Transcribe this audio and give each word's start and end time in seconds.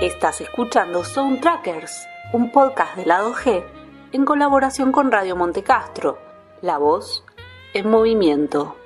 Estás 0.00 0.40
escuchando 0.40 1.04
Soundtrackers, 1.04 2.08
un 2.32 2.50
podcast 2.50 2.96
de 2.96 3.04
lado 3.04 3.34
G 3.34 3.62
en 4.12 4.24
colaboración 4.24 4.92
con 4.92 5.12
Radio 5.12 5.36
Montecastro, 5.36 6.18
la 6.62 6.78
voz 6.78 7.22
en 7.74 7.90
movimiento. 7.90 8.78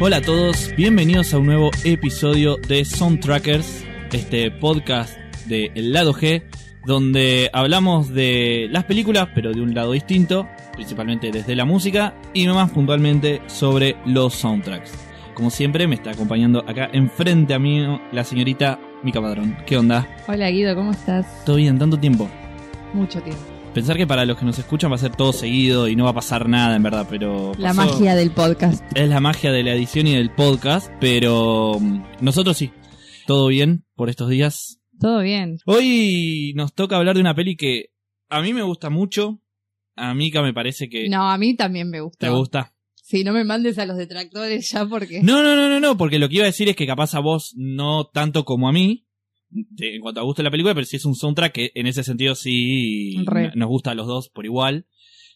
Hola 0.00 0.18
a 0.18 0.22
todos, 0.22 0.72
bienvenidos 0.76 1.34
a 1.34 1.38
un 1.38 1.46
nuevo 1.46 1.72
episodio 1.82 2.58
de 2.58 2.84
Soundtrackers, 2.84 3.84
este 4.12 4.52
podcast 4.52 5.18
de 5.46 5.72
El 5.74 5.92
lado 5.92 6.14
G, 6.14 6.44
donde 6.86 7.50
hablamos 7.52 8.14
de 8.14 8.68
las 8.70 8.84
películas, 8.84 9.30
pero 9.34 9.52
de 9.52 9.60
un 9.60 9.74
lado 9.74 9.90
distinto, 9.90 10.46
principalmente 10.74 11.32
desde 11.32 11.56
la 11.56 11.64
música 11.64 12.14
y 12.34 12.46
más 12.46 12.70
puntualmente 12.70 13.42
sobre 13.48 13.96
los 14.06 14.32
soundtracks. 14.34 15.03
Como 15.34 15.50
siempre, 15.50 15.88
me 15.88 15.96
está 15.96 16.10
acompañando 16.12 16.60
acá 16.68 16.88
enfrente 16.92 17.54
a 17.54 17.58
mí 17.58 17.84
la 18.12 18.22
señorita 18.22 18.78
Mica 19.02 19.20
Padrón. 19.20 19.56
¿Qué 19.66 19.76
onda? 19.76 20.08
Hola 20.28 20.48
Guido, 20.50 20.76
¿cómo 20.76 20.92
estás? 20.92 21.44
¿Todo 21.44 21.56
bien? 21.56 21.76
¿Tanto 21.78 21.98
tiempo? 21.98 22.28
Mucho 22.92 23.20
tiempo. 23.20 23.42
Pensar 23.74 23.96
que 23.96 24.06
para 24.06 24.24
los 24.24 24.38
que 24.38 24.44
nos 24.44 24.56
escuchan 24.60 24.92
va 24.92 24.94
a 24.94 24.98
ser 24.98 25.16
todo 25.16 25.32
seguido 25.32 25.88
y 25.88 25.96
no 25.96 26.04
va 26.04 26.10
a 26.10 26.14
pasar 26.14 26.48
nada, 26.48 26.76
en 26.76 26.84
verdad, 26.84 27.08
pero... 27.10 27.50
La 27.58 27.74
magia 27.74 28.14
del 28.14 28.30
podcast. 28.30 28.84
Es 28.96 29.08
la 29.08 29.18
magia 29.18 29.50
de 29.50 29.64
la 29.64 29.72
edición 29.72 30.06
y 30.06 30.14
del 30.14 30.30
podcast, 30.30 30.92
pero 31.00 31.78
mm, 31.80 32.02
nosotros 32.20 32.56
sí. 32.56 32.70
¿Todo 33.26 33.48
bien 33.48 33.84
por 33.96 34.10
estos 34.10 34.30
días? 34.30 34.78
Todo 35.00 35.22
bien. 35.22 35.58
Hoy 35.66 36.52
nos 36.54 36.72
toca 36.74 36.96
hablar 36.96 37.16
de 37.16 37.22
una 37.22 37.34
peli 37.34 37.56
que 37.56 37.86
a 38.28 38.40
mí 38.40 38.52
me 38.54 38.62
gusta 38.62 38.90
mucho. 38.90 39.40
A 39.96 40.14
Mika 40.14 40.42
me 40.42 40.54
parece 40.54 40.88
que 40.88 41.08
No, 41.08 41.28
a 41.28 41.36
mí 41.38 41.56
también 41.56 41.90
me 41.90 42.00
gustó. 42.00 42.18
te 42.24 42.30
gusta. 42.30 42.73
Sí, 43.06 43.22
no 43.22 43.34
me 43.34 43.44
mandes 43.44 43.78
a 43.78 43.84
los 43.84 43.98
detractores 43.98 44.70
ya 44.70 44.86
porque... 44.86 45.22
No, 45.22 45.42
no, 45.42 45.54
no, 45.54 45.68
no, 45.68 45.78
no, 45.78 45.96
porque 45.98 46.18
lo 46.18 46.26
que 46.28 46.36
iba 46.36 46.44
a 46.44 46.46
decir 46.46 46.70
es 46.70 46.74
que 46.76 46.86
capaz 46.86 47.14
a 47.14 47.20
vos 47.20 47.52
no 47.54 48.06
tanto 48.06 48.44
como 48.46 48.66
a 48.66 48.72
mí, 48.72 49.04
de- 49.50 49.96
en 49.96 50.00
cuanto 50.00 50.20
a 50.20 50.24
gusto 50.24 50.40
de 50.40 50.44
la 50.44 50.50
película, 50.50 50.74
pero 50.74 50.86
sí 50.86 50.96
es 50.96 51.04
un 51.04 51.14
soundtrack 51.14 51.52
que 51.52 51.70
en 51.74 51.86
ese 51.86 52.02
sentido 52.02 52.34
sí 52.34 53.22
Re. 53.26 53.52
nos 53.56 53.68
gusta 53.68 53.90
a 53.90 53.94
los 53.94 54.06
dos 54.06 54.30
por 54.30 54.46
igual. 54.46 54.86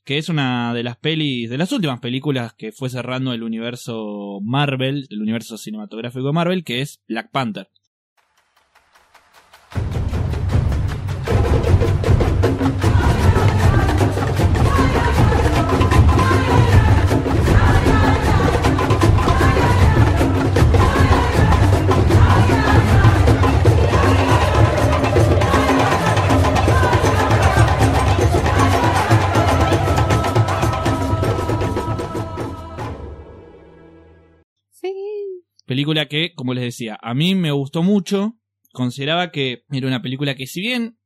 Que 0.05 0.17
es 0.17 0.31
una 0.31 0.73
de 0.73 0.83
las 0.83 0.97
pelis, 0.97 1.51
de 1.51 1.59
las 1.59 1.70
últimas 1.70 2.01
películas 2.01 2.55
que 2.55 2.73
fue 2.73 2.89
cerrando 2.89 3.34
el 3.34 3.42
universo 3.42 4.39
Marvel, 4.42 5.07
el 5.11 5.20
universo 5.20 5.59
cinematográfico 5.59 6.25
de 6.29 6.33
Marvel, 6.33 6.64
que 6.64 6.81
es 6.81 7.03
Black 7.07 7.31
Panther. 7.31 7.69
Película 35.79 36.09
que, 36.09 36.34
como 36.34 36.55
les 36.55 36.65
decía, 36.65 36.98
a 37.01 37.15
mí 37.15 37.37
me 37.37 37.53
gustó 37.53 37.84
mucho. 37.84 38.37
Consideraba 38.73 39.31
que 39.31 39.62
era 39.71 39.87
una 39.87 40.03
película 40.03 40.35
que, 40.35 40.48
si 40.48 40.61
bien 40.61 40.98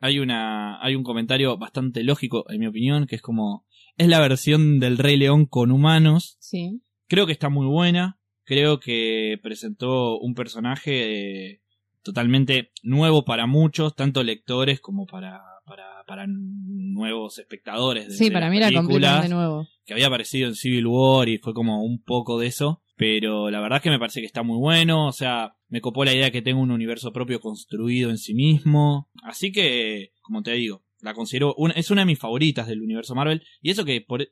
hay 0.00 0.20
una 0.20 0.82
hay 0.82 0.94
un 0.94 1.02
comentario 1.02 1.58
bastante 1.58 2.02
lógico, 2.02 2.50
en 2.50 2.60
mi 2.60 2.66
opinión, 2.66 3.06
que 3.06 3.16
es 3.16 3.20
como 3.20 3.66
es 3.98 4.08
la 4.08 4.18
versión 4.20 4.78
del 4.80 4.96
Rey 4.96 5.18
León 5.18 5.44
con 5.44 5.70
humanos. 5.70 6.38
Sí. 6.40 6.80
Creo 7.08 7.26
que 7.26 7.32
está 7.32 7.50
muy 7.50 7.66
buena. 7.66 8.18
Creo 8.44 8.80
que 8.80 9.38
presentó 9.42 10.18
un 10.18 10.32
personaje 10.32 11.50
eh, 11.50 11.60
totalmente 12.02 12.70
nuevo 12.82 13.26
para 13.26 13.46
muchos, 13.46 13.94
tanto 13.94 14.24
lectores 14.24 14.80
como 14.80 15.04
para 15.04 15.42
para, 15.66 16.04
para 16.06 16.24
nuevos 16.26 17.38
espectadores. 17.38 18.08
De, 18.08 18.14
Sí, 18.14 18.24
de 18.26 18.32
para 18.32 18.48
mí 18.48 18.56
era 18.56 18.72
completamente 18.72 19.28
nuevo. 19.28 19.68
que 19.84 19.92
había 19.92 20.06
aparecido 20.06 20.48
en 20.48 20.54
Civil 20.54 20.86
War 20.86 21.28
y 21.28 21.36
fue 21.36 21.52
como 21.52 21.84
un 21.84 22.02
poco 22.02 22.38
de 22.38 22.46
eso. 22.46 22.80
Pero 22.96 23.50
la 23.50 23.60
verdad 23.60 23.76
es 23.78 23.82
que 23.82 23.90
me 23.90 23.98
parece 23.98 24.20
que 24.20 24.26
está 24.26 24.42
muy 24.42 24.58
bueno. 24.58 25.06
O 25.08 25.12
sea, 25.12 25.54
me 25.68 25.80
copó 25.80 26.04
la 26.04 26.14
idea 26.14 26.30
que 26.30 26.42
tenga 26.42 26.60
un 26.60 26.70
universo 26.70 27.12
propio 27.12 27.40
construido 27.40 28.10
en 28.10 28.18
sí 28.18 28.34
mismo. 28.34 29.10
Así 29.22 29.52
que, 29.52 30.12
como 30.22 30.42
te 30.42 30.52
digo, 30.52 30.82
la 31.02 31.12
considero. 31.14 31.54
una- 31.58 31.74
es 31.74 31.90
una 31.90 32.02
de 32.02 32.06
mis 32.06 32.18
favoritas 32.18 32.66
del 32.66 32.80
universo 32.80 33.14
Marvel. 33.14 33.42
Y 33.60 33.70
eso 33.70 33.84
que 33.84 34.00
por, 34.00 34.26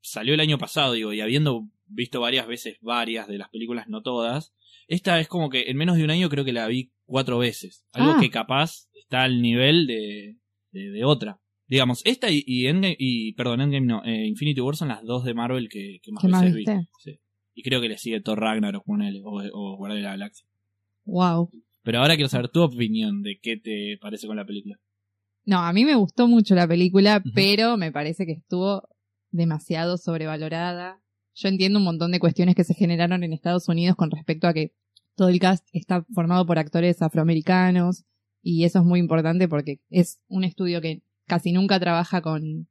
salió 0.00 0.34
el 0.34 0.40
año 0.40 0.58
pasado, 0.58 0.92
digo, 0.94 1.12
y 1.12 1.20
habiendo 1.20 1.68
visto 1.86 2.20
varias 2.20 2.46
veces 2.46 2.78
varias 2.80 3.28
de 3.28 3.38
las 3.38 3.48
películas, 3.50 3.86
no 3.88 4.02
todas. 4.02 4.52
Esta 4.88 5.20
es 5.20 5.28
como 5.28 5.50
que 5.50 5.70
en 5.70 5.76
menos 5.76 5.96
de 5.96 6.02
un 6.04 6.10
año 6.10 6.28
creo 6.28 6.44
que 6.44 6.52
la 6.52 6.66
vi 6.66 6.92
cuatro 7.04 7.38
veces. 7.38 7.84
Algo 7.92 8.12
Ah. 8.16 8.18
que 8.20 8.30
capaz 8.30 8.88
está 8.94 9.22
al 9.22 9.40
nivel 9.40 9.86
de, 9.86 10.36
de, 10.72 10.90
de 10.90 11.04
otra. 11.04 11.40
Digamos, 11.68 12.02
esta 12.04 12.28
y, 12.28 12.42
y 12.44 12.66
Endgame, 12.66 12.96
y 12.98 13.32
perdón, 13.34 13.60
Endgame 13.60 13.86
no, 13.86 14.04
eh, 14.04 14.26
Infinity 14.26 14.60
War 14.60 14.74
son 14.74 14.88
las 14.88 15.04
dos 15.04 15.24
de 15.24 15.34
Marvel 15.34 15.68
que, 15.68 16.00
que 16.02 16.10
más 16.10 16.22
¿Qué 16.22 16.28
más 16.28 16.42
veces 16.42 16.56
vi. 16.56 16.64
Sí. 16.98 17.20
Y 17.60 17.62
creo 17.62 17.82
que 17.82 17.90
le 17.90 17.98
sigue 17.98 18.22
Thor 18.22 18.40
Ragnarok 18.40 18.86
con 18.86 19.02
él, 19.02 19.20
o, 19.22 19.42
o 19.52 19.76
Guardia 19.76 19.96
de 19.96 20.02
la 20.02 20.10
Galaxia. 20.12 20.46
Wow. 21.04 21.50
Pero 21.82 21.98
ahora 21.98 22.14
quiero 22.14 22.30
saber 22.30 22.48
tu 22.48 22.62
opinión 22.62 23.20
de 23.20 23.38
qué 23.38 23.58
te 23.58 23.98
parece 24.00 24.26
con 24.26 24.36
la 24.38 24.46
película. 24.46 24.80
No, 25.44 25.58
a 25.58 25.70
mí 25.74 25.84
me 25.84 25.94
gustó 25.94 26.26
mucho 26.26 26.54
la 26.54 26.66
película, 26.66 27.22
pero 27.34 27.76
me 27.76 27.92
parece 27.92 28.24
que 28.24 28.32
estuvo 28.32 28.88
demasiado 29.30 29.98
sobrevalorada. 29.98 31.02
Yo 31.34 31.50
entiendo 31.50 31.80
un 31.80 31.84
montón 31.84 32.12
de 32.12 32.18
cuestiones 32.18 32.54
que 32.54 32.64
se 32.64 32.72
generaron 32.72 33.24
en 33.24 33.34
Estados 33.34 33.68
Unidos 33.68 33.94
con 33.94 34.10
respecto 34.10 34.46
a 34.48 34.54
que 34.54 34.72
todo 35.14 35.28
el 35.28 35.38
cast 35.38 35.68
está 35.74 36.06
formado 36.14 36.46
por 36.46 36.58
actores 36.58 37.02
afroamericanos 37.02 38.06
y 38.40 38.64
eso 38.64 38.78
es 38.78 38.86
muy 38.86 39.00
importante 39.00 39.48
porque 39.48 39.80
es 39.90 40.18
un 40.28 40.44
estudio 40.44 40.80
que 40.80 41.02
casi 41.26 41.52
nunca 41.52 41.78
trabaja 41.78 42.22
con 42.22 42.68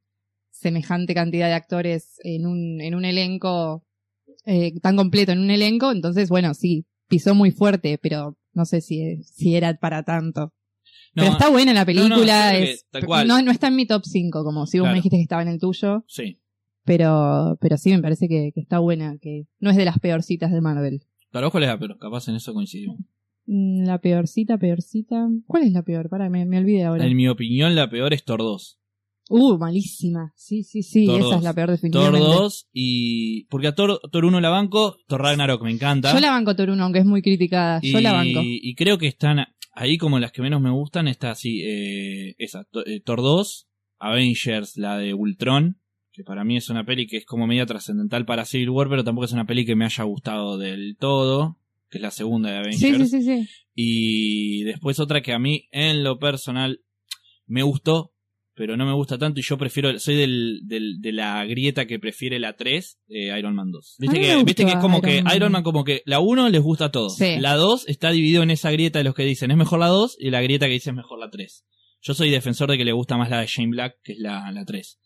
semejante 0.50 1.14
cantidad 1.14 1.46
de 1.46 1.54
actores 1.54 2.18
en 2.24 2.46
un, 2.46 2.80
en 2.80 2.96
un 2.96 3.04
elenco 3.04 3.84
eh, 4.50 4.72
tan 4.80 4.96
completo 4.96 5.32
en 5.32 5.38
un 5.40 5.50
elenco, 5.50 5.92
entonces 5.92 6.28
bueno, 6.28 6.54
sí, 6.54 6.86
pisó 7.08 7.34
muy 7.34 7.50
fuerte, 7.50 7.98
pero 8.02 8.36
no 8.52 8.64
sé 8.64 8.80
si, 8.80 9.22
si 9.22 9.54
era 9.56 9.74
para 9.78 10.02
tanto. 10.02 10.52
No, 11.14 11.22
Pero 11.22 11.32
está 11.32 11.48
buena 11.50 11.72
la 11.72 11.84
película. 11.84 12.16
no, 12.16 12.22
que 12.58 12.70
es, 12.72 12.86
tal 12.90 13.04
cual. 13.06 13.26
No, 13.26 13.42
no 13.42 13.50
está 13.50 13.68
en 13.68 13.76
mi 13.76 13.86
top 13.86 14.02
5, 14.04 14.44
como 14.44 14.66
si 14.66 14.78
vos 14.78 14.84
Claro. 14.84 14.92
me 14.94 14.98
dijiste 14.98 15.16
que 15.16 15.22
estaba 15.22 15.42
en 15.42 15.48
el 15.48 15.58
tuyo. 15.58 16.04
Sí. 16.06 16.38
Pero, 16.84 17.58
pero 17.60 17.76
sí 17.76 17.90
me 17.90 18.00
parece 18.00 18.28
que, 18.28 18.52
que 18.54 18.60
está 18.60 18.78
buena, 18.78 19.16
que 19.20 19.46
no 19.58 19.70
es 19.70 19.76
de 19.76 19.84
las 19.84 19.98
peorcitas 19.98 20.52
de 20.52 20.60
Marvel. 20.60 21.02
Vos 21.32 21.50
cuál 21.50 21.62
es 21.64 21.68
la 21.68 21.78
peor, 21.78 21.98
capaz 21.98 22.28
en 22.28 22.36
eso 22.36 22.52
coincidimos. 22.54 22.98
Mm, 23.46 23.84
La 23.84 23.98
peorcita, 24.00 24.58
peorcita. 24.58 25.28
¿Cuál 25.46 25.64
es 25.64 25.72
la 25.72 25.82
peor? 25.82 26.08
Para, 26.08 26.28
me, 26.30 26.46
me 26.46 26.58
olvidé 26.58 26.84
ahora. 26.84 27.06
En 27.06 27.16
mi 27.16 27.28
opinión, 27.28 27.74
la 27.74 27.88
peor 27.90 28.12
es 28.14 28.24
Thor 28.24 28.38
2. 28.40 28.79
Uh, 29.30 29.56
malísima. 29.58 30.32
Sí, 30.36 30.64
sí, 30.64 30.82
sí. 30.82 31.06
Thor 31.06 31.20
esa 31.20 31.28
2. 31.28 31.36
es 31.36 31.42
la 31.42 31.54
peor 31.54 31.66
Thor 31.68 31.76
definitivamente. 31.76 32.26
2 32.26 32.68
y... 32.72 33.44
Porque 33.44 33.68
a 33.68 33.74
Thor, 33.74 34.00
Thor 34.10 34.24
1 34.24 34.40
la 34.40 34.50
banco, 34.50 34.98
Thor 35.06 35.22
Ragnarok 35.22 35.62
me 35.62 35.70
encanta. 35.70 36.12
Yo 36.12 36.20
la 36.20 36.30
banco 36.30 36.54
Thor 36.56 36.70
1, 36.70 36.82
aunque 36.82 36.98
es 36.98 37.06
muy 37.06 37.22
criticada. 37.22 37.78
y, 37.80 37.92
Yo 37.92 38.00
la 38.00 38.12
banco. 38.12 38.40
y 38.42 38.74
creo 38.74 38.98
que 38.98 39.06
están 39.06 39.46
ahí 39.80 39.98
como 39.98 40.18
las 40.18 40.32
que 40.32 40.42
menos 40.42 40.60
me 40.60 40.70
gustan. 40.70 41.08
Está 41.08 41.30
así, 41.30 41.62
eh, 41.62 42.34
esa, 42.38 42.66
eh, 42.86 43.00
Thor 43.00 43.22
2, 43.22 43.68
Avengers, 43.98 44.76
la 44.76 44.98
de 44.98 45.14
Ultron, 45.14 45.78
que 46.12 46.24
para 46.24 46.44
mí 46.44 46.56
es 46.56 46.68
una 46.70 46.84
peli 46.84 47.06
que 47.06 47.18
es 47.18 47.24
como 47.24 47.46
media 47.46 47.66
trascendental 47.66 48.24
para 48.24 48.44
Civil 48.44 48.70
War, 48.70 48.88
pero 48.88 49.04
tampoco 49.04 49.24
es 49.24 49.32
una 49.32 49.46
peli 49.46 49.64
que 49.64 49.76
me 49.76 49.84
haya 49.84 50.04
gustado 50.04 50.58
del 50.58 50.96
todo, 50.98 51.58
que 51.88 51.98
es 51.98 52.02
la 52.02 52.10
segunda 52.10 52.50
de 52.50 52.58
Avengers. 52.58 52.80
Sí, 52.80 52.94
sí, 52.94 53.06
sí, 53.06 53.22
sí. 53.22 53.48
Y 53.74 54.62
después 54.64 55.00
otra 55.00 55.22
que 55.22 55.32
a 55.32 55.38
mí, 55.38 55.68
en 55.70 56.04
lo 56.04 56.18
personal, 56.18 56.80
me 57.46 57.62
gustó, 57.62 58.12
pero 58.60 58.76
no 58.76 58.84
me 58.84 58.92
gusta 58.92 59.16
tanto 59.16 59.40
y 59.40 59.42
yo 59.42 59.56
prefiero, 59.56 59.98
soy 59.98 60.16
del, 60.16 60.60
del, 60.64 61.00
de 61.00 61.12
la 61.12 61.46
grieta 61.46 61.86
que 61.86 61.98
prefiere 61.98 62.38
la 62.38 62.56
3, 62.56 62.98
eh, 63.08 63.34
Iron 63.38 63.54
Man 63.54 63.70
2. 63.70 63.94
A 63.98 64.02
Viste 64.02 64.20
que, 64.20 64.44
viste 64.44 64.64
que 64.66 64.72
es 64.72 64.76
como 64.76 64.98
Iron 64.98 65.10
que 65.10 65.22
Man. 65.22 65.34
Iron 65.34 65.52
Man 65.52 65.62
como 65.62 65.82
que 65.82 66.02
la 66.04 66.20
1 66.20 66.50
les 66.50 66.60
gusta 66.60 66.84
a 66.84 66.90
todos. 66.90 67.16
Sí. 67.16 67.36
La 67.40 67.54
2 67.56 67.88
está 67.88 68.10
dividido 68.10 68.42
en 68.42 68.50
esa 68.50 68.70
grieta 68.70 68.98
de 68.98 69.04
los 69.04 69.14
que 69.14 69.22
dicen 69.24 69.50
es 69.50 69.56
mejor 69.56 69.78
la 69.80 69.86
2 69.86 70.18
y 70.20 70.28
la 70.28 70.42
grieta 70.42 70.66
que 70.66 70.72
dice 70.72 70.90
es 70.90 70.96
mejor 70.96 71.18
la 71.18 71.30
3. 71.30 71.64
Yo 72.02 72.12
soy 72.12 72.28
defensor 72.28 72.70
de 72.70 72.76
que 72.76 72.84
le 72.84 72.92
gusta 72.92 73.16
más 73.16 73.30
la 73.30 73.40
de 73.40 73.46
Shane 73.46 73.70
Black, 73.70 73.96
que 74.02 74.12
es 74.12 74.18
la, 74.18 74.52
la 74.52 74.66
3. 74.66 75.00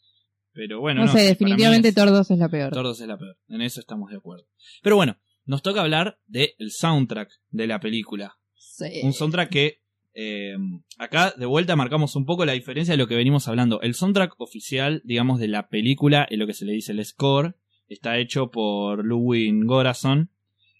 Pero 0.53 0.81
bueno, 0.81 1.03
No, 1.03 1.07
no, 1.07 1.13
sé, 1.13 1.23
definitivamente 1.23 1.91
es- 1.91 1.95
Thor 1.95 2.11
2 2.11 2.29
es 2.33 2.39
la 2.39 2.49
peor. 2.49 2.73
Thor 2.73 2.83
2 2.87 3.01
es 3.03 3.07
la 3.07 3.19
peor. 3.19 3.37
En 3.51 3.61
eso 3.63 3.79
estamos 3.79 4.11
de 4.11 4.17
acuerdo. 4.17 4.49
Pero 4.83 4.97
bueno, 4.97 5.17
nos 5.45 5.63
toca 5.63 5.81
hablar 5.81 6.19
del 6.27 6.51
soundtrack 6.71 7.29
de 7.51 7.69
la 7.69 7.79
película. 7.79 8.35
Sí. 8.57 9.01
Un 9.05 9.13
soundtrack 9.13 9.49
que 9.49 9.84
eh, 10.15 10.55
acá 10.99 11.33
de 11.37 11.47
vuelta 11.47 11.77
marcamos 11.77 12.15
un 12.17 12.25
poco 12.25 12.45
la 12.45 12.53
diferencia 12.53 12.93
de 12.93 12.99
lo 12.99 13.07
que 13.09 13.17
venimos 13.17 13.49
hablando. 13.49 13.81
El 13.81 13.95
soundtrack 13.95 14.35
oficial, 14.41 15.03
digamos, 15.05 15.39
de 15.41 15.49
la 15.49 15.69
película, 15.69 16.27
es 16.31 16.39
lo 16.39 16.47
que 16.47 16.55
se 16.55 16.65
le 16.65 16.73
dice 16.73 16.93
el 16.93 17.05
score, 17.05 17.57
está 17.89 18.19
hecho 18.19 18.51
por 18.51 19.05
Ludwig 19.05 19.53
Gorason, 19.65 20.31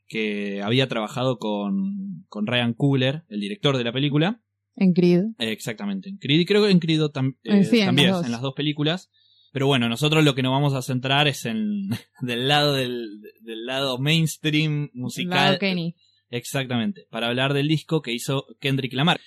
que 0.07 0.63
había 0.63 0.87
trabajado 0.89 1.39
con, 1.39 2.25
con 2.29 2.47
Ryan 2.47 2.75
Coogler, 2.75 3.23
el 3.29 3.41
director 3.41 3.77
de 3.77 3.85
la 3.85 3.93
película. 3.93 4.41
En 4.77 4.93
Creed. 4.93 5.23
Eh, 5.39 5.53
exactamente, 5.53 6.09
en 6.09 6.19
Creed, 6.19 6.41
y 6.41 6.45
creo 6.47 6.65
que 6.65 6.71
en 6.71 6.79
Creed 6.81 7.01
tam- 7.13 7.37
eh, 7.45 7.65
sí, 7.65 7.81
en 7.81 7.87
también, 7.87 8.09
las 8.09 8.17
dos. 8.19 8.27
en 8.27 8.33
las 8.33 8.41
dos 8.43 8.55
películas. 8.55 9.11
Pero 9.53 9.69
bueno, 9.69 9.89
nosotros 9.89 10.25
lo 10.25 10.35
que 10.35 10.43
nos 10.43 10.51
vamos 10.51 10.75
a 10.75 10.83
centrar 10.83 11.29
es 11.29 11.45
en 11.45 11.89
del 12.21 12.49
lado 12.49 12.75
del, 12.75 13.21
del 13.41 13.67
lado 13.67 13.99
mainstream 13.99 14.91
musical. 14.95 15.39
Lado 15.39 15.59
Kenny. 15.61 15.95
Exactamente, 16.35 17.07
para 17.11 17.29
hablar 17.29 17.55
del 17.55 17.69
disco 17.69 18.03
que 18.03 18.13
hizo 18.13 18.45
Kendrick 18.59 18.93
Lamar. 18.93 19.21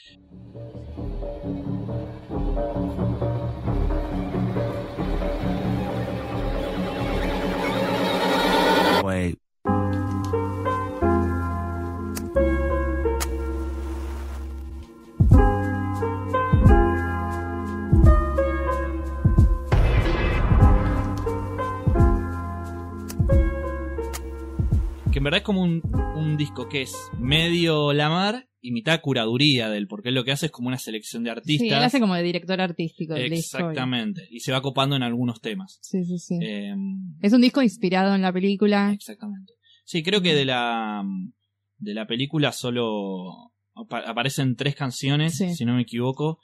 Verdad 25.27 25.39
es 25.39 25.44
como 25.45 25.62
un, 25.62 25.81
un 26.15 26.38
disco 26.38 26.68
que 26.68 26.81
es 26.83 26.94
medio 27.19 27.94
Lamar 27.94 28.47
y 28.62 28.71
mitad 28.71 29.00
curaduría 29.01 29.69
del, 29.69 29.88
porque 29.88 30.09
él 30.09 30.15
lo 30.15 30.24
que 30.24 30.31
hace 30.31 30.47
es 30.47 30.51
como 30.51 30.68
una 30.68 30.77
selección 30.79 31.24
de 31.24 31.29
Sí, 31.29 31.31
él 31.31 31.38
artistas. 31.38 31.83
hace 31.83 32.00
como 32.00 32.15
de 32.15 32.24
director 32.24 32.59
artístico 32.59 33.13
del 33.13 33.29
disco. 33.29 33.57
Exactamente, 33.57 34.27
y 34.31 34.39
se 34.39 34.51
va 34.51 34.62
copando 34.62 34.95
en 34.95 35.03
algunos 35.03 35.39
temas. 35.41 35.77
Sí, 35.81 36.03
sí, 36.03 36.18
sí. 36.18 36.39
Eh, 36.41 36.74
Es 37.21 37.33
un 37.33 37.41
disco 37.41 37.62
inspirado 37.62 38.15
en 38.15 38.21
la 38.21 38.33
película. 38.33 38.91
Exactamente. 38.94 39.53
Sí, 39.85 40.03
creo 40.03 40.21
que 40.21 40.33
de 40.33 40.45
la 40.45 41.03
de 41.77 41.94
la 41.94 42.07
película 42.07 42.51
solo 42.51 43.51
apa- 43.75 44.00
aparecen 44.09 44.56
tres 44.56 44.75
canciones, 44.75 45.38
Sí. 45.38 45.53
si 45.56 45.63
no 45.65 45.75
me 45.75 45.83
equivoco. 45.83 46.39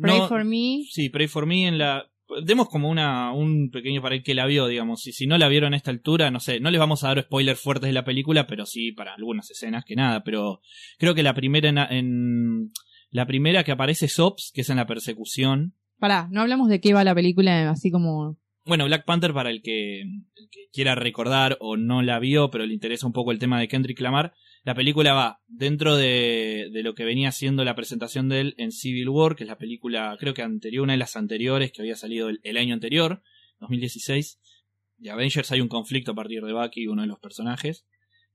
Pray 0.00 0.18
No- 0.20 0.28
for 0.28 0.44
Me. 0.44 0.84
Sí, 0.90 1.08
Pray 1.10 1.26
for 1.26 1.44
Me 1.46 1.66
en 1.66 1.78
la 1.78 2.06
demos 2.44 2.68
como 2.68 2.88
una 2.88 3.32
un 3.32 3.70
pequeño 3.70 4.02
para 4.02 4.14
el 4.16 4.22
que 4.22 4.34
la 4.34 4.46
vio, 4.46 4.66
digamos. 4.66 5.06
Y 5.06 5.12
si 5.12 5.26
no 5.26 5.38
la 5.38 5.48
vieron 5.48 5.74
a 5.74 5.76
esta 5.76 5.90
altura, 5.90 6.30
no 6.30 6.40
sé, 6.40 6.60
no 6.60 6.70
les 6.70 6.78
vamos 6.80 7.04
a 7.04 7.08
dar 7.08 7.22
spoilers 7.22 7.60
fuertes 7.60 7.88
de 7.88 7.92
la 7.94 8.04
película, 8.04 8.46
pero 8.46 8.66
sí 8.66 8.92
para 8.92 9.14
algunas 9.14 9.50
escenas 9.50 9.84
que 9.84 9.96
nada, 9.96 10.22
pero 10.24 10.60
creo 10.98 11.14
que 11.14 11.22
la 11.22 11.34
primera 11.34 11.68
en, 11.68 11.78
en- 11.78 12.72
la 13.10 13.26
primera 13.26 13.62
que 13.64 13.72
aparece 13.72 14.06
es 14.06 14.18
Ops, 14.18 14.50
que 14.54 14.60
es 14.62 14.70
en 14.70 14.76
la 14.76 14.86
persecución. 14.86 15.74
Pará, 15.98 16.28
no 16.30 16.42
hablamos 16.42 16.68
de 16.68 16.80
qué 16.80 16.92
va 16.92 17.04
la 17.04 17.14
película, 17.14 17.70
así 17.70 17.90
como. 17.90 18.36
Bueno, 18.66 18.84
Black 18.84 19.04
Panther 19.04 19.32
para 19.32 19.50
el 19.50 19.62
que, 19.62 20.00
el 20.02 20.48
que 20.50 20.68
quiera 20.72 20.96
recordar 20.96 21.56
o 21.60 21.76
no 21.76 22.02
la 22.02 22.18
vio, 22.18 22.50
pero 22.50 22.66
le 22.66 22.74
interesa 22.74 23.06
un 23.06 23.12
poco 23.12 23.30
el 23.30 23.38
tema 23.38 23.60
de 23.60 23.68
Kendrick 23.68 24.00
Lamar, 24.00 24.34
la 24.66 24.74
película 24.74 25.14
va 25.14 25.40
dentro 25.46 25.96
de, 25.96 26.70
de 26.72 26.82
lo 26.82 26.96
que 26.96 27.04
venía 27.04 27.30
siendo 27.30 27.64
la 27.64 27.76
presentación 27.76 28.28
de 28.28 28.40
él 28.40 28.54
en 28.58 28.72
Civil 28.72 29.08
War, 29.08 29.36
que 29.36 29.44
es 29.44 29.48
la 29.48 29.58
película 29.58 30.16
creo 30.18 30.34
que 30.34 30.42
anterior, 30.42 30.82
una 30.82 30.94
de 30.94 30.98
las 30.98 31.14
anteriores 31.14 31.70
que 31.70 31.82
había 31.82 31.94
salido 31.94 32.28
el, 32.28 32.56
año 32.56 32.74
anterior, 32.74 33.22
2016. 33.60 34.40
De 34.98 35.10
Avengers 35.10 35.52
hay 35.52 35.60
un 35.60 35.68
conflicto 35.68 36.10
a 36.10 36.14
partir 36.16 36.42
de 36.42 36.52
Bucky, 36.52 36.88
uno 36.88 37.02
de 37.02 37.08
los 37.08 37.20
personajes, 37.20 37.86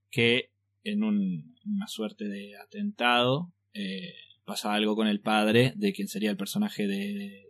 que 0.09 0.51
en 0.85 1.03
un- 1.03 1.53
una 1.65 1.87
suerte 1.87 2.29
de 2.29 2.55
atentado 2.55 3.53
eh, 3.73 4.13
pasa 4.45 4.73
algo 4.73 4.95
con 4.95 5.07
el 5.07 5.19
padre 5.19 5.73
de 5.75 5.91
quien 5.91 6.07
sería 6.07 6.31
el 6.31 6.37
personaje 6.37 6.87
de- 6.87 7.43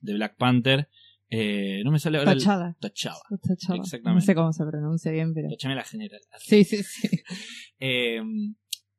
de 0.00 0.14
Black 0.14 0.36
Panther. 0.38 0.88
Eh, 1.30 1.82
no 1.84 1.90
me 1.90 1.98
sale 1.98 2.18
ahora 2.18 2.32
el- 2.32 2.38
Tachada. 2.38 2.76
Tachaba. 2.80 3.20
Tachada. 3.42 3.78
Exactamente. 3.78 4.14
No 4.14 4.20
sé 4.20 4.34
cómo 4.34 4.52
se 4.52 4.64
pronuncia 4.64 5.10
bien, 5.10 5.34
pero. 5.34 5.48
Tachame 5.48 5.74
la 5.74 5.84
general. 5.84 6.20
Sí, 6.38 6.64
sí, 6.64 6.82
sí. 6.82 7.08
Eh, 7.80 8.20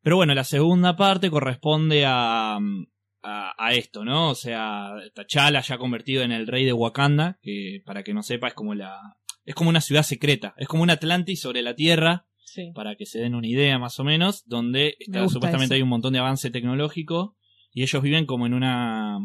pero 0.01 0.17
bueno, 0.17 0.33
la 0.35 0.43
segunda 0.43 0.95
parte 0.95 1.31
corresponde 1.31 2.03
a, 2.05 2.57
a, 2.57 3.53
a 3.57 3.73
esto, 3.73 4.03
¿no? 4.05 4.29
O 4.29 4.35
sea, 4.35 4.91
T'Challa 5.15 5.61
ya 5.61 5.77
convertido 5.77 6.21
en 6.23 6.31
el 6.31 6.45
rey 6.45 6.65
de 6.65 6.73
Wakanda, 6.73 7.39
que 7.41 7.81
para 7.85 8.03
que 8.03 8.13
no 8.13 8.21
sepa 8.21 8.49
es 8.49 8.53
como 8.53 8.75
la 8.75 8.99
es 9.45 9.55
como 9.55 9.69
una 9.69 9.81
ciudad 9.81 10.03
secreta, 10.03 10.53
es 10.57 10.67
como 10.67 10.83
un 10.83 10.89
Atlantis 10.89 11.39
sobre 11.41 11.61
la 11.61 11.75
Tierra, 11.75 12.27
Sí. 12.43 12.71
para 12.75 12.95
que 12.95 13.05
se 13.05 13.19
den 13.19 13.33
una 13.35 13.47
idea 13.47 13.77
más 13.79 13.99
o 13.99 14.03
menos, 14.03 14.43
donde 14.47 14.95
está, 14.99 15.27
supuestamente 15.29 15.65
eso. 15.65 15.73
hay 15.75 15.81
un 15.81 15.89
montón 15.89 16.13
de 16.13 16.19
avance 16.19 16.49
tecnológico 16.51 17.35
y 17.71 17.81
ellos 17.83 18.01
viven 18.03 18.25
como 18.25 18.45
en 18.45 18.53
una 18.53 19.17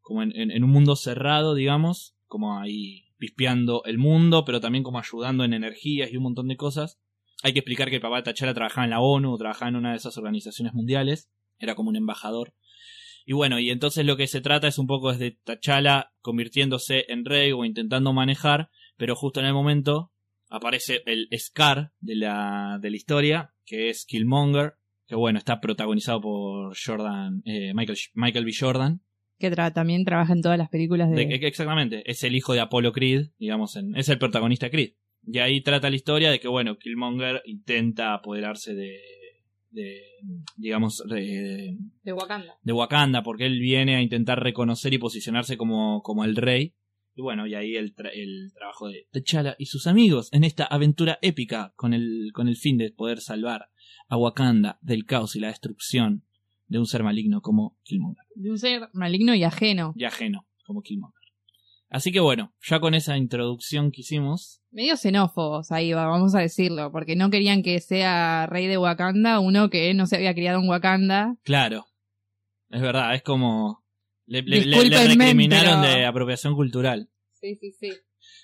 como 0.00 0.22
en, 0.22 0.34
en- 0.34 0.50
en 0.50 0.64
un 0.64 0.70
mundo 0.70 0.96
cerrado, 0.96 1.54
digamos, 1.54 2.16
como 2.30 2.58
ahí 2.58 3.08
pispeando 3.18 3.82
el 3.84 3.98
mundo, 3.98 4.44
pero 4.46 4.60
también 4.60 4.84
como 4.84 5.00
ayudando 5.00 5.44
en 5.44 5.52
energías 5.52 6.10
y 6.10 6.16
un 6.16 6.22
montón 6.22 6.48
de 6.48 6.56
cosas. 6.56 6.98
Hay 7.42 7.52
que 7.52 7.58
explicar 7.58 7.90
que 7.90 7.96
el 7.96 8.00
papá 8.00 8.22
de 8.22 8.32
T'Challa 8.32 8.54
trabajaba 8.54 8.84
en 8.84 8.90
la 8.90 9.00
ONU, 9.00 9.36
trabajaba 9.36 9.68
en 9.68 9.76
una 9.76 9.90
de 9.90 9.96
esas 9.96 10.16
organizaciones 10.16 10.72
mundiales, 10.72 11.28
era 11.58 11.74
como 11.74 11.90
un 11.90 11.96
embajador. 11.96 12.54
Y 13.26 13.32
bueno, 13.32 13.58
y 13.58 13.70
entonces 13.70 14.06
lo 14.06 14.16
que 14.16 14.28
se 14.28 14.40
trata 14.40 14.68
es 14.68 14.78
un 14.78 14.86
poco 14.86 15.10
es 15.10 15.18
de 15.18 15.32
T'Challa 15.44 16.12
convirtiéndose 16.20 17.04
en 17.08 17.24
rey 17.24 17.52
o 17.52 17.64
intentando 17.64 18.12
manejar, 18.12 18.70
pero 18.96 19.16
justo 19.16 19.40
en 19.40 19.46
el 19.46 19.52
momento 19.52 20.12
aparece 20.48 21.02
el 21.06 21.28
Scar 21.36 21.92
de 22.00 22.16
la, 22.16 22.78
de 22.80 22.90
la 22.90 22.96
historia, 22.96 23.54
que 23.66 23.90
es 23.90 24.06
Killmonger, 24.06 24.74
que 25.06 25.16
bueno, 25.16 25.38
está 25.38 25.60
protagonizado 25.60 26.20
por 26.20 26.76
Jordan, 26.78 27.42
eh, 27.44 27.74
Michael, 27.74 27.98
Michael 28.14 28.44
B. 28.44 28.52
Jordan. 28.56 29.02
Que 29.40 29.50
tra- 29.50 29.72
también 29.72 30.04
trabaja 30.04 30.32
en 30.34 30.42
todas 30.42 30.58
las 30.58 30.68
películas 30.68 31.10
de. 31.10 31.16
De- 31.26 31.34
exactamente, 31.46 32.08
es 32.08 32.22
el 32.22 32.36
hijo 32.36 32.52
de 32.52 32.60
Apollo 32.60 32.92
Creed, 32.92 33.30
digamos, 33.38 33.74
en- 33.74 33.96
es 33.96 34.08
el 34.08 34.18
protagonista 34.18 34.66
de 34.66 34.70
Creed. 34.70 34.90
Y 35.26 35.38
ahí 35.38 35.60
trata 35.62 35.90
la 35.90 35.96
historia 35.96 36.30
de 36.30 36.38
que, 36.40 36.48
bueno, 36.48 36.78
Killmonger 36.78 37.42
intenta 37.46 38.14
apoderarse 38.14 38.74
de, 38.74 38.98
de 39.70 40.00
digamos, 40.56 41.02
de, 41.08 41.76
de 42.02 42.12
Wakanda. 42.12 42.54
de 42.62 42.72
Wakanda, 42.72 43.22
porque 43.22 43.46
él 43.46 43.58
viene 43.60 43.96
a 43.96 44.02
intentar 44.02 44.42
reconocer 44.42 44.92
y 44.94 44.98
posicionarse 44.98 45.56
como, 45.56 46.02
como 46.02 46.24
el 46.24 46.36
rey. 46.36 46.74
Y 47.14 47.22
bueno, 47.22 47.46
y 47.46 47.54
ahí 47.54 47.76
el, 47.76 47.94
tra- 47.94 48.10
el 48.14 48.52
trabajo 48.54 48.88
de 48.88 49.06
T'Challa 49.12 49.56
y 49.58 49.66
sus 49.66 49.86
amigos 49.86 50.28
en 50.32 50.44
esta 50.44 50.64
aventura 50.64 51.18
épica 51.22 51.72
con 51.76 51.92
el, 51.92 52.30
con 52.32 52.48
el 52.48 52.56
fin 52.56 52.78
de 52.78 52.90
poder 52.92 53.20
salvar 53.20 53.68
a 54.08 54.16
Wakanda 54.16 54.78
del 54.80 55.04
caos 55.06 55.34
y 55.36 55.40
la 55.40 55.48
destrucción 55.48 56.24
de 56.70 56.78
un 56.78 56.86
ser 56.86 57.02
maligno 57.02 57.42
como 57.42 57.76
Killmonger 57.82 58.24
De 58.34 58.50
un 58.50 58.58
ser 58.58 58.88
maligno 58.94 59.34
y 59.34 59.44
ajeno. 59.44 59.92
y 59.96 60.04
ajeno 60.04 60.46
como 60.64 60.80
Killmonger. 60.82 61.20
Así 61.90 62.12
que 62.12 62.20
bueno, 62.20 62.54
ya 62.62 62.78
con 62.80 62.94
esa 62.94 63.16
introducción 63.18 63.90
que 63.90 64.00
hicimos, 64.02 64.62
Medio 64.70 64.96
xenófobos, 64.96 65.72
ahí 65.72 65.92
va, 65.92 66.06
vamos 66.06 66.34
a 66.36 66.38
decirlo, 66.40 66.92
porque 66.92 67.16
no 67.16 67.28
querían 67.30 67.64
que 67.64 67.80
sea 67.80 68.46
rey 68.46 68.68
de 68.68 68.78
Wakanda 68.78 69.40
uno 69.40 69.68
que 69.68 69.92
no 69.94 70.06
se 70.06 70.14
había 70.16 70.32
criado 70.32 70.60
en 70.62 70.68
Wakanda. 70.68 71.36
claro, 71.42 71.86
es 72.70 72.80
verdad, 72.80 73.14
es 73.14 73.22
como... 73.22 73.84
Le, 74.26 74.42
le- 74.42 74.60
recriminaron 74.60 75.80
pero- 75.82 75.92
de 75.96 76.06
apropiación 76.06 76.54
cultural. 76.54 77.10
Sí, 77.32 77.56
sí, 77.56 77.72
sí. 77.72 77.90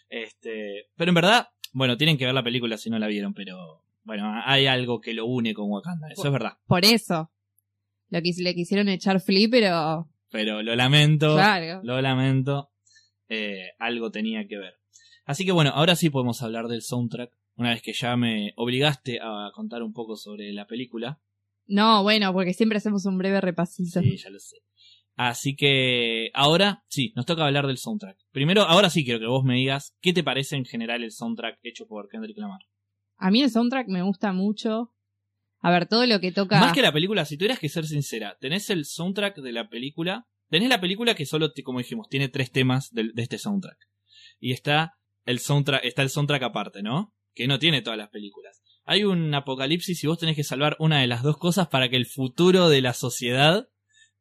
Este, 0.09 0.87
pero 0.97 1.11
en 1.11 1.15
verdad, 1.15 1.49
bueno, 1.73 1.97
tienen 1.97 2.19
que 2.19 2.25
ver 2.25 2.35
la 2.35 2.43
película 2.43 2.77
si 2.77 2.91
no 2.91 2.99
la 2.99 3.07
vieron, 3.07 3.35
pero 3.35 3.85
bueno, 4.03 4.25
hay 4.45 4.67
algo 4.67 5.01
que 5.01 5.15
lo 5.15 5.27
une 5.27 5.55
con 5.55 5.71
Wakanda, 5.71 6.09
eso 6.11 6.27
es 6.27 6.33
verdad. 6.33 6.55
Por 6.67 6.85
eso. 6.85 7.31
Lo 8.11 8.23
que 8.23 8.33
le 8.39 8.55
quisieron 8.55 8.89
echar 8.89 9.21
flip, 9.21 9.51
pero. 9.51 10.09
Pero 10.31 10.63
lo 10.63 10.75
lamento, 10.77 11.35
Claro. 11.35 11.81
lo 11.83 12.01
lamento, 12.01 12.71
eh, 13.29 13.71
algo 13.79 14.11
tenía 14.11 14.47
que 14.47 14.57
ver. 14.59 14.75
Así 15.25 15.45
que 15.45 15.53
bueno, 15.53 15.71
ahora 15.75 15.97
sí 15.97 16.11
podemos 16.11 16.43
hablar 16.43 16.67
del 16.69 16.83
soundtrack, 16.83 17.31
una 17.57 17.71
vez 17.71 17.83
que 17.83 17.93
ya 17.93 18.17
me 18.17 18.53
obligaste 18.57 19.19
a 19.21 19.51
contar 19.55 19.83
un 19.83 19.93
poco 19.93 20.17
sobre 20.17 20.53
la 20.53 20.67
película. 20.67 21.21
No, 21.67 22.03
bueno, 22.03 22.33
porque 22.33 22.55
siempre 22.55 22.79
hacemos 22.79 23.07
un 23.07 23.19
breve 23.19 23.41
repasito. 23.41 24.01
Sí, 24.01 24.17
ya 24.17 24.31
lo 24.31 24.39
sé. 24.39 24.59
Así 25.17 25.57
que 25.57 26.31
ahora 26.35 26.85
sí, 26.89 27.13
nos 27.17 27.25
toca 27.27 27.45
hablar 27.47 27.67
del 27.67 27.79
soundtrack. 27.79 28.19
Primero, 28.33 28.63
ahora 28.63 28.91
sí 28.91 29.05
quiero 29.05 29.19
que 29.19 29.27
vos 29.27 29.45
me 29.45 29.55
digas 29.57 29.97
qué 30.01 30.13
te 30.13 30.23
parece 30.23 30.57
en 30.57 30.65
general 30.67 31.03
el 31.03 31.11
soundtrack 31.11 31.59
hecho 31.63 31.87
por 31.87 32.09
Kendrick 32.09 32.37
Lamar. 32.39 32.61
A 33.17 33.31
mí 33.31 33.43
el 33.43 33.51
soundtrack 33.51 33.89
me 33.89 34.03
gusta 34.03 34.33
mucho. 34.33 34.93
A 35.61 35.71
ver, 35.71 35.87
todo 35.87 36.07
lo 36.07 36.21
que 36.21 36.33
toca. 36.33 36.61
Más 36.61 36.73
que 36.73 36.83
la 36.83 36.93
película, 36.93 37.25
si 37.25 37.37
tuvieras 37.37 37.59
que 37.59 37.69
ser 37.69 37.87
sincera, 37.87 38.37
tenés 38.41 38.71
el 38.71 38.85
soundtrack 38.85 39.39
de 39.39 39.53
la 39.53 39.69
película, 39.69 40.27
tenés 40.49 40.69
la 40.69 40.81
película 40.81 41.15
que 41.15 41.27
solo, 41.27 41.51
como 41.65 41.79
dijimos, 41.79 42.09
tiene 42.09 42.29
tres 42.29 42.51
temas 42.53 42.91
del- 42.93 43.13
de, 43.15 43.23
este 43.23 43.39
soundtrack. 43.39 43.79
Y 44.39 44.53
está 44.53 44.95
el 45.25 45.39
soundtrack, 45.41 45.85
está 45.85 46.03
el 46.03 46.11
soundtrack 46.11 46.43
aparte, 46.43 46.83
¿no? 46.83 47.15
Que 47.35 47.47
no 47.49 47.59
tiene 47.59 47.83
todas 47.83 47.99
las 47.99 48.11
películas. 48.11 48.63
Hay 48.85 49.03
un 49.05 49.35
apocalipsis 49.35 50.03
y 50.05 50.07
vos 50.07 50.19
tenés 50.19 50.37
que 50.37 50.45
salvar 50.45 50.77
una 50.79 51.01
de 51.01 51.07
las 51.09 51.23
dos 51.23 51.37
cosas 51.39 51.67
para 51.69 51.89
que 51.89 51.97
el 51.97 52.07
futuro 52.07 52.69
de 52.69 52.81
la 52.81 52.93
sociedad 52.93 53.67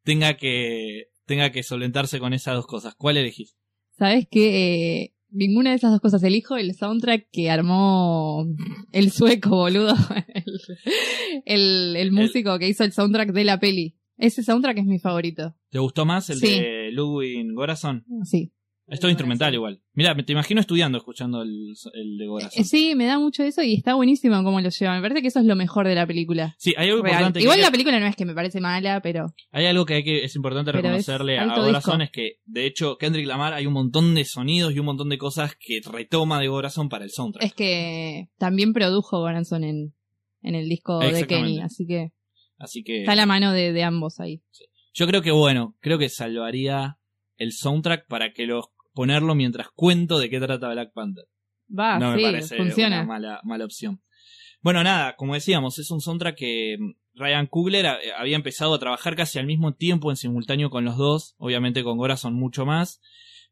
tenga 0.04 0.38
que, 0.38 1.10
tenga 1.26 1.52
que 1.52 1.62
solventarse 1.64 2.20
con 2.20 2.34
esas 2.34 2.56
dos 2.56 2.66
cosas. 2.66 2.96
¿Cuál 2.96 3.18
elegís? 3.18 3.56
¿Sabes 3.98 4.28
qué? 4.30 5.02
Eh, 5.04 5.15
ninguna 5.36 5.70
de 5.72 5.76
esas 5.78 5.92
dos 5.92 6.02
cosas. 6.02 6.24
Elijo 6.24 6.58
el 6.58 6.74
soundtrack 6.74 7.28
que 7.32 7.50
armó 7.52 8.46
el 8.92 9.12
sueco, 9.12 9.50
boludo. 9.50 9.94
El, 10.34 10.46
el, 11.46 11.96
el 11.98 12.12
músico 12.12 12.58
que 12.60 12.68
hizo 12.68 12.84
el 12.84 12.92
soundtrack 12.92 13.32
de 13.32 13.44
la 13.44 13.60
peli. 13.60 13.96
Ese 14.18 14.44
soundtrack 14.44 14.78
es 14.80 14.86
mi 14.86 15.00
favorito. 15.00 15.56
¿Te 15.70 15.80
gustó 15.80 16.06
más 16.06 16.30
el 16.30 16.38
Sí. 16.40 16.48
de 16.60 16.92
Ludwig 16.92 17.52
Gorazon? 17.54 18.06
Sí. 18.24 18.54
Es 18.88 19.00
todo 19.00 19.10
instrumental 19.10 19.52
igual. 19.54 19.82
Mira, 19.94 20.14
me 20.14 20.22
te 20.22 20.32
imagino 20.34 20.62
estudiando 20.62 21.00
escuchando 21.00 21.42
el, 21.42 21.74
el 21.94 22.18
de 22.20 22.28
Gorazon. 22.28 22.62
Eh, 22.62 22.64
Sí, 22.64 22.94
me 22.96 23.06
da 23.08 23.18
mucho 23.18 23.44
eso 23.44 23.64
y 23.64 23.74
está 23.74 23.96
buenísimo 23.96 24.44
cómo 24.44 24.62
lo 24.62 24.70
lleva. 24.70 24.94
Me 24.96 25.02
parece 25.02 25.22
que 25.24 25.30
eso 25.30 25.40
es 25.40 25.46
lo 25.46 25.56
mejor 25.56 25.88
de 25.88 25.96
la 25.96 26.06
película. 26.06 26.56
Sí, 26.60 26.76
hay 26.78 26.90
algo 26.90 27.02
Real. 27.02 27.14
importante. 27.16 27.42
Igual 27.42 27.62
la 27.62 27.72
película 27.72 28.00
no 28.00 28.06
es 28.06 28.16
que 28.16 28.26
me 28.26 28.36
parece 28.36 28.62
mala, 28.62 29.02
pero 29.02 29.26
Hay 29.52 29.66
algo 29.66 29.86
que, 29.88 29.96
hay 29.96 30.04
que 30.04 30.24
es 30.24 30.36
importante 30.36 30.72
Pero 30.72 30.80
es 30.80 30.84
reconocerle 31.08 31.40
a 31.40 31.46
disco. 31.46 32.00
es 32.00 32.12
que, 32.12 32.40
de 32.46 32.66
hecho, 32.68 32.98
Kendrick 32.98 33.26
Lamar 33.26 33.54
hay 33.54 33.66
un 33.66 33.74
montón 33.74 34.14
de 34.14 34.24
sonidos 34.24 34.74
y 34.76 34.80
un 34.80 34.86
montón 34.86 35.10
de 35.10 35.18
cosas 35.18 35.56
que 35.60 35.82
retoma 35.84 36.40
de 36.40 36.48
Gorazon 36.48 36.88
para 36.88 37.06
el 37.06 37.10
soundtrack. 37.12 37.44
es 37.44 37.54
que 37.54 38.28
también 38.38 38.72
produjo 38.72 39.20
Goranson 39.20 39.64
en, 39.64 39.96
en 40.44 40.54
el 40.56 40.70
disco 40.70 41.00
de. 41.00 41.26
Kenny, 41.26 41.60
así 41.60 41.88
que 41.88 42.12
Así 42.60 42.84
que 42.84 43.00
está 43.02 43.16
la 43.16 43.26
mano 43.26 43.52
de, 43.52 43.74
de 43.74 43.84
ambos 43.84 44.20
ahí. 44.20 44.42
yo 44.94 45.08
creo 45.08 45.22
que 45.24 45.32
bueno, 45.32 45.76
creo 45.82 45.98
que 45.98 46.08
salvaría 46.08 46.98
el 47.38 47.52
soundtrack 47.52 48.08
para 48.08 48.32
que 48.32 48.46
lo 48.46 48.72
ponerlo 48.96 49.36
mientras 49.36 49.68
cuento 49.76 50.18
de 50.18 50.30
qué 50.32 50.40
trata 50.40 50.70
Black 50.72 50.92
Panther. 50.94 51.26
Va, 51.78 52.00
no 52.00 52.14
sí, 52.16 52.18
me 52.18 52.32
parece 52.32 52.58
funciona. 52.58 52.98
una 53.02 53.06
mala, 53.06 53.40
mala 53.44 53.66
opción. 53.66 54.02
Bueno, 54.62 54.84
nada, 54.84 55.16
como 55.16 55.36
decíamos, 55.36 55.78
es 55.78 55.92
un 55.92 56.02
soundtrack 56.02 56.36
que 56.38 56.78
mm, 56.80 56.92
Ryan 57.20 57.46
Coogler 57.48 57.86
a- 57.86 58.00
había 58.18 58.36
empezado 58.36 58.74
a 58.74 58.80
trabajar 58.80 59.16
casi 59.16 59.38
al 59.38 59.46
mismo 59.46 59.74
tiempo 59.76 60.10
en 60.10 60.16
simultáneo 60.18 60.72
con 60.72 60.86
los 60.86 60.98
dos, 60.98 61.36
obviamente 61.38 61.84
con 61.84 61.98
Gorazon 62.00 62.34
mucho 62.34 62.66
más, 62.66 63.00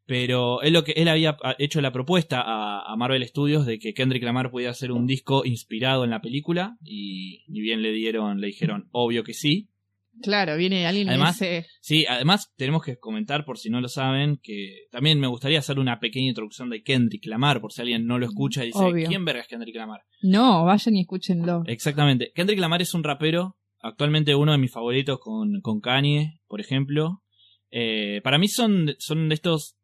pero 0.06 0.62
él, 0.64 0.74
lo 0.74 0.84
que, 0.84 0.94
él 0.94 1.08
había 1.08 1.38
hecho 1.60 1.82
la 1.82 1.92
propuesta 1.94 2.42
a, 2.42 2.92
a 2.92 2.96
Marvel 2.98 3.26
Studios 3.28 3.66
de 3.66 3.80
que 3.80 3.94
Kendrick 3.94 4.24
Lamar 4.24 4.52
pudiera 4.52 4.72
hacer 4.72 4.92
un 4.92 5.06
disco 5.08 5.46
inspirado 5.46 6.04
en 6.04 6.10
la 6.10 6.22
película 6.22 6.78
y, 6.84 7.44
y 7.48 7.62
bien 7.62 7.82
le 7.82 7.92
dieron, 7.92 8.42
le 8.42 8.48
dijeron 8.48 8.90
obvio 8.92 9.24
que 9.24 9.34
sí. 9.34 9.70
Claro, 10.22 10.56
viene 10.58 10.86
alguien 10.86 11.10
Además, 11.10 11.42
y 11.42 11.46
dice, 11.46 11.68
Sí, 11.82 12.06
además 12.08 12.54
tenemos 12.56 12.84
que 12.84 12.98
comentar, 12.98 13.46
por 13.46 13.58
si 13.58 13.70
no 13.70 13.82
lo 13.82 13.88
saben, 13.88 14.38
que 14.42 14.86
también 14.92 15.20
me 15.20 15.28
gustaría 15.28 15.60
hacer 15.60 15.80
una 15.80 16.00
pequeña 16.00 16.30
introducción 16.30 16.70
de 16.70 16.84
Kendrick 16.84 17.26
Lamar, 17.26 17.62
por 17.62 17.74
si 17.74 17.82
alguien 17.82 18.06
no 18.06 18.20
lo 18.20 18.26
escucha 18.26 18.64
y 18.64 18.68
dice, 18.68 18.80
Obvio. 18.80 19.08
¿quién 19.08 19.26
verga 19.26 19.42
es 19.42 19.48
Kendrick 19.48 19.76
Lamar? 19.76 20.02
no, 20.22 20.66
vayan 20.66 20.96
y 20.96 21.02
escúchenlo. 21.02 21.64
Exactamente. 21.66 22.32
Kendrick 22.36 22.60
Lamar 22.60 22.82
es 22.82 22.94
un 22.94 23.04
rapero, 23.04 23.58
actualmente 23.80 24.36
uno 24.36 24.52
de 24.52 24.58
mis 24.60 24.72
favoritos 24.72 25.20
con, 25.20 25.62
con 25.62 25.82
Kanye, 25.82 26.40
por 26.48 26.62
ejemplo. 26.62 27.24
Eh, 27.72 28.22
para 28.24 28.38
mí 28.38 28.48
son, 28.48 28.94
son 29.00 29.30
de 29.30 29.36
estos 29.36 29.78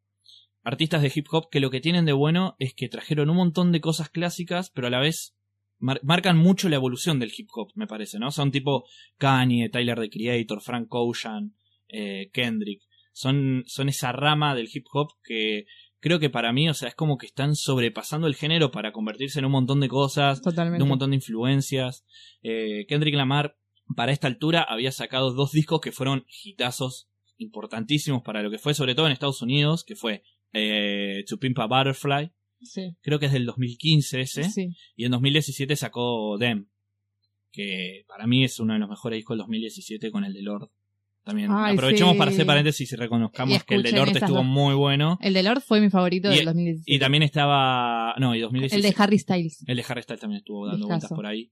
artistas 0.62 1.02
de 1.02 1.12
hip 1.14 1.26
hop 1.30 1.48
que 1.50 1.60
lo 1.60 1.70
que 1.70 1.80
tienen 1.80 2.04
de 2.04 2.12
bueno 2.12 2.54
es 2.58 2.74
que 2.74 2.88
trajeron 2.88 3.30
un 3.30 3.36
montón 3.36 3.72
de 3.72 3.80
cosas 3.80 4.10
clásicas, 4.10 4.70
pero 4.70 4.86
a 4.86 4.90
la 4.90 5.00
vez 5.00 5.34
mar- 5.80 6.00
marcan 6.04 6.36
mucho 6.38 6.68
la 6.68 6.76
evolución 6.76 7.18
del 7.18 7.32
hip 7.36 7.48
hop, 7.54 7.72
me 7.74 7.86
parece, 7.86 8.18
¿no? 8.18 8.30
Son 8.30 8.50
tipo 8.52 8.84
Kanye, 9.18 9.68
Tyler 9.68 9.98
the 9.98 10.08
Creator, 10.10 10.60
Frank 10.62 10.86
Ocean, 10.90 11.54
eh, 11.88 12.30
Kendrick. 12.32 12.82
Son, 13.12 13.64
son 13.66 13.88
esa 13.88 14.12
rama 14.12 14.54
del 14.54 14.68
hip 14.72 14.86
hop 14.92 15.08
que 15.24 15.66
creo 15.98 16.18
que 16.20 16.30
para 16.30 16.52
mí, 16.52 16.68
o 16.68 16.74
sea, 16.74 16.88
es 16.88 16.94
como 16.94 17.18
que 17.18 17.26
están 17.26 17.56
sobrepasando 17.56 18.26
el 18.26 18.34
género 18.36 18.70
para 18.70 18.92
convertirse 18.92 19.40
en 19.40 19.44
un 19.46 19.52
montón 19.52 19.80
de 19.80 19.88
cosas, 19.88 20.40
Totalmente. 20.40 20.78
de 20.78 20.82
un 20.84 20.88
montón 20.88 21.10
de 21.10 21.16
influencias. 21.16 22.06
Eh, 22.42 22.86
Kendrick 22.88 23.14
Lamar, 23.16 23.56
para 23.96 24.12
esta 24.12 24.28
altura, 24.28 24.62
había 24.62 24.92
sacado 24.92 25.32
dos 25.32 25.50
discos 25.52 25.80
que 25.80 25.92
fueron 25.92 26.24
hitazos 26.44 27.10
importantísimos 27.36 28.22
para 28.22 28.42
lo 28.42 28.50
que 28.50 28.58
fue, 28.58 28.72
sobre 28.74 28.94
todo 28.94 29.06
en 29.06 29.12
Estados 29.12 29.42
Unidos, 29.42 29.84
que 29.84 29.96
fue 29.96 30.22
eh, 30.52 31.24
To 31.28 31.36
Butterfly, 31.38 32.32
Sí, 32.62 32.94
creo 33.00 33.18
que 33.18 33.26
es 33.26 33.32
del 33.32 33.46
2015 33.46 34.20
ese, 34.20 34.44
sí. 34.50 34.68
y 34.96 35.04
en 35.04 35.10
2017 35.12 35.76
sacó 35.76 36.36
Dem, 36.38 36.66
que 37.52 38.04
para 38.06 38.26
mí 38.26 38.44
es 38.44 38.60
uno 38.60 38.74
de 38.74 38.78
los 38.78 38.88
mejores 38.88 39.16
discos 39.18 39.34
del 39.34 39.38
2017 39.40 40.10
con 40.10 40.24
el 40.24 40.32
de 40.32 40.42
Lord. 40.42 40.70
También 41.24 41.50
Ay, 41.52 41.74
aprovechemos 41.74 42.14
sí. 42.14 42.18
para 42.18 42.30
hacer 42.30 42.46
paréntesis 42.46 42.92
y 42.92 42.96
reconozcamos 42.96 43.54
Y 43.56 43.60
que 43.66 43.74
el 43.74 43.82
de 43.82 43.92
Lord 43.92 44.16
estuvo 44.16 44.36
dos. 44.36 44.44
muy 44.44 44.74
bueno. 44.74 45.18
El 45.20 45.34
de 45.34 45.42
Lord 45.42 45.60
fue 45.60 45.80
mi 45.80 45.90
favorito 45.90 46.32
Y- 46.32 46.36
del 46.36 46.46
2017. 46.46 46.94
Y 46.94 46.98
también 46.98 47.22
estaba. 47.22 48.14
No, 48.18 48.34
y 48.34 48.40
2017. 48.40 48.76
el 48.88 48.94
de 48.94 49.02
Harry 49.02 49.18
Styles. 49.18 49.62
El 49.66 49.76
de 49.76 49.84
Harry 49.86 50.02
Styles 50.02 50.20
también 50.20 50.38
estuvo 50.38 50.66
dando 50.66 50.86
vueltas 50.86 51.10
por 51.10 51.26
ahí. 51.26 51.50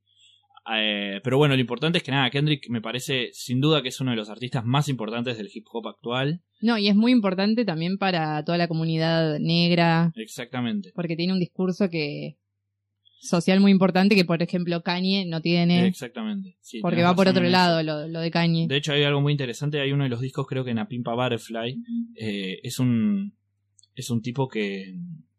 Eh, 0.74 1.20
pero 1.22 1.38
bueno, 1.38 1.54
lo 1.54 1.60
importante 1.60 1.98
es 1.98 2.04
que 2.04 2.10
nada, 2.10 2.30
Kendrick 2.30 2.68
me 2.68 2.80
parece 2.80 3.30
sin 3.32 3.60
duda 3.60 3.82
que 3.82 3.88
es 3.88 4.00
uno 4.00 4.10
de 4.10 4.16
los 4.16 4.28
artistas 4.28 4.64
más 4.64 4.88
importantes 4.88 5.36
del 5.38 5.50
hip 5.52 5.66
hop 5.72 5.88
actual. 5.88 6.42
No, 6.60 6.78
y 6.78 6.88
es 6.88 6.96
muy 6.96 7.12
importante 7.12 7.64
también 7.64 7.98
para 7.98 8.44
toda 8.44 8.58
la 8.58 8.68
comunidad 8.68 9.38
negra, 9.38 10.12
Exactamente. 10.16 10.92
porque 10.94 11.16
tiene 11.16 11.32
un 11.32 11.40
discurso 11.40 11.88
que 11.88 12.36
social 13.20 13.60
muy 13.60 13.72
importante 13.72 14.14
que, 14.14 14.24
por 14.24 14.42
ejemplo, 14.42 14.82
Kanye 14.82 15.26
no 15.26 15.40
tiene, 15.40 15.86
Exactamente. 15.86 16.56
Sí, 16.60 16.80
porque 16.80 17.02
va 17.02 17.14
por 17.16 17.28
otro 17.28 17.44
lado 17.44 17.82
lo, 17.82 18.06
lo 18.06 18.20
de 18.20 18.30
Kanye. 18.30 18.66
De 18.68 18.76
hecho, 18.76 18.92
hay 18.92 19.02
algo 19.02 19.20
muy 19.20 19.32
interesante. 19.32 19.80
Hay 19.80 19.92
uno 19.92 20.04
de 20.04 20.10
los 20.10 20.20
discos, 20.20 20.46
creo 20.46 20.64
que 20.64 20.70
en 20.70 20.78
A 20.78 20.88
Pimpa 20.88 21.14
Butterfly, 21.14 21.82
eh, 22.16 22.60
es 22.62 22.78
un 22.78 23.34
es 23.98 24.10
un 24.10 24.22
tipo 24.22 24.48
que, 24.48 24.94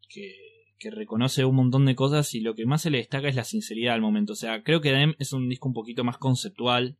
que, 0.09 0.35
que 0.79 0.89
reconoce 0.89 1.45
un 1.45 1.55
montón 1.55 1.85
de 1.85 1.95
cosas 1.95 2.33
y 2.33 2.39
lo 2.39 2.55
que 2.55 2.65
más 2.65 2.81
se 2.81 2.89
le 2.89 2.99
destaca 2.99 3.27
es 3.27 3.35
la 3.35 3.43
sinceridad 3.43 3.93
al 3.93 4.01
momento. 4.01 4.33
O 4.33 4.35
sea, 4.35 4.63
creo 4.63 4.81
que 4.81 4.91
Dem 4.91 5.13
es 5.19 5.33
un 5.33 5.49
disco 5.49 5.67
un 5.67 5.73
poquito 5.73 6.03
más 6.03 6.17
conceptual, 6.17 6.97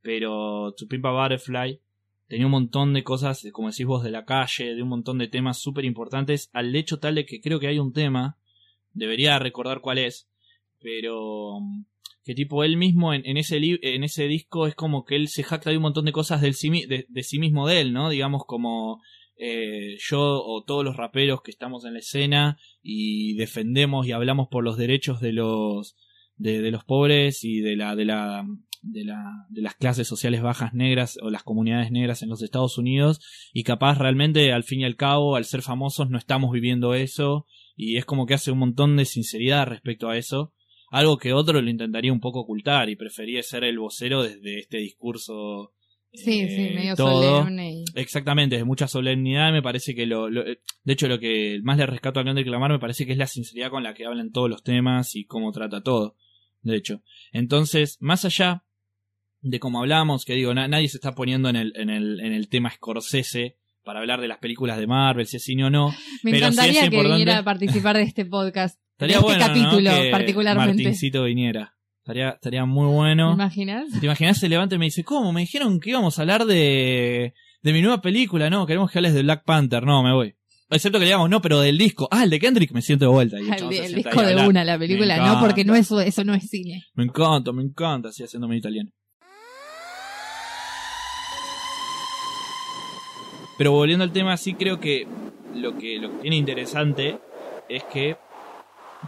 pero 0.00 0.72
To 0.74 0.86
Butterfly 0.86 1.80
tenía 2.28 2.46
un 2.46 2.52
montón 2.52 2.94
de 2.94 3.02
cosas, 3.02 3.46
como 3.52 3.70
decís 3.70 3.86
vos, 3.86 4.04
de 4.04 4.10
la 4.10 4.24
calle, 4.24 4.74
de 4.74 4.82
un 4.82 4.88
montón 4.88 5.18
de 5.18 5.28
temas 5.28 5.58
súper 5.58 5.84
importantes, 5.84 6.50
al 6.52 6.74
hecho 6.74 6.98
tal 6.98 7.16
de 7.16 7.26
que 7.26 7.40
creo 7.40 7.60
que 7.60 7.66
hay 7.66 7.78
un 7.78 7.92
tema, 7.92 8.38
debería 8.92 9.38
recordar 9.38 9.80
cuál 9.80 9.98
es, 9.98 10.28
pero 10.80 11.60
mm, 11.60 11.84
que 12.24 12.34
tipo 12.34 12.64
él 12.64 12.76
mismo 12.76 13.12
en, 13.12 13.22
en 13.26 13.36
ese 13.36 13.58
en 13.58 14.04
ese 14.04 14.24
disco 14.26 14.66
es 14.66 14.74
como 14.74 15.04
que 15.04 15.16
él 15.16 15.28
se 15.28 15.42
jacta 15.42 15.70
de 15.70 15.76
un 15.76 15.82
montón 15.82 16.04
de 16.04 16.12
cosas 16.12 16.40
del 16.40 16.54
sí 16.54 16.70
de, 16.86 17.06
de 17.08 17.22
sí 17.22 17.38
mismo 17.38 17.66
de 17.66 17.80
él, 17.80 17.92
¿no? 17.92 18.08
Digamos 18.08 18.44
como 18.46 19.00
eh, 19.38 19.96
yo 19.98 20.42
o 20.42 20.64
todos 20.64 20.84
los 20.84 20.96
raperos 20.96 21.42
que 21.42 21.50
estamos 21.50 21.84
en 21.84 21.92
la 21.92 21.98
escena 21.98 22.58
y 22.82 23.34
defendemos 23.34 24.06
y 24.06 24.12
hablamos 24.12 24.48
por 24.48 24.64
los 24.64 24.78
derechos 24.78 25.20
de 25.20 25.32
los 25.32 25.94
de, 26.36 26.70
los 26.70 26.84
pobres 26.84 27.44
y 27.44 27.60
de 27.60 27.76
la 27.76 27.94
de 27.96 28.06
la 28.06 28.46
de 28.82 29.04
la 29.04 29.46
de 29.50 29.62
las 29.62 29.74
clases 29.74 30.08
sociales 30.08 30.40
bajas 30.40 30.72
negras 30.72 31.18
o 31.20 31.28
las 31.28 31.42
comunidades 31.42 31.90
negras 31.90 32.22
en 32.22 32.30
los 32.30 32.42
Estados 32.42 32.78
Unidos. 32.78 33.20
Y 33.52 33.64
capaz 33.64 33.98
realmente 33.98 34.52
al 34.52 34.64
fin 34.64 34.80
y 34.80 34.84
al 34.84 34.96
cabo 34.96 35.36
al 35.36 35.44
ser 35.44 35.60
famosos 35.60 36.08
no 36.08 36.16
estamos 36.16 36.50
viviendo 36.50 36.94
eso. 36.94 37.46
Y 37.74 37.98
es 37.98 38.06
como 38.06 38.24
que 38.24 38.34
hace 38.34 38.52
un 38.52 38.58
montón 38.58 38.96
de 38.96 39.04
sinceridad 39.04 39.66
respecto 39.66 40.08
a 40.08 40.16
eso. 40.16 40.54
Algo 40.90 41.18
que 41.18 41.34
otro 41.34 41.60
lo 41.60 41.68
intentaría 41.68 42.12
un 42.12 42.20
poco 42.20 42.40
ocultar 42.40 42.88
y 42.88 42.96
prefería 42.96 43.42
ser 43.42 43.64
el 43.64 43.78
vocero 43.78 44.22
desde 44.22 44.60
este 44.60 44.78
discurso 44.78 45.75
sí, 46.12 46.40
eh, 46.40 46.48
sí, 46.70 46.74
medio 46.74 46.94
todo. 46.96 47.40
solemne. 47.42 47.72
y- 47.80 47.84
Exactamente, 47.94 48.56
de 48.56 48.64
mucha 48.64 48.88
solemnidad 48.88 49.52
me 49.52 49.62
parece 49.62 49.94
que 49.94 50.06
lo, 50.06 50.28
lo- 50.30 50.44
de 50.44 50.92
hecho 50.92 51.08
lo 51.08 51.18
que 51.18 51.60
más 51.62 51.78
le 51.78 51.86
rescato 51.86 52.20
a 52.20 52.24
Kendrick 52.24 52.46
Lamar 52.48 52.70
me 52.72 52.78
parece 52.78 53.06
que 53.06 53.12
es 53.12 53.18
la 53.18 53.26
sinceridad 53.26 53.70
con 53.70 53.82
la 53.82 53.94
que 53.94 54.06
hablan 54.06 54.32
todos 54.32 54.48
los 54.50 54.62
temas 54.62 55.14
y 55.16 55.24
cómo 55.24 55.52
trata 55.52 55.82
todo, 55.82 56.16
de 56.62 56.76
hecho. 56.76 57.02
Entonces, 57.32 57.96
más 58.00 58.24
allá 58.24 58.64
de 59.40 59.60
cómo 59.60 59.80
hablamos, 59.80 60.24
que 60.24 60.34
digo, 60.34 60.54
na- 60.54 60.68
nadie 60.68 60.88
se 60.88 60.96
está 60.96 61.14
poniendo 61.14 61.48
en 61.48 61.56
el, 61.56 61.72
en 61.76 61.90
el, 61.90 62.20
en 62.20 62.32
el 62.32 62.48
tema 62.48 62.70
Scorsese 62.70 63.58
para 63.84 64.00
hablar 64.00 64.20
de 64.20 64.26
las 64.28 64.38
películas 64.38 64.78
de 64.78 64.86
Marvel, 64.88 65.26
si 65.26 65.36
es 65.36 65.44
cine 65.44 65.64
o 65.64 65.70
no. 65.70 65.90
Me 66.24 66.32
pero 66.32 66.38
sí 66.38 66.44
encantaría 66.54 66.72
es 66.72 66.78
que 66.90 66.96
importante- 66.96 67.12
viniera 67.18 67.38
a 67.38 67.44
participar 67.44 67.96
de 67.96 68.02
este 68.02 68.24
podcast. 68.24 68.80
Estaría 68.92 69.18
de 69.18 69.22
bueno, 69.22 69.44
este 69.44 69.60
¿no? 69.60 69.76
que 70.02 70.10
particularmente. 70.10 70.82
Martincito 70.82 71.24
viniera. 71.24 71.75
Estaría, 72.06 72.28
estaría 72.30 72.64
muy 72.64 72.86
¿Te 72.88 72.94
bueno. 72.94 73.32
imaginas? 73.32 73.86
¿Te 73.98 74.06
imaginas? 74.06 74.38
Se 74.38 74.48
levanta 74.48 74.76
y 74.76 74.78
me 74.78 74.84
dice, 74.84 75.02
¿cómo? 75.02 75.32
Me 75.32 75.40
dijeron 75.40 75.80
que 75.80 75.90
íbamos 75.90 76.16
a 76.16 76.22
hablar 76.22 76.44
de, 76.44 77.34
de 77.62 77.72
mi 77.72 77.82
nueva 77.82 78.00
película. 78.00 78.48
No, 78.48 78.64
queremos 78.64 78.92
que 78.92 79.00
hables 79.00 79.12
de 79.12 79.24
Black 79.24 79.42
Panther. 79.44 79.82
No, 79.82 80.04
me 80.04 80.12
voy. 80.12 80.36
Excepto 80.70 80.98
que 81.00 81.04
le 81.04 81.06
digamos, 81.06 81.28
no, 81.28 81.42
pero 81.42 81.58
del 81.60 81.76
disco. 81.76 82.06
Ah, 82.12 82.22
el 82.22 82.30
de 82.30 82.38
Kendrick 82.38 82.70
me 82.70 82.80
siento 82.80 83.06
de 83.06 83.10
vuelta. 83.10 83.38
Y 83.40 83.48
el 83.50 83.84
El, 83.84 83.94
disco 83.96 84.22
de 84.22 84.30
hablar. 84.30 84.48
una, 84.48 84.64
la 84.64 84.78
película, 84.78 85.16
no, 85.16 85.40
porque 85.40 85.64
no 85.64 85.74
es, 85.74 85.90
eso 85.90 86.22
no 86.22 86.32
es 86.34 86.48
cine. 86.48 86.84
Me 86.94 87.02
encanta, 87.02 87.50
me 87.50 87.64
encanta, 87.64 88.10
así 88.10 88.22
haciéndome 88.22 88.56
italiano. 88.56 88.90
Pero 93.58 93.72
volviendo 93.72 94.04
al 94.04 94.12
tema, 94.12 94.36
sí 94.36 94.54
creo 94.54 94.78
que 94.78 95.08
lo 95.56 95.76
que, 95.76 95.98
lo 95.98 96.12
que 96.12 96.18
tiene 96.18 96.36
interesante 96.36 97.18
es 97.68 97.82
que 97.82 98.16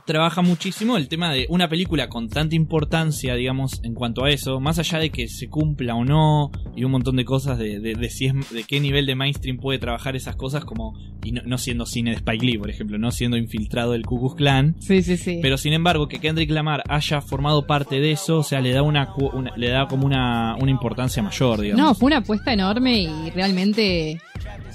trabaja 0.07 0.43
muchísimo 0.43 0.97
el 0.97 1.09
tema 1.09 1.33
de 1.33 1.47
una 1.49 1.69
película 1.69 2.09
con 2.09 2.28
tanta 2.28 2.55
importancia, 2.55 3.35
digamos, 3.35 3.81
en 3.83 3.95
cuanto 3.95 4.25
a 4.25 4.31
eso, 4.31 4.61
más 4.61 4.78
allá 4.78 4.99
de 4.99 5.11
que 5.11 5.28
se 5.28 5.49
cumpla 5.49 5.95
o 5.95 6.05
no, 6.05 6.50
y 6.76 6.85
un 6.85 6.90
montón 6.93 7.17
de 7.17 7.25
cosas 7.25 7.59
de, 7.59 7.81
de, 7.81 7.95
de 7.95 8.11
si 8.11 8.26
es, 8.26 8.50
de 8.50 8.64
qué 8.64 8.81
nivel 8.81 9.07
de 9.07 9.14
mainstream 9.14 9.59
puede 9.59 9.78
trabajar 9.78 10.17
esas 10.17 10.37
cosas, 10.37 10.64
como, 10.64 10.99
y 11.25 11.33
no, 11.33 11.43
no 11.45 11.59
siendo 11.59 11.87
cine 11.87 12.11
de 12.11 12.17
Spike 12.17 12.45
Lee, 12.47 12.59
por 12.59 12.71
ejemplo, 12.71 12.99
no 12.99 13.11
siendo 13.11 13.37
infiltrado 13.37 13.93
del 13.93 14.05
Ku 14.07 14.19
Klux 14.19 14.35
Klan, 14.37 14.76
Sí, 14.81 15.02
sí, 15.02 15.17
sí. 15.17 15.38
pero 15.43 15.59
sin 15.59 15.73
embargo, 15.73 16.09
que 16.09 16.19
Kendrick 16.21 16.50
Lamar 16.50 16.83
haya 16.88 17.21
formado 17.21 17.67
parte 17.67 18.00
de 18.00 18.12
eso, 18.12 18.38
o 18.38 18.43
sea, 18.43 18.61
le 18.61 18.73
da 18.73 18.83
una, 18.83 19.12
una- 19.33 19.57
le 19.57 19.69
da 19.71 19.87
como 19.88 20.07
una, 20.07 20.57
una 20.61 20.71
importancia 20.71 21.23
mayor, 21.23 21.61
digamos. 21.61 21.85
No, 21.87 21.95
fue 21.95 22.07
una 22.09 22.19
apuesta 22.19 22.52
enorme 22.52 23.02
y 23.02 23.31
realmente 23.31 24.21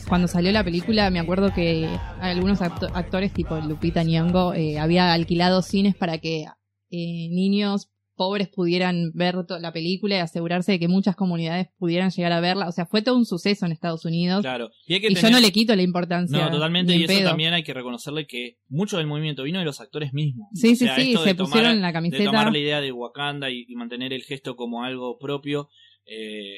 cuando 0.08 0.28
salió 0.28 0.52
la 0.52 0.64
película 0.64 1.10
me 1.10 1.20
acuerdo 1.20 1.54
que 1.54 1.88
algunos 2.20 2.62
acto- 2.62 2.90
actores 2.94 3.34
tipo 3.34 3.56
Lupita 3.58 4.04
Nyong'o 4.04 4.54
eh, 4.54 4.78
había 4.80 5.14
alquilado 5.14 5.62
cines 5.62 5.96
para 5.96 6.18
que 6.18 6.44
eh, 6.92 7.30
niños 7.32 7.90
pobres 8.16 8.48
pudieran 8.48 9.12
ver 9.16 9.36
la 9.60 9.74
película 9.74 10.16
y 10.16 10.20
asegurarse 10.20 10.74
de 10.74 10.80
que 10.80 10.88
muchas 10.88 11.16
comunidades 11.16 11.70
pudieran 11.80 12.12
llegar 12.12 12.32
a 12.32 12.40
verla. 12.42 12.68
O 12.68 12.72
sea, 12.72 12.86
fue 12.86 13.02
todo 13.02 13.18
un 13.18 13.26
suceso 13.26 13.66
en 13.66 13.72
Estados 13.72 14.06
Unidos. 14.06 14.42
Claro. 14.44 14.70
Y, 14.86 14.94
hay 14.94 15.02
que 15.02 15.08
Y 15.08 15.16
tener- 15.16 15.32
yo 15.32 15.36
no 15.38 15.42
le 15.42 15.52
quito 15.52 15.76
la 15.76 15.82
importancia. 15.82 16.38
No, 16.46 16.52
totalmente, 16.52 16.96
y 16.96 17.06
eso 17.06 17.14
pedo. 17.14 17.30
también 17.30 17.56
hay 17.56 17.64
que 17.64 17.74
reconocerle 17.74 18.28
que 18.28 18.60
mucho 18.70 18.98
del 19.00 19.08
movimiento 19.08 19.42
vino 19.42 19.58
de 19.58 19.66
los 19.66 19.82
actores 19.82 20.14
mismos. 20.14 20.48
Sí, 20.54 20.68
O 20.74 20.76
sí, 20.76 20.86
sea, 20.86 20.96
sí, 20.96 21.14
de 21.14 21.18
se 21.18 21.34
tomar- 21.34 21.50
pusieron 21.54 21.82
la 21.82 21.88
De 21.88 21.94
camiseta. 21.94 22.24
tomar 22.26 22.52
la 22.52 22.58
idea 22.60 22.82
de 22.82 22.92
Wakanda 22.92 23.50
y, 23.50 23.66
y 23.68 23.76
mantener 23.76 24.14
el 24.14 24.22
gesto 24.22 24.56
como 24.56 24.84
algo 24.84 25.18
propio, 25.18 25.70
eh, 26.06 26.58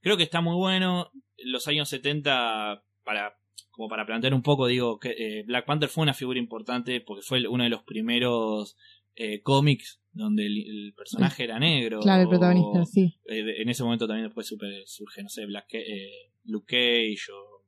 creo 0.00 0.16
que 0.16 0.22
está 0.22 0.40
muy 0.40 0.56
bueno. 0.56 1.10
Los 1.36 1.68
años 1.68 1.90
70, 1.90 2.82
para 3.04 3.36
como 3.70 3.88
para 3.88 4.06
plantear 4.06 4.34
un 4.34 4.42
poco, 4.42 4.66
digo 4.68 4.98
que 5.00 5.10
eh, 5.18 5.42
Black 5.46 5.66
Panther 5.66 5.88
fue 5.88 6.02
una 6.02 6.14
figura 6.14 6.38
importante 6.38 7.00
porque 7.00 7.22
fue 7.22 7.46
uno 7.48 7.64
de 7.64 7.70
los 7.70 7.82
primeros 7.82 8.76
eh, 9.16 9.40
cómics 9.42 10.00
donde 10.12 10.46
el, 10.46 10.58
el 10.58 10.94
personaje 10.96 11.42
era 11.44 11.58
negro. 11.58 11.98
Claro, 12.00 12.22
el 12.22 12.26
o- 12.28 12.30
protagonista, 12.30 12.84
sí. 12.86 13.14
eh, 13.28 13.44
en 13.62 13.68
ese 13.68 13.82
momento 13.82 14.06
también 14.06 14.26
después 14.28 14.46
super- 14.46 14.82
surge, 14.86 15.22
no 15.24 15.28
sé, 15.28 15.46
Black, 15.46 15.66
eh, 15.74 16.30
Luke 16.44 16.66
Cage 16.68 17.32
o, 17.32 17.64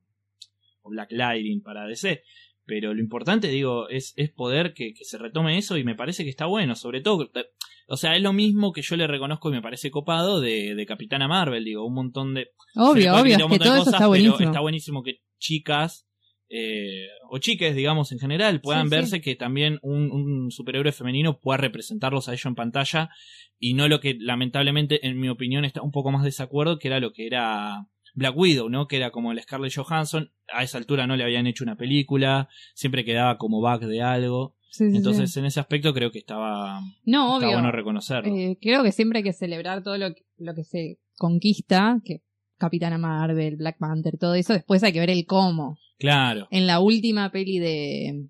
o 0.82 0.90
Black 0.90 1.10
Lightning 1.10 1.60
para 1.62 1.86
DC. 1.86 2.22
Pero 2.64 2.94
lo 2.94 3.00
importante, 3.00 3.48
digo, 3.48 3.88
es, 3.88 4.12
es 4.16 4.30
poder 4.30 4.74
que, 4.74 4.92
que 4.94 5.04
se 5.04 5.18
retome 5.18 5.56
eso 5.58 5.76
y 5.76 5.84
me 5.84 5.94
parece 5.94 6.24
que 6.24 6.30
está 6.30 6.46
bueno. 6.46 6.74
Sobre 6.76 7.00
todo, 7.00 7.30
eh, 7.34 7.46
o 7.88 7.96
sea, 7.96 8.16
es 8.16 8.22
lo 8.22 8.32
mismo 8.32 8.72
que 8.72 8.82
yo 8.82 8.96
le 8.96 9.06
reconozco 9.08 9.48
y 9.48 9.52
me 9.52 9.62
parece 9.62 9.90
copado 9.90 10.40
de, 10.40 10.74
de 10.74 10.86
Capitana 10.86 11.26
Marvel, 11.28 11.64
digo, 11.64 11.84
un 11.84 11.94
montón 11.94 12.34
de... 12.34 12.48
Obvio, 12.76 13.14
obvio, 13.16 13.36
es 13.36 13.46
que 13.52 13.58
todo 13.58 13.74
eso 13.74 13.84
está 13.84 13.98
pero 13.98 14.08
buenísimo. 14.08 14.38
está 14.50 14.60
buenísimo 14.60 15.02
que 15.04 15.20
chicas 15.38 16.06
eh, 16.48 17.06
o 17.28 17.38
chiques, 17.38 17.74
digamos, 17.74 18.12
en 18.12 18.18
general, 18.20 18.60
puedan 18.60 18.84
Sí, 18.84 18.90
sí. 18.90 18.96
verse 18.96 19.20
que 19.20 19.34
también 19.34 19.78
un, 19.82 20.10
un 20.12 20.50
superhéroe 20.52 20.92
femenino 20.92 21.40
pueda 21.40 21.56
representarlos 21.56 22.28
a 22.28 22.32
ellos 22.32 22.46
en 22.46 22.54
pantalla 22.54 23.10
y 23.58 23.74
no 23.74 23.88
lo 23.88 23.98
que 24.00 24.16
lamentablemente, 24.18 25.04
en 25.06 25.18
mi 25.18 25.28
opinión, 25.28 25.64
está 25.64 25.82
un 25.82 25.90
poco 25.90 26.12
más 26.12 26.22
desacuerdo, 26.22 26.78
que 26.78 26.86
era 26.88 27.00
lo 27.00 27.12
que 27.12 27.26
era 27.26 27.88
Black 28.14 28.36
Widow, 28.36 28.68
¿no? 28.68 28.86
Que 28.86 28.96
era 28.96 29.10
como 29.10 29.32
el 29.32 29.40
Scarlett 29.42 29.74
Johansson, 29.74 30.30
a 30.52 30.62
esa 30.62 30.78
altura 30.78 31.06
no 31.08 31.16
le 31.16 31.24
habían 31.24 31.48
hecho 31.48 31.64
una 31.64 31.76
película, 31.76 32.48
siempre 32.74 33.04
quedaba 33.04 33.38
como 33.38 33.60
back 33.60 33.82
de 33.82 34.02
algo, 34.02 34.54
Sí, 34.70 34.84
entonces 34.94 35.34
en 35.38 35.46
ese 35.46 35.58
aspecto 35.58 35.94
creo 35.94 36.10
que 36.10 36.18
estaba, 36.18 36.80
No, 37.04 37.36
obvio. 37.38 37.50
bueno 37.52 37.72
reconocerlo. 37.72 38.34
Eh, 38.36 38.58
creo 38.60 38.82
que 38.82 38.92
siempre 38.92 39.18
hay 39.18 39.22
que 39.24 39.32
celebrar 39.32 39.82
todo 39.82 39.96
lo 39.98 40.14
que, 40.14 40.22
lo 40.36 40.54
que 40.54 40.64
se 40.64 40.98
conquista, 41.16 41.98
que 42.04 42.20
Capitana 42.58 42.98
Marvel, 42.98 43.56
Black 43.56 43.78
Panther, 43.78 44.16
todo 44.18 44.34
eso. 44.34 44.52
Después 44.52 44.82
hay 44.82 44.92
que 44.92 45.00
ver 45.00 45.10
el 45.10 45.26
cómo. 45.26 45.78
Claro, 45.98 46.46
En 46.50 46.66
la 46.66 46.80
última 46.80 47.30
peli 47.30 47.58
de, 47.58 48.26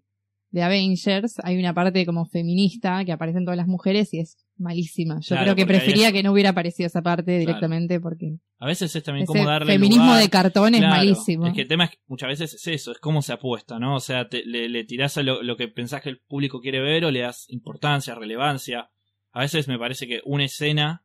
de 0.51 0.63
Avengers 0.63 1.35
hay 1.43 1.59
una 1.59 1.75
parte 1.75 2.07
como 2.07 2.27
feminista 2.27 3.05
que 3.05 3.13
aparecen 3.13 3.45
todas 3.45 3.57
las 3.57 3.67
mujeres 3.67 4.15
y 4.15 4.21
es 4.21 4.37
malísima. 4.57 5.17
Yo 5.21 5.29
Claro, 5.35 5.43
creo 5.43 5.57
que 5.57 5.67
prefería 5.67 6.07
es- 6.09 6.13
que 6.13 6.23
no 6.23 6.33
hubiera 6.33 6.51
aparecido 6.51 6.87
esa 6.87 7.03
parte 7.03 7.39
directamente 7.39 8.01
porque 8.01 8.39
a 8.59 8.67
veces 8.67 8.95
es 8.97 9.03
también 9.03 9.27
como 9.27 9.45
darle 9.45 9.73
feminismo 9.73 10.05
lugar. 10.07 10.23
de 10.23 10.31
cartón 10.31 10.75
es 10.75 10.81
malísimo. 10.81 11.47
Es 11.47 11.53
que 11.55 11.63
el 11.63 11.69
tema 11.69 11.85
es 11.85 11.91
que 11.91 11.99
muchas 12.07 12.29
veces 12.29 12.55
es 12.55 12.67
eso, 12.69 12.93
es 12.93 12.99
cómo 12.99 13.21
se 13.21 13.33
apuesta, 13.33 13.79
¿no? 13.79 13.97
O 13.97 14.01
sea, 14.01 14.29
te- 14.29 14.45
le, 14.47 14.69
le 14.69 14.85
tirás 14.85 15.19
a 15.19 15.23
lo, 15.23 15.43
lo 15.43 15.57
que 15.57 15.69
pensás 15.69 16.03
que 16.03 16.09
el 16.09 16.21
público 16.21 16.61
quiere 16.61 16.81
ver 16.81 17.05
o 17.05 17.11
le 17.11 17.21
das 17.21 17.47
importancia, 17.49 18.15
relevancia. 18.15 18.91
A 19.33 19.41
veces 19.41 19.69
me 19.69 19.79
parece 19.79 20.07
que 20.07 20.21
una 20.25 20.45
escena 20.45 21.05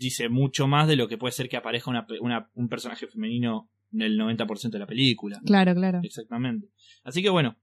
dice 0.00 0.28
mucho 0.28 0.66
más 0.66 0.88
de 0.88 0.96
lo 0.96 1.06
que 1.06 1.18
puede 1.18 1.32
ser 1.32 1.48
que 1.48 1.56
aparezca 1.58 1.90
una, 1.90 2.06
pe- 2.06 2.18
una- 2.20 2.50
un 2.54 2.68
personaje 2.68 3.06
femenino 3.06 3.68
en 3.92 4.02
el 4.02 4.18
90% 4.18 4.70
de 4.70 4.78
la 4.78 4.86
película. 4.86 5.40
Claro, 5.44 5.74
claro. 5.74 6.00
Exactamente. 6.02 6.68
Así 7.04 7.22
que 7.22 7.28
bueno, 7.28 7.56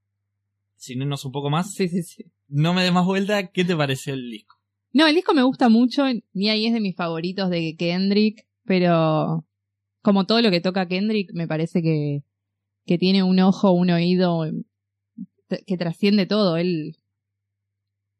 sin 0.75 1.01
irnos 1.01 1.25
un 1.25 1.31
poco 1.31 1.49
más, 1.49 1.73
Sí, 1.73 1.87
sí, 1.87 2.03
sí. 2.03 2.25
no 2.47 2.73
me 2.73 2.83
des 2.83 2.93
más 2.93 3.05
vuelta, 3.05 3.47
¿qué 3.47 3.65
te 3.65 3.75
pareció 3.75 4.13
el 4.13 4.29
disco? 4.29 4.55
No, 4.93 5.07
el 5.07 5.15
disco 5.15 5.33
me 5.33 5.43
gusta 5.43 5.67
mucho, 5.69 6.03
ni 6.33 6.49
ahí 6.49 6.67
es 6.67 6.73
de 6.73 6.79
mis 6.79 6.95
favoritos 6.95 7.49
de 7.49 7.75
Kendrick, 7.77 8.45
pero 8.65 9.45
como 10.01 10.25
todo 10.25 10.41
lo 10.41 10.51
que 10.51 10.61
toca 10.61 10.87
Kendrick, 10.87 11.31
me 11.33 11.47
parece 11.47 11.81
que, 11.81 12.23
que 12.85 12.97
tiene 12.97 13.23
un 13.23 13.39
ojo, 13.39 13.71
un 13.71 13.89
oído 13.89 14.45
t- 15.47 15.63
que 15.65 15.77
trasciende 15.77 16.25
todo. 16.25 16.57
Él, 16.57 16.97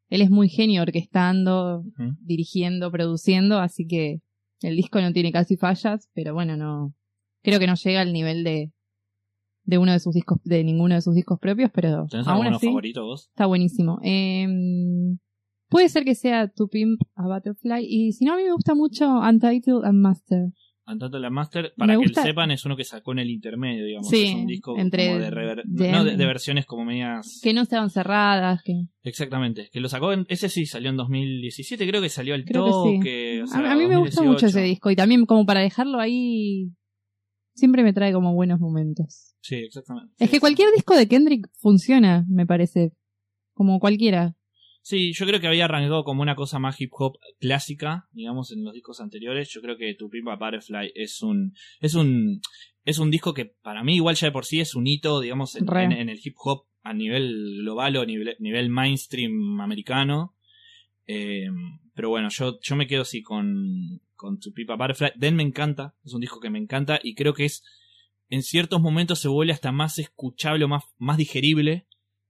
él 0.10 0.22
es 0.22 0.30
muy 0.30 0.50
genio 0.50 0.82
orquestando, 0.82 1.84
dirigiendo, 2.20 2.92
produciendo, 2.92 3.60
así 3.60 3.86
que 3.88 4.22
el 4.62 4.76
disco 4.76 5.02
no 5.02 5.12
tiene 5.14 5.32
casi 5.32 5.58
fallas, 5.58 6.10
pero 6.14 6.34
bueno, 6.34 6.56
no, 6.58 6.94
creo 7.44 7.60
que 7.60 7.68
no 7.68 7.76
llega 7.76 8.02
al 8.02 8.14
nivel 8.14 8.44
de, 8.44 8.72
de 9.64 9.78
uno 9.78 9.92
de 9.92 10.00
sus 10.00 10.14
discos, 10.14 10.40
de 10.44 10.64
ninguno 10.64 10.96
de 10.96 11.02
sus 11.02 11.14
discos 11.14 11.40
propios, 11.40 11.70
pero 11.74 12.06
¿Tenés 12.10 12.28
aún 12.28 12.40
alguno 12.46 12.58
así. 12.58 12.68
favorito 12.68 13.04
vos? 13.06 13.28
Está 13.30 13.46
buenísimo. 13.46 14.00
Em, 14.02 15.18
puede 15.70 15.90
ser 15.90 16.06
que 16.06 16.16
sea 16.16 16.48
To 16.48 16.68
Pimp 16.68 17.02
a 17.16 17.28
Butterfly. 17.28 17.86
Y 17.86 18.14
si 18.14 18.26
no, 18.26 18.34
a 18.34 18.38
mí 18.38 18.44
me 18.44 18.54
gusta 18.54 18.74
mucho 18.76 19.20
Untitled 19.20 19.84
and 19.84 20.00
Master. 20.00 20.48
Antato 20.89 21.19
la 21.19 21.30
Master, 21.30 21.73
para 21.76 21.93
Me 21.93 22.00
que 22.02 22.08
gusta- 22.08 22.23
sepan, 22.23 22.50
es 22.52 22.65
uno 22.65 22.78
que 22.78 22.86
sacó 22.86 23.12
en 23.12 23.19
el 23.19 23.30
intermedio, 23.30 23.84
digamos. 23.86 24.08
Sí, 24.08 24.23
es 24.23 24.36
un 24.36 24.45
disco 24.47 24.78
entre 24.80 25.08
como 25.08 25.19
de, 25.19 25.32
rever- 25.32 25.63
no, 25.65 26.04
de, 26.06 26.15
de 26.15 26.26
versiones 26.26 26.65
como 26.65 26.86
medias... 26.86 27.41
Que 27.43 27.54
no 27.54 27.62
estaban 27.63 27.89
cerradas. 27.89 28.62
Que... 28.63 28.86
Exactamente, 29.04 29.69
que 29.71 29.82
lo 29.82 29.89
sacó, 29.89 30.13
en, 30.13 30.26
ese 30.30 30.47
sí 30.47 30.65
salió 30.65 30.89
en 30.89 30.95
2017, 30.95 31.86
creo 31.86 32.02
que 32.02 32.08
salió 32.08 32.34
al 32.36 32.45
Creo 32.45 32.63
que 32.65 32.71
sí. 32.71 32.97
toque. 32.97 33.41
o 33.41 33.43
A- 33.43 33.47
sea, 33.47 33.71
a, 33.73 33.76
mí 33.76 33.86
me 33.86 33.97
gusta 33.97 34.21
2018. 34.23 34.32
mucho 34.32 34.45
ese 34.47 34.62
disco. 34.62 34.89
Y 34.89 34.95
también 34.95 35.26
como 35.26 35.45
para 35.45 35.60
dejarlo 35.60 36.00
ahí, 36.00 36.71
siempre 37.54 37.84
me 37.84 37.91
trae 37.91 38.13
como 38.13 38.34
buenos 38.34 38.62
momentos. 38.62 39.36
Sí, 39.41 39.56
exactamente. 39.56 40.13
Es 40.19 40.30
Sí, 40.30 40.36
que 40.36 40.39
cualquier 40.39 40.69
disco 40.73 40.95
de 40.95 41.08
Kendrick 41.10 41.50
funciona, 41.60 42.23
me 42.30 42.45
parece. 42.45 42.93
Como 43.54 43.80
cualquiera. 43.80 44.37
Sí, 44.89 45.12
yo 45.12 45.26
creo 45.26 45.41
que 45.41 45.47
había 45.47 45.65
arrancado 45.65 46.06
como 46.06 46.21
una 46.21 46.34
cosa 46.36 46.60
más 46.60 46.80
hip 46.80 46.91
hop 46.93 47.17
clásica, 47.41 48.08
digamos, 48.13 48.54
en 48.54 48.63
los 48.63 48.73
discos 48.73 49.02
anteriores. 49.02 49.50
Yo 49.50 49.60
creo 49.62 49.76
que 49.76 49.93
Tu 49.95 50.10
Pimpa 50.10 50.38
Butterfly 50.38 50.93
es 50.95 51.21
un, 51.21 51.54
es 51.82 51.93
un, 51.93 52.39
es 52.86 52.97
un 52.97 53.12
disco 53.12 53.34
que 53.34 53.45
para 53.62 53.84
mí 53.84 53.95
igual 53.95 54.15
ya 54.15 54.28
de 54.28 54.32
por 54.32 54.45
sí 54.45 54.62
es 54.62 54.76
un 54.76 54.88
hito, 54.88 55.19
digamos, 55.19 55.56
en, 55.58 55.65
en- 55.91 55.91
en 55.91 56.08
el 56.08 56.21
hip 56.23 56.36
hop 56.38 56.67
a 56.84 56.93
nivel 56.93 57.58
global 57.63 57.97
o 57.97 58.06
nivel, 58.06 58.38
nivel 58.39 58.69
mainstream 58.69 59.60
americano. 59.60 60.36
Eh, 61.06 61.47
pero 61.93 62.08
bueno, 62.10 62.30
yo, 62.32 62.58
yo 62.62 62.76
me 62.78 62.88
quedo 62.88 63.02
así 63.02 63.21
con, 63.21 64.00
con 64.15 64.39
Tu 64.39 64.54
Pipa 64.54 64.76
Butterfly. 64.78 65.12
Den 65.17 65.36
me 65.36 65.43
encanta, 65.43 65.95
es 66.06 66.13
un 66.13 66.21
disco 66.21 66.39
que 66.39 66.50
me 66.50 66.60
encanta 66.60 66.97
y 67.04 67.13
creo 67.13 67.34
que 67.34 67.43
es, 67.43 67.62
en 68.30 68.41
ciertos 68.41 68.80
momentos 68.80 69.19
se 69.19 69.28
vuelve 69.28 69.52
hasta 69.52 69.73
más 69.73 70.00
escuchable 70.00 70.63
o 70.63 70.69
más, 70.69 70.84
más 70.97 71.17
digerible 71.17 71.87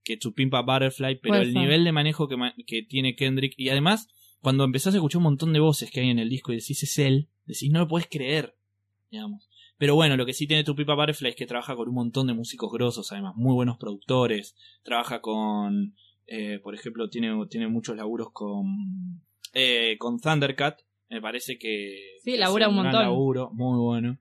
que 0.07 0.17
To 0.17 0.33
Pimp 0.33 0.53
a 0.55 0.61
Butterfly, 0.61 1.19
pero 1.21 1.33
Puede 1.33 1.43
el 1.43 1.51
ser. 1.53 1.61
nivel 1.61 1.83
de 1.83 1.91
manejo 1.91 2.27
que, 2.27 2.37
ma- 2.37 2.55
que 2.65 2.81
tiene 2.83 3.15
Kendrick, 3.15 3.53
y 3.57 3.69
además, 3.69 4.07
cuando 4.41 4.63
empezás 4.63 4.93
a 4.93 4.97
escuchar 4.97 5.17
un 5.19 5.23
montón 5.23 5.51
de 5.53 5.59
voces 5.59 5.91
que 5.91 5.99
hay 5.99 6.09
en 6.09 6.19
el 6.19 6.29
disco 6.29 6.53
y 6.53 6.55
decís 6.55 6.81
es 6.83 6.97
él, 6.99 7.27
decís 7.45 7.69
no 7.71 7.79
lo 7.79 7.87
puedes 7.87 8.07
creer, 8.09 8.55
digamos. 9.11 9.49
Pero 9.77 9.93
bueno, 9.95 10.15
lo 10.17 10.25
que 10.25 10.33
sí 10.33 10.47
tiene 10.47 10.63
Tu 10.63 10.75
Pipa 10.75 10.95
Butterfly 10.95 11.29
es 11.29 11.35
que 11.35 11.45
trabaja 11.45 11.75
con 11.75 11.89
un 11.89 11.95
montón 11.95 12.25
de 12.27 12.33
músicos 12.33 12.71
grosos, 12.71 13.11
además, 13.11 13.33
muy 13.35 13.53
buenos 13.53 13.77
productores, 13.77 14.55
trabaja 14.83 15.21
con, 15.21 15.95
eh, 16.25 16.59
por 16.63 16.73
ejemplo, 16.73 17.09
tiene, 17.09 17.31
tiene 17.49 17.67
muchos 17.67 17.95
laburos 17.95 18.29
con, 18.31 19.21
eh, 19.53 19.97
con 19.99 20.19
Thundercat, 20.19 20.79
me 21.09 21.21
parece 21.21 21.57
que... 21.59 21.95
Sí, 22.23 22.37
labura 22.37 22.69
un 22.69 22.75
montón. 22.75 23.01
laburo, 23.01 23.51
muy 23.53 23.77
bueno. 23.79 24.17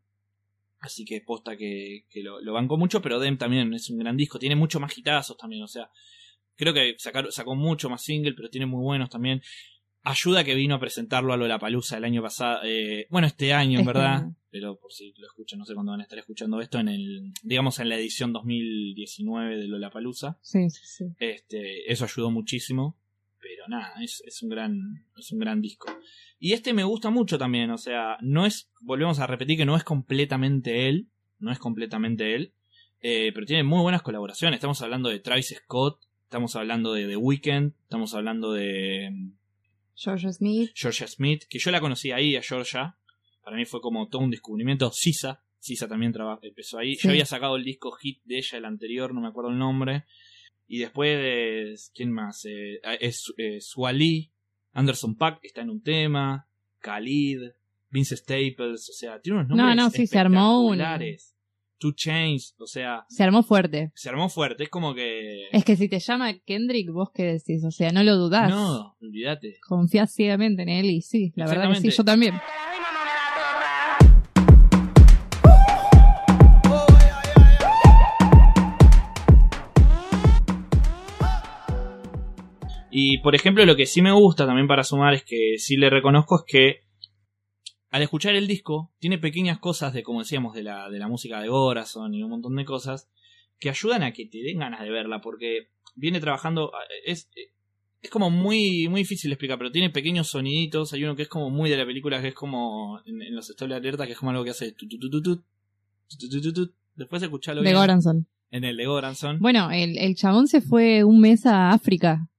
Así 0.87 1.05
que 1.05 1.21
posta 1.21 1.57
que, 1.57 2.07
que 2.09 2.23
lo, 2.23 2.41
lo 2.41 2.53
banco 2.53 2.77
mucho, 2.79 3.03
pero 3.03 3.19
Dem 3.19 3.37
también 3.37 3.75
es 3.75 3.91
un 3.91 3.99
gran 3.99 4.17
disco. 4.17 4.39
Tiene 4.39 4.57
mucho 4.57 4.81
más 4.81 4.97
hitazos 4.97 5.37
también, 5.37 5.63
o 5.63 5.69
sea, 5.69 5.91
creo 6.55 6.73
que 6.73 6.95
sacar- 6.99 7.31
sacó 7.33 7.55
mucho 7.55 7.91
más 7.91 8.03
single, 8.03 8.35
pero 8.35 8.49
tiene 8.49 8.67
muy 8.67 8.83
buenos 8.83 9.11
también. 9.11 9.43
Ayuda 10.03 10.45
que 10.45 10.55
vino 10.55 10.77
a 10.77 10.81
presentarlo 10.81 11.33
a 11.33 11.37
Lollapalooza 11.37 11.97
el 11.97 12.05
año 12.05 12.23
pasado, 12.23 12.61
eh, 12.65 13.07
bueno, 13.11 13.27
este 13.27 13.53
año 13.53 13.81
en 13.81 13.87
Este 13.89 13.93
verdad, 13.93 14.23
pero 14.51 14.79
por 14.79 14.93
si 14.93 15.13
lo 15.19 15.27
escuchan, 15.27 15.59
no 15.59 15.65
sé 15.65 15.75
cuándo 15.75 15.91
van 15.91 16.01
a 16.01 16.05
estar 16.05 16.19
escuchando 16.19 16.61
esto, 16.61 16.79
en 16.79 16.89
el, 16.89 17.33
digamos 17.43 17.81
en 17.81 17.89
la 17.89 17.97
edición 17.97 18.33
2019 18.33 19.57
de 19.57 19.67
Lollapalooza. 19.67 20.39
Sí, 20.43 20.71
sí, 20.71 20.83
sí. 20.85 21.05
Este, 21.19 21.91
eso 21.93 22.05
ayudó 22.05 22.31
muchísimo. 22.31 22.97
Pero 23.49 23.69
nada, 23.69 23.95
es, 24.03 24.23
es 24.27 24.43
un 24.43 24.49
gran, 24.49 25.05
es 25.17 25.31
un 25.31 25.39
gran 25.39 25.61
disco. 25.61 25.87
Y 26.39 26.53
este 26.53 26.75
me 26.75 26.83
gusta 26.83 27.11
mucho 27.11 27.39
también, 27.39 27.71
o 27.71 27.79
sea, 27.79 28.17
no 28.21 28.45
es, 28.45 28.71
volvemos 28.81 29.21
a 29.21 29.27
repetir 29.27 29.57
que 29.57 29.65
no 29.65 29.77
es 29.77 29.85
completamente 29.85 30.89
él, 30.89 31.09
no 31.39 31.53
es 31.53 31.59
completamente 31.59 32.35
él, 32.35 32.53
eh, 33.01 33.31
pero 33.33 33.47
tiene 33.47 33.63
muy 33.63 33.83
buenas 33.83 34.03
colaboraciones. 34.03 34.59
Estamos 34.59 34.83
hablando 34.83 35.09
de 35.09 35.21
Travis 35.21 35.55
Scott, 35.57 36.01
estamos 36.25 36.57
hablando 36.57 36.93
de 36.93 37.07
The 37.07 37.17
Weeknd, 37.17 37.73
estamos 37.83 38.15
hablando 38.15 38.53
de 38.53 39.11
mm, 39.13 39.33
George 39.95 40.33
Smith. 40.33 40.73
Georgia 40.75 41.07
Smith, 41.07 41.45
que 41.49 41.61
yo 41.61 41.71
la 41.71 41.81
conocí 41.81 42.11
ahí 42.11 42.35
a 42.35 42.43
Georgia. 42.43 42.97
Para 43.45 43.57
mí 43.57 43.65
fue 43.65 43.81
como 43.81 44.09
todo 44.09 44.23
un 44.23 44.31
descubrimiento. 44.31 44.91
Sisa, 44.91 45.45
Sisa 45.61 45.87
también 45.87 46.13
empezó 46.43 46.79
ahí. 46.79 46.97
Sí. 46.97 47.05
Yo 47.05 47.11
había 47.11 47.27
sacado 47.27 47.55
el 47.57 47.65
disco 47.65 47.93
hit 47.93 48.23
de 48.25 48.39
ella, 48.39 48.59
el 48.59 48.65
anterior, 48.65 49.15
no 49.15 49.21
me 49.21 49.29
acuerdo 49.29 49.51
el 49.51 49.59
nombre. 49.59 50.05
Y 50.69 50.79
después 50.79 51.17
de. 51.17 51.75
¿Quién 51.95 52.13
más? 52.13 52.45
Eh, 52.45 52.81
es 53.01 53.33
eh, 53.39 53.61
Swali, 53.61 54.31
Anderson 54.73 55.15
Paak 55.17 55.39
está 55.43 55.63
en 55.63 55.71
un 55.71 55.83
tema. 55.83 56.49
Khalid, 56.81 57.41
Vince 57.91 58.17
Staples, 58.17 58.89
o 58.91 58.93
sea, 58.93 59.21
tiene 59.21 59.39
unos 59.41 59.51
No, 59.51 59.57
nombres 59.57 59.77
no, 59.77 59.91
sí, 59.91 60.07
se 60.07 60.19
armó 60.19 60.61
un- 60.67 60.75
espectaculares. 60.75 61.33
Two 61.79 61.93
Chains, 61.95 62.55
o 62.59 62.67
sea, 62.67 63.05
Se 63.11 63.23
armó 63.23 63.43
fuerte. 63.43 63.93
se 63.95 64.09
armó 64.09 64.31
fuerte. 64.31 64.63
Es 64.65 64.71
como 64.71 64.95
que. 64.95 65.49
Es 65.53 65.63
que 65.63 65.77
si 65.77 65.89
te 65.91 65.99
llama 65.99 66.33
Kendrick, 66.39 66.91
vos 66.91 67.11
qué 67.13 67.25
decís, 67.25 67.63
o 67.65 67.71
sea, 67.71 67.93
no 67.93 68.03
lo 68.03 68.17
dudás. 68.17 68.49
No, 68.49 68.97
olvídate. 69.03 69.59
Confías 69.61 70.11
ciegamente 70.15 70.63
en 70.63 70.71
él 70.71 70.87
y 70.87 71.03
sí, 71.03 71.33
la 71.37 71.47
verdad 71.47 71.69
que 71.75 71.81
sí, 71.81 71.91
yo 71.91 72.03
también. 72.03 72.35
Y 82.99 83.19
por 83.19 83.35
ejemplo, 83.35 83.67
lo 83.67 83.77
que 83.77 83.85
sí 83.85 84.01
me 84.01 84.11
gusta 84.11 84.47
también 84.47 84.67
para 84.67 84.83
sumar 84.83 85.13
es 85.13 85.23
que 85.23 85.59
sí 85.59 85.77
le 85.77 85.91
reconozco 85.91 86.37
es 86.37 86.45
que 86.51 86.77
al 87.91 88.01
escuchar 88.01 88.35
el 88.35 88.47
disco 88.47 88.91
tiene 88.99 89.19
pequeñas 89.19 89.59
cosas 89.59 89.93
de, 89.93 90.03
como 90.03 90.21
decíamos, 90.21 90.55
de 90.55 90.63
la, 90.63 90.89
de 90.89 90.99
la 90.99 91.07
música 91.07 91.43
de 91.43 91.49
Gorazon 91.49 92.15
y 92.15 92.23
un 92.23 92.31
montón 92.31 92.57
de 92.57 92.65
cosas 92.65 93.11
que 93.59 93.69
ayudan 93.69 94.03
a 94.03 94.13
que 94.13 94.25
te 94.25 94.39
den 94.39 94.61
ganas 94.61 94.81
de 94.81 94.89
verla 94.89 95.21
porque 95.21 95.69
viene 95.95 96.21
trabajando, 96.21 96.73
es, 97.05 97.29
es 98.01 98.09
como 98.09 98.31
muy, 98.31 98.89
muy 98.89 99.03
difícil 99.03 99.29
de 99.29 99.35
explicar, 99.35 99.59
pero 99.59 99.71
tiene 99.71 99.91
pequeños 99.91 100.29
soniditos, 100.29 100.95
hay 100.95 101.05
uno 101.05 101.17
que 101.17 101.25
es 101.25 101.29
como 101.29 101.51
muy 101.51 101.69
de 101.69 101.77
la 101.77 101.85
película, 101.85 102.23
que 102.23 102.29
es 102.29 102.35
como 102.35 103.03
en, 103.05 103.21
en 103.21 103.37
los 103.37 103.51
estables 103.51 103.75
de 103.75 103.89
alerta, 103.89 104.07
que 104.07 104.13
es 104.13 104.19
como 104.19 104.31
algo 104.31 104.43
que 104.43 104.53
hace... 104.53 104.73
Tu, 104.73 104.89
tu, 104.89 104.99
tu, 105.21 106.73
Después 106.95 107.23
escucharlo. 107.23 107.61
De 107.61 107.69
bien. 107.69 107.77
Goranson. 107.77 108.27
En 108.51 108.65
el 108.65 108.79
de 108.79 108.87
Goranson. 108.87 109.39
Bueno, 109.39 109.71
el, 109.71 109.99
el 109.99 110.15
chabón 110.15 110.47
se 110.47 110.63
fue 110.63 111.05
un 111.05 111.21
mes 111.21 111.45
a 111.45 111.73
África 111.73 112.31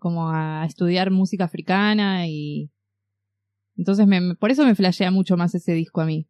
como 0.00 0.30
a 0.30 0.64
estudiar 0.66 1.10
música 1.10 1.44
africana 1.44 2.26
y. 2.28 2.70
Entonces, 3.76 4.06
me, 4.06 4.34
por 4.36 4.50
eso 4.50 4.64
me 4.64 4.74
flashea 4.74 5.10
mucho 5.10 5.36
más 5.36 5.54
ese 5.54 5.72
disco 5.72 6.00
a 6.00 6.06
mí. 6.06 6.26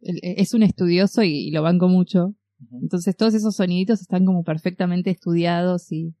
El- 0.00 0.20
Es 0.22 0.54
un 0.54 0.62
estudioso 0.62 1.22
y, 1.22 1.48
y 1.48 1.50
lo 1.50 1.62
banco 1.62 1.88
mucho. 1.88 2.34
Entonces, 2.80 3.16
todos 3.16 3.34
esos 3.34 3.56
soniditos 3.56 4.00
están 4.00 4.24
como 4.24 4.44
perfectamente 4.44 5.10
estudiados 5.10 5.90
y. 5.92 6.14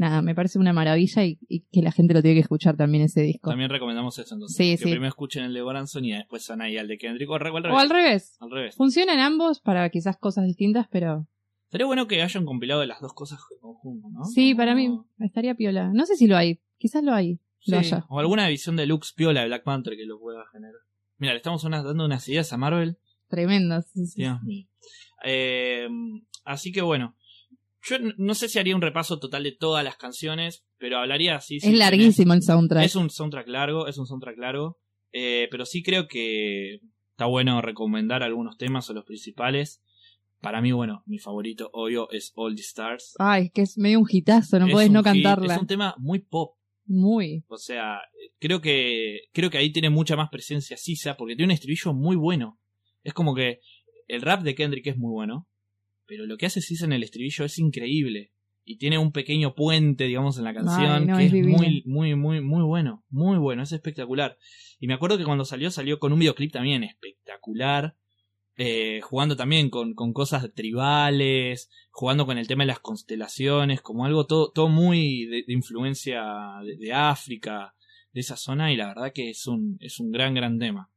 Nada, 0.00 0.22
me 0.22 0.32
parece 0.36 0.60
una 0.60 0.72
maravilla 0.72 1.24
y, 1.24 1.40
y 1.48 1.62
que 1.72 1.82
la 1.82 1.90
gente 1.90 2.14
lo 2.14 2.22
tiene 2.22 2.36
que 2.36 2.42
escuchar 2.42 2.76
también 2.76 3.02
ese 3.02 3.20
disco. 3.22 3.50
También 3.50 3.68
recomendamos 3.68 4.16
eso 4.20 4.32
entonces. 4.36 4.56
Sí, 4.56 4.70
que 4.70 4.76
sí. 4.76 4.84
primero 4.84 5.08
escuchen 5.08 5.42
el 5.42 5.52
de 5.52 5.60
Goranson 5.60 6.04
y 6.04 6.12
después 6.12 6.46
van 6.46 6.60
ahí 6.60 6.76
al 6.76 6.86
de 6.86 6.98
Kendrick. 6.98 7.28
O 7.28 7.34
al 7.34 7.40
revés. 7.40 7.72
O 7.72 7.76
al 7.78 7.90
revés. 7.90 8.36
Al 8.38 8.50
revés. 8.52 8.76
Funcionan 8.76 9.18
ambos 9.18 9.58
para 9.60 9.90
quizás 9.90 10.16
cosas 10.16 10.44
distintas, 10.46 10.86
pero 10.88 11.26
Sería 11.70 11.86
bueno 11.86 12.06
que 12.06 12.22
hayan 12.22 12.44
compilado 12.46 12.84
las 12.86 13.00
dos 13.00 13.12
cosas 13.14 13.40
en 13.52 13.58
conjunto, 13.60 14.08
¿no? 14.10 14.24
sí, 14.24 14.52
Como- 14.52 14.56
para 14.58 14.74
mí 14.74 14.88
estaría 15.20 15.54
piola. 15.54 15.90
No 15.92 16.06
sé 16.06 16.16
si 16.16 16.26
lo 16.26 16.36
hay, 16.36 16.60
quizás 16.78 17.02
lo 17.04 17.12
hay. 17.12 17.40
Sí, 17.60 17.72
Lo 17.72 17.78
haya. 17.78 18.06
O 18.08 18.18
alguna 18.20 18.48
edición 18.48 18.76
de 18.76 18.86
Lux 18.86 19.12
Piola 19.12 19.40
de 19.40 19.48
Black 19.48 19.64
Panther 19.64 19.96
que 19.96 20.06
lo 20.06 20.18
pueda 20.18 20.44
generar. 20.52 20.80
Mira, 21.18 21.32
le 21.32 21.38
estamos 21.38 21.62
dando 21.62 22.04
unas 22.04 22.26
ideas 22.28 22.52
a 22.52 22.56
Marvel. 22.56 22.98
Tremendo. 23.28 23.82
sí, 23.82 24.06
sí. 24.06 24.22
Dios 24.22 24.40
mío. 24.42 24.66
Eh, 25.24 25.88
así 26.44 26.72
que 26.72 26.82
bueno. 26.82 27.16
Yo 27.82 27.96
no 28.18 28.34
sé 28.34 28.48
si 28.48 28.58
haría 28.58 28.74
un 28.74 28.82
repaso 28.82 29.18
total 29.18 29.44
de 29.44 29.52
todas 29.52 29.84
las 29.84 29.96
canciones, 29.96 30.64
pero 30.78 30.98
hablaría 30.98 31.36
así. 31.36 31.56
es 31.56 31.64
larguísimo 31.72 32.34
el 32.34 32.42
soundtrack. 32.42 32.84
Es 32.84 32.96
un 32.96 33.08
soundtrack 33.08 33.48
largo, 33.48 33.86
es 33.86 33.98
un 33.98 34.06
soundtrack 34.06 34.36
largo. 34.38 34.78
eh, 35.12 35.48
pero 35.50 35.64
sí 35.64 35.82
creo 35.82 36.06
que 36.06 36.80
está 37.12 37.26
bueno 37.26 37.60
recomendar 37.62 38.22
algunos 38.22 38.56
temas 38.58 38.88
o 38.90 38.94
los 38.94 39.04
principales. 39.04 39.80
Para 40.40 40.60
mí, 40.60 40.70
bueno, 40.72 41.02
mi 41.06 41.18
favorito, 41.18 41.68
obvio, 41.72 42.10
es 42.10 42.32
All 42.36 42.54
the 42.54 42.62
Stars. 42.62 43.14
Ay, 43.18 43.46
es 43.46 43.52
que 43.52 43.62
es 43.62 43.78
medio 43.78 43.98
un 43.98 44.06
hitazo, 44.08 44.58
no 44.58 44.66
Es 44.66 44.86
un 44.86 44.92
no 44.92 45.00
hit, 45.00 45.04
cantarla. 45.04 45.54
Es 45.54 45.60
un 45.60 45.66
tema 45.66 45.94
muy 45.98 46.20
pop. 46.20 46.56
Muy. 46.86 47.44
O 47.48 47.58
sea, 47.58 48.00
creo 48.38 48.60
que 48.60 49.22
creo 49.32 49.50
que 49.50 49.58
ahí 49.58 49.72
tiene 49.72 49.90
mucha 49.90 50.16
más 50.16 50.30
presencia 50.30 50.76
Sisa 50.76 51.16
porque 51.16 51.34
tiene 51.34 51.52
un 51.52 51.54
estribillo 51.54 51.92
muy 51.92 52.16
bueno. 52.16 52.58
Es 53.02 53.12
como 53.12 53.34
que 53.34 53.60
el 54.06 54.22
rap 54.22 54.42
de 54.42 54.54
Kendrick 54.54 54.86
es 54.86 54.96
muy 54.96 55.10
bueno, 55.10 55.48
pero 56.06 56.24
lo 56.24 56.38
que 56.38 56.46
hace 56.46 56.62
Sisa 56.62 56.86
en 56.86 56.92
el 56.92 57.02
estribillo 57.02 57.44
es 57.44 57.58
increíble 57.58 58.32
y 58.64 58.76
tiene 58.76 58.98
un 58.98 59.12
pequeño 59.12 59.54
puente, 59.54 60.04
digamos, 60.04 60.38
en 60.38 60.44
la 60.44 60.54
canción 60.54 60.90
Ay, 60.90 61.06
no, 61.06 61.16
que 61.16 61.24
es 61.24 61.32
es, 61.32 61.46
muy 61.46 61.82
muy 61.84 62.14
muy 62.14 62.40
muy 62.40 62.62
bueno, 62.62 63.04
muy 63.08 63.38
bueno, 63.38 63.62
es 63.62 63.72
espectacular. 63.72 64.38
Y 64.78 64.86
me 64.86 64.94
acuerdo 64.94 65.18
que 65.18 65.24
cuando 65.24 65.44
salió 65.44 65.70
salió 65.70 65.98
con 65.98 66.12
un 66.12 66.18
videoclip 66.18 66.52
también 66.52 66.84
espectacular. 66.84 67.96
Eh, 68.58 69.00
jugando 69.02 69.36
también 69.36 69.70
con, 69.70 69.94
con 69.94 70.12
cosas 70.12 70.52
tribales, 70.54 71.70
jugando 71.90 72.26
con 72.26 72.36
el 72.38 72.46
tema 72.48 72.64
de 72.64 72.68
las 72.68 72.80
constelaciones, 72.80 73.80
como 73.80 74.04
algo 74.04 74.26
todo, 74.26 74.50
todo 74.52 74.68
muy 74.68 75.24
de, 75.26 75.44
de 75.46 75.52
influencia 75.54 76.22
de, 76.64 76.76
de 76.76 76.92
África, 76.92 77.74
de 78.12 78.20
esa 78.20 78.36
zona, 78.36 78.72
y 78.72 78.76
la 78.76 78.88
verdad 78.88 79.12
que 79.14 79.30
es 79.30 79.46
un, 79.46 79.76
es 79.80 79.98
un 80.00 80.10
gran, 80.10 80.34
gran 80.34 80.58
tema. 80.58 80.90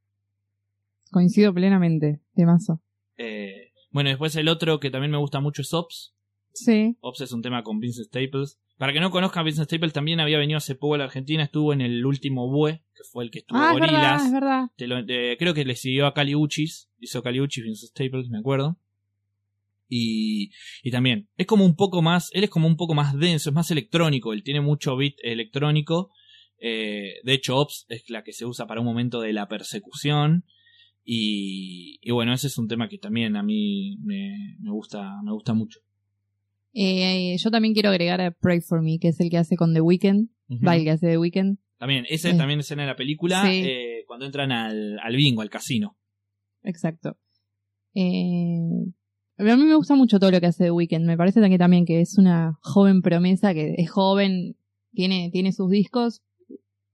Coincido 1.12 1.54
plenamente. 1.54 2.20
Temazo. 2.36 2.82
Eh, 3.18 3.72
bueno, 3.92 4.10
después 4.10 4.36
el 4.36 4.48
otro 4.48 4.80
que 4.80 4.90
también 4.90 5.12
me 5.12 5.18
gusta 5.18 5.40
mucho 5.40 5.62
es 5.62 5.74
Ops. 5.74 6.14
Sí. 6.54 6.98
Ops 7.02 7.22
es 7.22 7.32
un 7.32 7.42
tema 7.42 7.64
con 7.64 7.80
Vincent 7.80 8.08
Staples. 8.08 8.60
Para 8.78 8.94
que 8.94 9.00
no 9.00 9.12
conozcan, 9.12 9.46
Vincent 9.46 9.68
Staples 9.68 9.94
también 9.94 10.20
había 10.20 10.38
venido 10.40 10.58
hace 10.58 10.74
poco 10.76 10.96
a 10.96 10.98
la 10.98 11.04
Argentina, 11.04 11.44
estuvo 11.44 11.72
en 11.74 11.82
el 11.82 12.04
último 12.06 12.50
Bue, 12.50 12.82
que 12.96 13.04
fue 13.12 13.24
el 13.24 13.30
que 13.32 13.40
estuvo 13.40 13.60
Ah, 13.60 13.74
es 13.74 13.80
verdad, 13.80 13.94
Gorilas. 13.94 14.26
es 14.26 14.32
verdad. 14.32 14.64
Te 14.76 14.88
lo- 14.88 15.06
te- 15.06 15.38
creo 15.38 15.54
que 15.54 15.66
le 15.66 15.76
siguió 15.76 16.08
a 16.08 16.14
Cali 16.14 16.34
Uchis. 16.34 16.90
Hizo 17.02 17.22
Cali 17.22 17.42
Uchis, 17.42 17.64
Vincent 17.66 17.90
Staples, 17.92 18.30
me 18.30 18.38
acuerdo. 18.40 18.78
Y, 19.90 20.52
y 20.84 20.92
también, 20.92 21.28
es 21.36 21.46
como 21.48 21.66
un 21.66 21.76
poco 21.76 22.02
más, 22.02 22.30
él 22.34 22.46
es 22.46 22.50
como 22.50 22.66
un 22.68 22.78
poco 22.78 22.94
más 22.94 23.14
denso, 23.18 23.50
es 23.50 23.54
más 23.54 23.72
electrónico, 23.72 24.32
él 24.32 24.42
tiene 24.44 24.62
mucho 24.62 24.96
beat 24.96 25.16
electrónico. 25.22 26.12
Eh, 26.60 27.16
de 27.24 27.34
hecho, 27.34 27.58
Ops 27.58 27.86
es 27.90 28.10
la 28.10 28.24
que 28.24 28.32
se 28.32 28.46
usa 28.46 28.68
para 28.68 28.80
un 28.80 28.86
momento 28.86 29.20
de 29.20 29.34
la 29.34 29.50
persecución. 29.50 30.46
Y, 31.04 31.98
y 32.02 32.12
bueno, 32.12 32.32
ese 32.34 32.48
es 32.48 32.58
un 32.58 32.68
tema 32.68 32.88
que 32.88 33.00
también 33.00 33.36
a 33.36 33.44
mí 33.44 33.98
me, 34.04 34.56
me 34.62 34.72
gusta, 34.72 35.12
me 35.26 35.32
gusta 35.34 35.54
mucho. 35.54 35.80
Eh, 36.74 37.36
yo 37.38 37.52
también 37.52 37.74
quiero 37.74 37.90
agregar 37.90 38.22
a 38.22 38.32
Pray 38.32 38.62
for 38.62 38.82
Me, 38.82 38.98
que 39.00 39.10
es 39.10 39.20
el 39.20 39.30
que 39.30 39.38
hace 39.40 39.58
con 39.58 39.74
The 39.74 39.82
Weeknd. 39.82 40.30
Ujú. 40.50 40.66
Va, 40.66 40.76
el 40.78 40.84
que 40.84 40.92
hace 40.92 41.08
The 41.08 41.18
Weeknd. 41.18 41.58
También, 41.80 42.06
ese 42.08 42.30
Eh. 42.30 42.34
también 42.36 42.60
escena 42.60 42.84
en 42.84 42.88
la 42.90 42.96
película, 42.96 43.44
Sí. 43.44 43.64
eh, 43.66 44.04
cuando 44.08 44.26
entran 44.28 44.52
al, 44.52 45.00
al 45.00 45.16
bingo, 45.16 45.42
al 45.42 45.50
casino. 45.50 45.98
Exacto. 46.64 47.18
Eh, 47.94 48.86
a 49.38 49.44
mí 49.44 49.64
me 49.64 49.76
gusta 49.76 49.96
mucho 49.96 50.20
todo 50.20 50.32
lo 50.32 50.40
que 50.40 50.48
hace 50.48 50.66
The 50.66 50.72
Weeknd. 50.72 51.06
Me 51.06 51.18
parece 51.18 51.42
que 51.50 51.58
también 51.58 51.86
que 51.86 52.02
es 52.02 52.18
una 52.18 52.58
joven 52.62 53.02
promesa, 53.02 53.54
que 53.54 53.74
es 53.78 53.90
joven, 53.90 54.56
tiene, 54.94 55.30
tiene 55.32 55.52
sus 55.52 55.70
discos, 55.70 56.22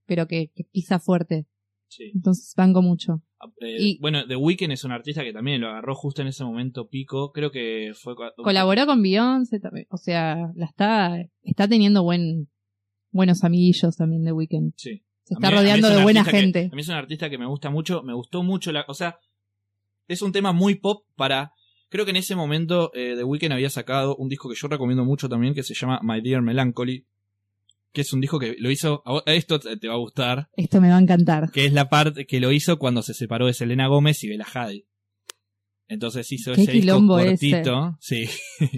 pero 0.06 0.28
que, 0.28 0.52
que 0.56 0.64
pisa 0.64 1.00
fuerte. 1.00 1.46
Sí. 1.90 2.12
Entonces 2.16 2.54
banco 2.56 2.82
mucho. 2.82 3.22
Eh, 3.62 3.78
Y- 3.80 4.00
bueno, 4.00 4.26
The 4.28 4.36
Weeknd 4.36 4.72
es 4.72 4.84
un 4.84 4.92
artista 4.92 5.24
que 5.24 5.34
también 5.34 5.62
lo 5.62 5.68
agarró 5.70 5.94
justo 5.96 6.22
en 6.22 6.30
ese 6.30 6.44
momento 6.44 6.88
pico. 6.90 7.32
Creo 7.32 7.52
que 7.52 7.92
fue. 7.96 8.16
Colaboró 8.38 8.86
con 8.86 9.02
Beyoncé 9.02 9.60
también. 9.60 9.86
O 9.90 9.98
sea, 9.98 10.52
la 10.56 10.66
está, 10.66 11.18
está 11.44 11.68
teniendo 11.68 12.04
buen, 12.04 12.50
buenos 13.12 13.44
amiguillos 13.44 13.96
también 13.96 14.24
The 14.26 14.32
Weeknd. 14.32 14.74
Sí. 14.76 15.04
Se 15.24 15.34
está 15.34 15.50
mí- 15.50 15.56
rodeando 15.58 15.88
es 15.90 15.98
de 15.98 16.04
buena 16.04 16.22
artista 16.22 16.38
que- 16.38 16.44
gente. 16.44 16.70
a 16.72 16.76
mí 16.76 16.82
es 16.82 16.88
un 16.90 16.96
artista 16.96 17.30
que 17.30 17.38
me 17.38 17.46
gusta 17.46 17.70
mucho. 17.70 18.02
Me 18.04 18.14
gustó 18.14 18.42
mucho. 18.44 18.72
la 18.72 18.86
O 18.88 18.94
sea, 18.94 19.20
es 20.08 20.22
un 20.22 20.32
tema 20.32 20.52
muy 20.52 20.76
pop 20.76 21.06
para. 21.16 21.54
Creo 21.90 22.04
que 22.04 22.12
en 22.12 22.18
ese 22.18 22.36
momento 22.36 22.92
eh, 22.94 23.14
The 23.16 23.24
Weeknd 23.24 23.54
había 23.54 23.70
sacado 23.70 24.16
un 24.18 24.28
disco 24.28 24.50
que 24.50 24.56
yo 24.56 24.68
recomiendo 24.68 25.06
mucho 25.06 25.30
también 25.30 25.54
que 25.54 25.64
se 25.64 25.74
llama 25.74 26.00
My 26.04 26.22
Dear 26.22 26.42
Melancholy. 26.42 27.06
Que 27.94 28.02
es 28.02 28.14
un 28.14 28.20
disco 28.20 28.38
que 28.38 28.56
lo 28.60 28.70
hizo. 28.70 29.02
Esto 29.26 29.60
te 29.60 29.88
va 29.88 29.94
a 29.94 29.98
gustar. 29.98 30.50
Esto 30.54 30.82
me 30.82 30.90
va 30.90 30.98
a 30.98 31.02
encantar. 31.02 31.50
Que 31.52 31.66
es 31.66 31.74
la 31.74 31.90
parte 31.90 32.26
que 32.26 32.40
lo 32.40 32.52
hizo 32.52 32.78
cuando 32.78 33.02
se 33.02 33.14
separó 33.14 33.48
de 33.48 33.54
Selena 33.54 33.88
Gómez 33.88 34.24
y 34.24 34.28
Bella 34.28 34.46
Hadid. 34.54 34.84
Entonces 35.88 36.30
hizo 36.32 36.52
ese 36.52 36.70
disco 36.70 37.20
ese. 37.20 37.54
cortito. 37.54 37.98
Sí. 38.02 38.30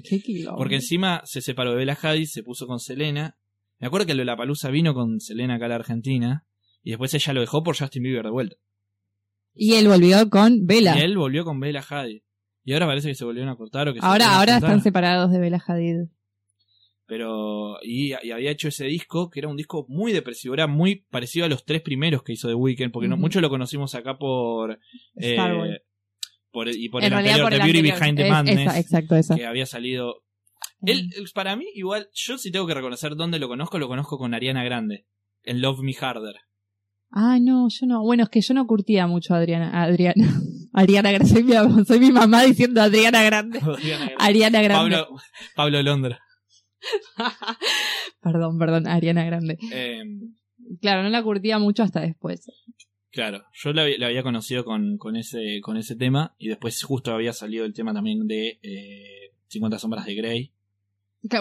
Qué 0.08 0.22
quilombo. 0.22 0.60
Porque 0.60 0.76
encima 0.76 1.22
se 1.26 1.42
separó 1.42 1.72
de 1.72 1.78
Bella 1.78 1.98
Hadid, 2.00 2.28
se 2.28 2.44
puso 2.44 2.68
con 2.68 2.80
Selena. 2.80 3.38
Me 3.80 3.88
acuerdo 3.88 4.06
que 4.06 4.14
la 4.14 4.38
Palusa 4.38 4.70
vino 4.70 4.94
con 4.94 5.20
Selena 5.20 5.56
acá 5.56 5.66
a 5.66 5.70
la 5.70 5.76
Argentina. 5.76 6.46
Y 6.84 6.92
después 6.92 7.14
ella 7.14 7.34
lo 7.34 7.42
dejó 7.42 7.64
por 7.64 7.78
Justin 7.78 8.04
Bieber 8.04 8.26
de 8.26 8.32
vuelta. 8.32 8.56
Y 9.60 9.76
él 9.76 9.88
volvió 9.88 10.30
con 10.30 10.66
Vela. 10.66 10.98
Y 10.98 11.02
él 11.02 11.18
volvió 11.18 11.44
con 11.44 11.60
Bella 11.60 11.84
Hadid. 11.88 12.22
Y 12.64 12.74
ahora 12.74 12.86
parece 12.88 13.08
que 13.10 13.16
se 13.16 13.26
volvieron 13.26 13.50
a 13.52 13.56
cortar 13.56 13.88
o 13.90 13.94
que 13.94 14.00
se 14.00 14.06
Ahora, 14.06 14.30
a 14.32 14.40
ahora 14.40 14.56
están 14.58 14.82
separados 14.82 15.32
de 15.32 15.40
Bella 15.40 15.62
Hadid. 15.66 16.08
Pero. 17.06 17.78
Y, 17.82 18.14
y 18.24 18.32
había 18.32 18.52
hecho 18.52 18.68
ese 18.68 18.86
disco, 18.86 19.30
que 19.30 19.40
era 19.40 19.48
un 19.50 19.58
disco 19.58 19.86
muy 19.90 20.14
depresivo. 20.14 20.54
Era 20.54 20.68
muy 20.68 21.06
parecido 21.10 21.46
a 21.46 21.50
los 21.50 21.66
tres 21.66 21.82
primeros 21.82 22.22
que 22.24 22.34
hizo 22.34 22.48
The 22.48 22.54
Weeknd. 22.54 22.92
Porque 22.92 23.08
no, 23.08 23.18
muchos 23.18 23.42
lo 23.42 23.50
conocimos 23.50 23.96
acá 23.96 24.18
por. 24.18 24.80
eh, 25.16 25.38
por 26.52 26.68
y 26.70 26.90
por 26.90 27.04
En 27.04 27.14
el 27.14 27.18
anterior, 27.20 27.42
por 27.42 27.50
The 27.52 27.56
el 27.58 27.62
Beauty 27.64 27.78
anterior. 27.90 28.00
Behind 28.00 28.18
the 28.18 28.24
Es- 28.24 28.30
Madness. 28.30 28.60
esa, 28.60 28.80
exacto, 28.80 29.16
esa. 29.16 29.36
que 29.36 29.46
había 29.46 29.66
salido 29.66 30.24
él, 30.82 31.10
para 31.34 31.56
mí, 31.56 31.66
igual, 31.74 32.08
yo 32.14 32.38
sí 32.38 32.52
tengo 32.52 32.66
que 32.68 32.74
reconocer 32.74 33.16
dónde 33.16 33.38
lo 33.40 33.48
conozco, 33.48 33.80
lo 33.80 33.88
conozco 33.88 34.18
con 34.18 34.34
Ariana 34.34 34.64
Grande, 34.64 35.06
en 35.44 35.62
Love 35.62 35.80
Me 35.82 35.94
Harder. 36.00 36.36
Ah, 37.12 37.40
no, 37.42 37.68
yo 37.70 37.86
no. 37.88 38.04
Bueno, 38.04 38.24
es 38.24 38.30
que 38.30 38.42
yo 38.42 38.54
no 38.54 38.68
curtía 38.68 39.08
mucho 39.08 39.34
a 39.34 39.38
Adriana. 39.38 39.84
Adriana. 39.84 40.42
Ariana 40.74 41.12
Grande. 41.12 41.30
Soy 41.34 41.44
mi, 41.44 41.54
soy 41.86 42.00
mi 42.00 42.12
mamá 42.12 42.44
diciendo 42.44 42.82
Adriana 42.82 43.24
Grande. 43.24 43.60
Grande. 44.62 44.96
Pablo, 44.96 45.18
Pablo 45.56 45.82
Londra. 45.82 46.20
perdón, 48.22 48.58
perdón, 48.58 48.88
Ariana 48.88 49.24
Grande. 49.26 49.58
Eh, 49.72 50.04
Claro, 50.82 51.04
no 51.04 51.10
la 51.10 51.24
curtía 51.24 51.58
mucho 51.58 51.84
hasta 51.84 52.02
después. 52.02 52.46
claro, 53.12 53.44
yo 53.54 53.74
la, 53.74 53.88
la 53.98 54.08
había 54.08 54.22
conocido 54.24 54.64
con, 54.64 54.98
con, 54.98 55.16
ese, 55.16 55.62
con 55.62 55.78
ese 55.78 55.96
tema 55.96 56.36
y 56.38 56.48
después 56.50 56.84
justo 56.84 57.12
había 57.12 57.34
salido 57.34 57.66
el 57.66 57.74
tema 57.74 57.94
también 57.94 58.28
de 58.28 58.60
eh, 58.62 59.34
50 59.48 59.80
sombras 59.80 60.06
de 60.06 60.16
Grey. 60.16 60.54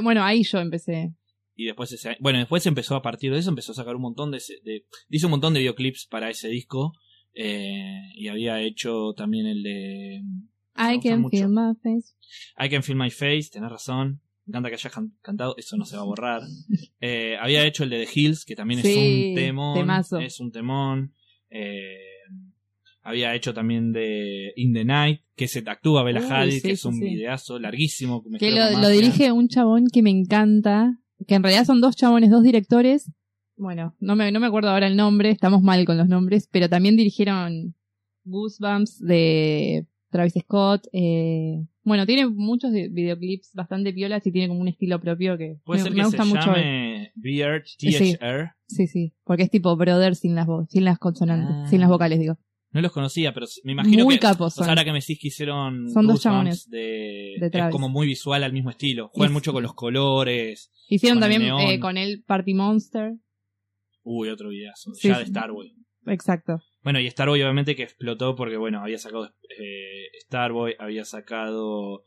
Bueno, 0.03 0.25
ahí 0.25 0.43
yo 0.45 0.59
empecé. 0.61 1.13
Y 1.61 1.65
después 1.67 1.91
ese, 1.91 2.17
bueno, 2.21 2.39
después 2.39 2.65
empezó 2.67 2.95
a 2.95 3.03
partir 3.03 3.33
de 3.33 3.41
eso, 3.41 3.51
empezó 3.51 3.73
a 3.73 3.75
sacar 3.75 3.97
un 3.97 4.03
montón 4.03 4.31
de, 4.31 4.41
de 4.63 4.87
hizo 5.11 5.27
un 5.27 5.33
montón 5.33 5.55
de 5.55 5.59
videoclips 5.59 6.07
para 6.07 6.31
ese 6.31 6.47
disco 6.49 6.93
eh, 7.35 8.13
y 8.15 8.29
había 8.29 8.61
hecho 8.61 9.13
también 9.17 9.45
el 9.47 9.65
de 9.65 10.23
Me 10.77 10.95
I 10.95 11.01
can 11.01 11.29
feel 11.29 11.49
my 11.49 11.75
face. 11.83 12.15
I 12.57 12.69
Can 12.71 12.85
Feel 12.85 12.97
My 12.97 13.11
Face, 13.11 13.49
tenés 13.53 13.71
razón. 13.71 14.21
Me 14.47 14.53
encanta 14.53 14.69
que 14.69 14.77
hayas 14.77 14.93
can- 14.93 15.19
cantado, 15.21 15.57
eso 15.59 15.77
no 15.77 15.85
se 15.85 15.97
va 15.97 16.03
a 16.03 16.07
borrar. 16.07 16.43
Eh, 17.01 17.37
había 17.41 17.65
hecho 17.67 17.85
el 17.85 17.91
de 17.91 18.05
The 18.07 18.11
Hills, 18.13 18.45
que 18.45 18.57
también 18.57 18.81
es 18.81 18.87
un 18.87 19.35
temón. 19.37 19.75
temazo. 19.79 20.19
Es 20.19 20.41
un 20.41 20.51
temón. 20.53 21.15
Eh, 21.51 21.97
había 23.03 23.35
hecho 23.35 23.55
también 23.55 23.93
de 23.93 24.53
In 24.57 24.75
the 24.75 24.85
Night, 24.85 25.23
que 25.37 25.49
se 25.49 25.61
actúa 25.67 26.03
Bella 26.03 26.21
Uy, 26.21 26.27
Hadid, 26.29 26.53
sí, 26.55 26.63
que 26.63 26.71
es 26.73 26.85
un 26.85 26.95
sí. 26.95 27.05
videazo 27.05 27.59
larguísimo. 27.59 28.23
Que 28.39 28.51
lo, 28.51 28.89
dirige 28.89 29.33
un 29.33 29.49
chabón 29.49 29.87
que 29.93 30.03
me 30.03 30.11
encanta. 30.11 30.99
Que 31.27 31.35
en 31.35 31.43
realidad 31.43 31.65
son 31.65 31.81
dos 31.81 31.97
chabones, 31.97 32.31
dos 32.31 32.43
directores. 32.43 33.11
Bueno, 33.57 33.95
no 33.99 34.15
me, 34.17 34.31
no 34.31 34.39
me 34.41 34.47
acuerdo 34.47 34.71
ahora 34.71 34.87
el 34.87 34.97
nombre, 34.97 35.31
estamos 35.31 35.63
mal 35.63 35.85
con 35.85 35.99
los 35.99 36.09
nombres, 36.09 36.49
pero 36.51 36.69
también 36.69 36.97
dirigieron 36.97 37.75
Goosebumps 38.25 39.01
de 39.01 39.87
Travis 40.11 40.35
Scott. 40.41 40.87
Eh, 40.93 41.65
bueno, 41.83 42.07
tiene 42.07 42.29
muchos 42.29 42.73
de- 42.73 42.89
videoclips 42.89 43.53
bastante 43.55 43.93
piolas 43.93 44.27
y 44.27 44.33
tiene 44.33 44.49
como 44.49 44.61
un 44.61 44.69
estilo 44.69 45.01
propio 45.01 45.37
que 45.39 45.59
Puede 45.65 45.81
me, 45.81 45.85
ser 45.85 45.93
me 45.93 45.99
que 45.99 46.05
gusta 46.07 46.23
se 46.25 46.29
mucho. 46.29 46.47
llame 46.47 47.13
Beard 47.15 47.63
Sí. 47.65 47.91
THR. 48.17 48.53
Sí, 48.67 48.87
sí, 48.87 49.15
porque 49.25 49.45
es 49.45 49.51
tipo 49.51 49.75
brother 49.77 50.15
sin 50.15 50.35
las 50.35 50.47
vo- 50.47 50.67
sin 50.69 50.85
las 50.85 50.99
consonantes, 50.99 51.51
Ah. 51.51 51.67
sin 51.69 51.81
las 51.81 51.89
vocales, 51.89 52.19
digo. 52.21 52.37
No 52.71 52.83
los 52.83 52.93
conocía, 52.93 53.33
pero 53.33 53.47
me 53.65 53.73
imagino 53.73 54.05
Muy 54.05 54.17
que. 54.17 54.21
capos 54.21 54.53
o 54.53 54.57
sea, 54.57 54.65
son. 54.65 54.69
ahora 54.71 54.85
que 54.85 54.93
me 54.93 55.01
decís 55.01 55.19
que 55.21 55.29
hicieron. 55.29 55.89
Son 55.91 56.07
dos 56.07 56.21
chabones 56.21 56.69
De, 56.69 57.37
de 57.41 57.51
es 57.53 57.71
como 57.71 57.89
muy 57.89 58.07
visual 58.07 58.45
al 58.45 58.53
mismo 58.53 58.69
estilo. 58.71 59.09
Juegan 59.09 59.33
Y- 59.33 59.35
mucho 59.35 59.53
con 59.53 59.63
los 59.63 59.75
colores. 59.75 60.71
Hicieron 60.89 61.19
el 61.19 61.23
también 61.23 61.43
eh, 61.61 61.81
con 61.81 61.97
él 61.97 62.23
Party 62.27 62.53
Monster. 62.55 63.15
Uy, 64.03 64.29
otro 64.29 64.51
videazo. 64.51 64.93
Sí, 64.95 65.09
ya 65.09 65.15
sí. 65.17 65.21
de 65.21 65.27
Starboy. 65.29 65.75
Exacto. 66.07 66.63
Bueno, 66.83 67.01
y 67.01 67.11
Starboy 67.11 67.43
obviamente 67.43 67.75
que 67.77 67.83
explotó 67.83 68.35
porque, 68.35 68.57
bueno, 68.57 68.81
había 68.83 68.99
sacado 68.99 69.27
eh, 69.59 70.09
Starboy, 70.27 70.75
había 70.79 71.05
sacado. 71.05 72.05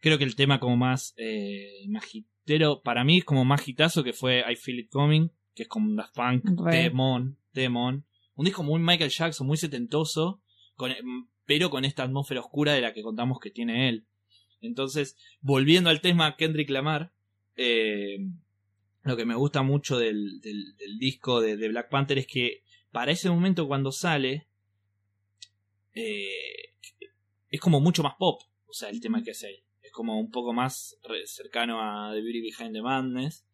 Creo 0.00 0.18
que 0.18 0.24
el 0.24 0.36
tema 0.36 0.60
como 0.60 0.76
más 0.76 1.14
eh, 1.16 1.86
más 1.88 2.04
hitero, 2.14 2.82
para 2.82 3.04
mí 3.04 3.18
es 3.18 3.24
como 3.24 3.44
más 3.44 3.66
hitazo 3.66 4.02
que 4.04 4.12
fue 4.12 4.44
I 4.50 4.56
Feel 4.56 4.80
It 4.80 4.90
Coming, 4.90 5.28
que 5.54 5.64
es 5.64 5.68
como 5.68 5.86
un 5.88 5.96
Daft 5.96 6.14
Punk, 6.14 6.44
Re. 6.64 6.82
Demon, 6.84 7.38
Demon. 7.52 8.04
Un 8.34 8.44
disco 8.46 8.62
muy 8.62 8.80
Michael 8.80 9.10
Jackson, 9.10 9.46
muy 9.46 9.56
setentoso, 9.56 10.42
con, 10.74 10.92
pero 11.44 11.70
con 11.70 11.84
esta 11.84 12.02
atmósfera 12.02 12.40
oscura 12.40 12.72
de 12.72 12.80
la 12.80 12.92
que 12.92 13.02
contamos 13.02 13.38
que 13.38 13.50
tiene 13.50 13.88
él. 13.88 14.06
Entonces, 14.60 15.16
volviendo 15.40 15.90
al 15.90 16.00
tema 16.00 16.36
Kendrick 16.36 16.70
Lamar, 16.70 17.12
eh, 17.56 18.18
lo 19.02 19.16
que 19.16 19.26
me 19.26 19.34
gusta 19.34 19.62
mucho 19.62 19.98
del, 19.98 20.40
disco 20.98 21.40
de, 21.40 21.68
Black 21.68 21.90
Panther 21.90 22.18
es 22.18 22.26
que 22.26 22.64
para 22.90 23.12
ese 23.12 23.28
momento 23.30 23.68
cuando 23.68 23.92
sale, 23.92 24.48
eh, 25.92 26.72
es 27.50 27.60
como 27.60 27.80
mucho 27.80 28.02
más 28.02 28.14
pop, 28.18 28.40
o 28.66 28.72
sea, 28.72 28.88
el 28.88 29.00
tema 29.00 29.22
que 29.22 29.32
hace 29.32 29.48
ahí. 29.48 29.64
Es 29.82 29.92
como 29.92 30.18
un 30.18 30.30
poco 30.30 30.52
más 30.52 30.98
cercano 31.26 31.80
a 31.80 32.12
The 32.12 32.22
Beauty 32.22 32.40
Behind 32.40 32.72
the 32.72 32.82
Madness. 32.82 33.46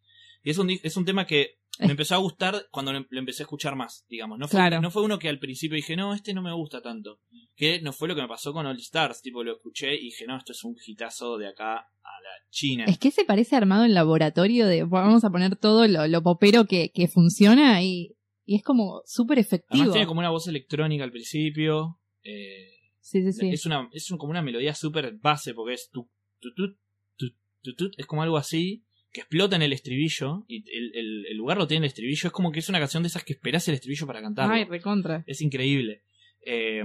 Y 0.43 0.51
es 0.51 0.59
un, 0.59 0.71
es 0.71 0.97
un 0.97 1.05
tema 1.05 1.27
que 1.27 1.60
me 1.81 1.91
empezó 1.93 2.15
a 2.15 2.19
gustar 2.19 2.67
cuando 2.71 2.93
lo, 2.93 3.07
lo 3.09 3.19
empecé 3.19 3.43
a 3.43 3.45
escuchar 3.45 3.77
más, 3.77 4.05
digamos. 4.09 4.39
No 4.39 4.47
fue, 4.49 4.59
Claro. 4.59 4.81
no 4.81 4.91
fue 4.91 5.03
uno 5.03 5.19
que 5.19 5.29
al 5.29 5.39
principio 5.39 5.77
dije, 5.77 5.97
no, 5.97 6.15
este 6.15 6.35
no 6.35 6.43
me 6.43 6.53
gusta 6.53 6.81
tanto. 6.83 7.21
Que 7.57 7.81
no 7.81 7.93
fue 7.93 8.09
lo 8.09 8.15
que 8.15 8.23
me 8.23 8.29
pasó 8.29 8.53
con 8.53 8.67
All 8.67 8.79
Stars, 8.79 9.23
tipo 9.23 9.43
lo 9.45 9.53
escuché 9.53 9.95
y 9.95 10.05
dije, 10.07 10.27
no, 10.27 10.37
esto 10.37 10.53
es 10.53 10.63
un 10.65 10.77
hitazo 10.87 11.37
de 11.39 11.49
acá 11.49 11.75
a 11.77 11.83
la 12.23 12.51
China. 12.51 12.85
Es 12.87 12.99
que 12.99 13.11
se 13.11 13.25
parece 13.25 13.57
armado 13.57 13.85
en 13.85 13.95
laboratorio 13.95 14.67
de 14.67 14.85
vamos 14.85 15.25
a 15.25 15.31
poner 15.31 15.57
todo 15.57 15.87
lo, 15.89 16.07
lo 16.07 16.23
popero 16.23 16.65
que, 16.67 16.91
que 16.95 17.09
funciona 17.09 17.83
y, 17.83 18.17
y 18.45 18.57
es 18.57 18.63
como 18.63 19.03
súper 19.07 19.39
efectivo. 19.39 19.69
Además 19.75 19.93
tiene 19.93 20.07
como 20.07 20.21
una 20.21 20.31
voz 20.31 20.49
electrónica 20.49 21.05
al 21.05 21.13
principio. 21.13 21.99
eh, 22.23 22.69
Sí, 23.03 23.23
sí, 23.23 23.33
sí. 23.33 23.49
Es 23.49 23.65
una 23.67 23.89
es 23.93 24.11
un- 24.11 24.19
como 24.19 24.31
una 24.31 24.43
melodía 24.43 24.75
súper 24.75 25.15
base 25.21 25.55
porque 25.55 25.75
es 25.75 25.89
tu, 25.91 26.09
tu, 26.39 26.53
tu, 26.55 26.77
tu, 27.17 27.31
tu, 27.63 27.75
tu, 27.75 27.91
es 27.97 28.07
como 28.07 28.23
algo 28.23 28.37
así 28.37 28.85
que 29.13 29.21
explota 29.21 29.57
en 29.57 29.63
el 29.63 29.73
estribillo 29.73 30.45
y 30.49 30.65
el, 30.71 30.95
el- 30.95 31.27
el 31.27 31.37
lugar 31.37 31.59
lo 31.59 31.67
tiene 31.67 31.87
el 31.87 31.89
estribillo. 31.91 32.29
Es 32.29 32.33
como 32.33 32.53
que 32.53 32.61
es 32.61 32.69
una 32.69 32.79
canción 32.79 33.03
de 33.03 33.09
esas 33.09 33.25
que 33.25 33.33
esperás 33.33 33.67
el 33.69 33.75
estribillo 33.75 34.07
para 34.07 34.23
cantarlo. 34.23 34.55
Ay, 34.55 34.65
recontra. 34.65 35.25
Es 35.27 35.41
increíble. 35.41 36.03
Eh, 36.47 36.83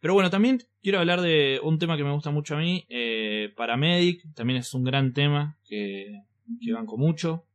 pero 0.00 0.14
bueno, 0.14 0.30
también 0.30 0.62
quiero 0.82 0.98
hablar 1.00 1.20
de 1.20 1.58
un 1.62 1.78
tema 1.78 1.96
que 1.96 2.04
me 2.04 2.12
gusta 2.12 2.30
mucho 2.30 2.54
a 2.54 2.58
mí. 2.60 2.86
Eh, 2.88 3.52
Paramedic 3.56 4.22
también 4.34 4.58
es 4.60 4.72
un 4.74 4.84
gran 4.84 5.12
tema 5.12 5.58
que, 5.68 6.22
que 6.64 6.72
banco 6.72 6.96
mucho. 6.96 7.46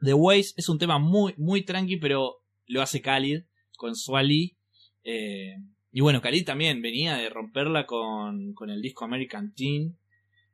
The 0.00 0.14
Ways 0.14 0.54
es 0.56 0.68
un 0.68 0.78
tema 0.78 0.98
muy, 0.98 1.34
muy 1.38 1.62
tranqui, 1.62 1.96
pero 1.96 2.42
lo 2.66 2.82
hace 2.82 3.00
Khalid 3.00 3.42
con 3.76 3.96
Swali. 3.96 4.56
Eh, 5.04 5.54
y 5.90 6.00
bueno, 6.02 6.20
Khalid 6.20 6.44
también 6.44 6.82
venía 6.82 7.16
de 7.16 7.30
romperla 7.30 7.86
con, 7.86 8.52
con 8.52 8.68
el 8.70 8.82
disco 8.82 9.04
American 9.06 9.54
Teen. 9.54 9.96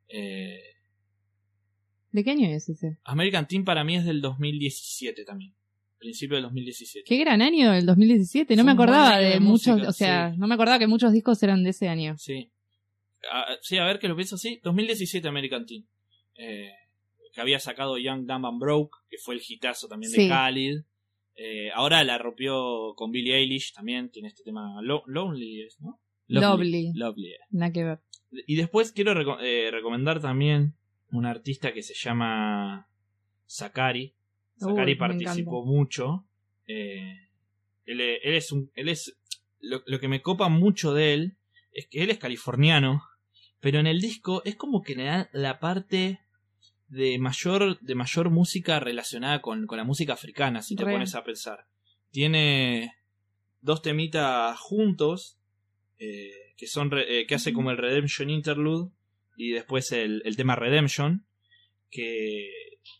Eh, 0.09 0.61
¿De 2.14 2.22
qué 2.22 2.31
año 2.31 2.48
es 2.48 2.68
ese? 2.68 2.96
American 3.03 3.48
Teen 3.48 3.64
para 3.64 3.83
mí 3.83 3.96
es 3.96 4.05
del 4.05 4.20
2017 4.20 5.24
también. 5.24 5.53
Principio 5.98 6.37
del 6.37 6.44
2017. 6.44 7.05
Qué 7.09 7.18
gran 7.18 7.42
año 7.42 7.74
el 7.74 7.85
2017. 7.87 8.55
No 8.55 8.62
me 8.62 8.70
acordaba 8.70 9.18
de, 9.18 9.40
muchos, 9.40 9.83
o 9.83 9.90
sea, 9.92 10.31
sí. 10.31 10.38
no 10.38 10.46
me 10.46 10.55
acordaba 10.55 10.79
que 10.79 10.87
muchos 10.87 11.12
discos 11.12 11.42
eran 11.42 11.64
de 11.64 11.70
ese 11.70 11.88
año. 11.88 12.16
Sí. 12.16 12.53
Ah, 13.33 13.46
sí, 13.62 13.79
a 13.79 13.85
ver 13.85 13.98
que 13.98 14.07
lo 14.07 14.14
pienso 14.14 14.37
así. 14.37 14.61
2017 14.62 15.27
American 15.27 15.66
Teen. 15.66 15.88
Eh, 16.37 16.70
que 17.33 17.40
había 17.40 17.59
sacado 17.59 17.98
Young, 17.98 18.27
Dumb 18.27 18.46
and 18.46 18.61
Broke, 18.61 18.96
que 19.11 19.16
fue 19.18 19.35
el 19.35 19.42
hitazo 19.48 19.88
también 19.88 20.12
de. 20.12 20.29
Khalid. 20.29 20.77
Eh, 21.35 21.70
ahora 21.74 22.05
la 22.05 22.16
rompió 22.16 22.94
con 22.94 23.11
Billie 23.11 23.35
Eilish 23.38 23.72
también. 23.72 24.09
Tiene 24.11 24.29
este 24.29 24.44
tema 24.44 24.81
Lo- 24.83 25.03
Lonely, 25.09 25.62
¿es, 25.62 25.81
¿no? 25.81 25.98
Lovely. 26.29 26.92
Lovely, 26.94 27.31
eh. 27.33 27.38
Nada 27.50 27.72
que 27.72 27.83
ver. 27.83 27.98
Y 28.46 28.55
después 28.55 28.92
quiero 28.92 29.14
reco- 29.14 29.38
eh, 29.42 29.70
recomendar 29.72 30.20
también 30.20 30.74
un 31.18 31.27
artista 31.27 31.72
que 31.72 31.83
se 31.83 31.94
llama 31.94 32.88
Sakari. 33.46 34.14
Sakari 34.57 34.94
participó 34.94 35.64
mucho. 35.64 36.27
Eh, 36.66 37.29
él, 37.85 38.00
e- 38.00 38.18
él 38.22 38.35
es 38.35 38.53
un. 38.53 38.70
Él 38.74 38.88
es. 38.88 39.16
Lo, 39.61 39.83
lo 39.87 39.98
que 39.98 40.09
me 40.09 40.22
copa 40.22 40.48
mucho 40.48 40.92
de 40.94 41.14
él 41.14 41.37
es 41.72 41.87
que 41.88 42.03
él 42.03 42.11
es 42.11 42.18
californiano. 42.18 43.03
Pero 43.61 43.81
en 43.81 43.87
el 43.87 44.00
disco 44.00 44.42
es 44.44 44.57
como 44.57 44.83
que 44.83 44.94
le 44.94 45.05
da 45.05 45.31
la 45.33 45.59
parte 45.59 46.20
de 46.88 47.18
mayor, 47.18 47.81
de 47.81 47.94
mayor 47.94 48.31
música 48.31 48.79
relacionada 48.79 49.40
con, 49.40 49.66
con 49.66 49.79
la 49.79 49.85
música 49.85 50.12
africana, 50.12 50.61
si 50.62 50.77
te 50.77 50.85
Re. 50.85 50.92
pones 50.92 51.14
a 51.14 51.24
pensar. 51.24 51.66
Tiene 52.11 52.94
dos 53.62 53.81
temitas 53.81 54.59
juntos, 54.61 55.38
eh, 55.98 56.31
que 56.57 56.66
son 56.66 56.90
eh, 56.94 57.24
que 57.27 57.35
hace 57.35 57.53
como 57.55 57.70
el 57.70 57.79
Redemption 57.79 58.29
Interlude 58.29 58.90
y 59.37 59.51
después 59.51 59.92
el, 59.92 60.23
el 60.25 60.37
tema 60.37 60.57
Redemption, 60.57 61.27
que 61.90 62.49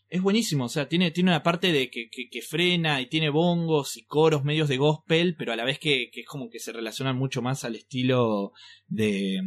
es 0.09 0.21
buenísimo, 0.21 0.65
o 0.65 0.69
sea, 0.69 0.87
tiene, 0.87 1.11
tiene 1.11 1.31
una 1.31 1.43
parte 1.43 1.71
de 1.71 1.89
que, 1.89 2.09
que, 2.09 2.29
que 2.29 2.41
frena 2.41 3.01
y 3.01 3.07
tiene 3.07 3.29
bongos 3.29 3.97
y 3.97 4.05
coros 4.05 4.43
medios 4.43 4.69
de 4.69 4.77
gospel, 4.77 5.35
pero 5.37 5.51
a 5.51 5.55
la 5.55 5.65
vez 5.65 5.79
que, 5.79 6.09
que 6.11 6.21
es 6.21 6.27
como 6.27 6.49
que 6.49 6.59
se 6.59 6.71
relacionan 6.71 7.17
mucho 7.17 7.41
más 7.41 7.63
al 7.65 7.75
estilo 7.75 8.53
de, 8.87 9.41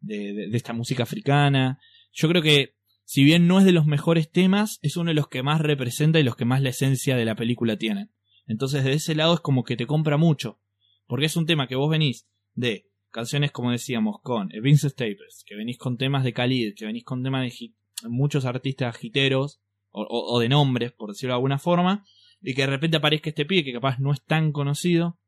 de, 0.00 0.32
de- 0.32 0.56
esta 0.56 0.72
música 0.72 1.02
africana. 1.02 1.78
Yo 2.12 2.28
creo 2.28 2.42
que, 2.42 2.74
si 3.04 3.24
bien 3.24 3.46
no 3.46 3.58
es 3.58 3.64
de 3.64 3.72
los 3.72 3.86
mejores 3.86 4.30
temas, 4.30 4.78
es 4.82 4.96
uno 4.96 5.08
de 5.10 5.14
los 5.14 5.28
que 5.28 5.42
más 5.42 5.60
representa 5.60 6.20
y 6.20 6.22
los 6.22 6.36
que 6.36 6.44
más 6.44 6.62
la 6.62 6.70
esencia 6.70 7.16
de 7.16 7.24
la 7.24 7.34
película 7.36 7.76
tienen. 7.76 8.10
Entonces, 8.46 8.84
de 8.84 8.92
ese 8.94 9.14
lado 9.14 9.34
es 9.34 9.40
como 9.40 9.64
que 9.64 9.76
te 9.76 9.86
compra 9.86 10.16
mucho. 10.16 10.60
Porque 11.06 11.26
es 11.26 11.36
un 11.36 11.46
tema 11.46 11.66
que 11.68 11.74
vos 11.76 11.90
venís 11.90 12.26
de 12.54 12.87
canciones, 13.10 13.50
como 13.52 13.70
decíamos, 13.70 14.16
con 14.22 14.48
Vince 14.62 14.90
Staples, 14.90 15.42
que 15.46 15.56
venís 15.56 15.78
con 15.78 15.96
temas 15.96 16.24
de 16.24 16.32
Khalid, 16.32 16.74
que 16.76 16.86
venís 16.86 17.04
con 17.04 17.22
temas 17.22 17.42
de 17.42 17.50
hit- 17.50 17.74
muchos 18.08 18.44
artistas 18.44 18.96
giteros, 18.96 19.60
o, 19.90 20.02
o- 20.02 20.34
o 20.34 20.38
de 20.40 20.48
nombres, 20.48 20.92
por 20.92 21.10
decirlo 21.10 21.32
de 21.32 21.36
alguna 21.38 21.58
forma, 21.58 22.04
y 22.40 22.54
que 22.54 22.62
de 22.62 22.68
repente 22.68 22.96
aparezca 22.98 23.30
este 23.30 23.44
pibe 23.46 23.64
que 23.64 23.72
capaz 23.72 23.98
no 23.98 24.12
es 24.12 24.22
tan 24.24 24.52
conocido 24.52 25.18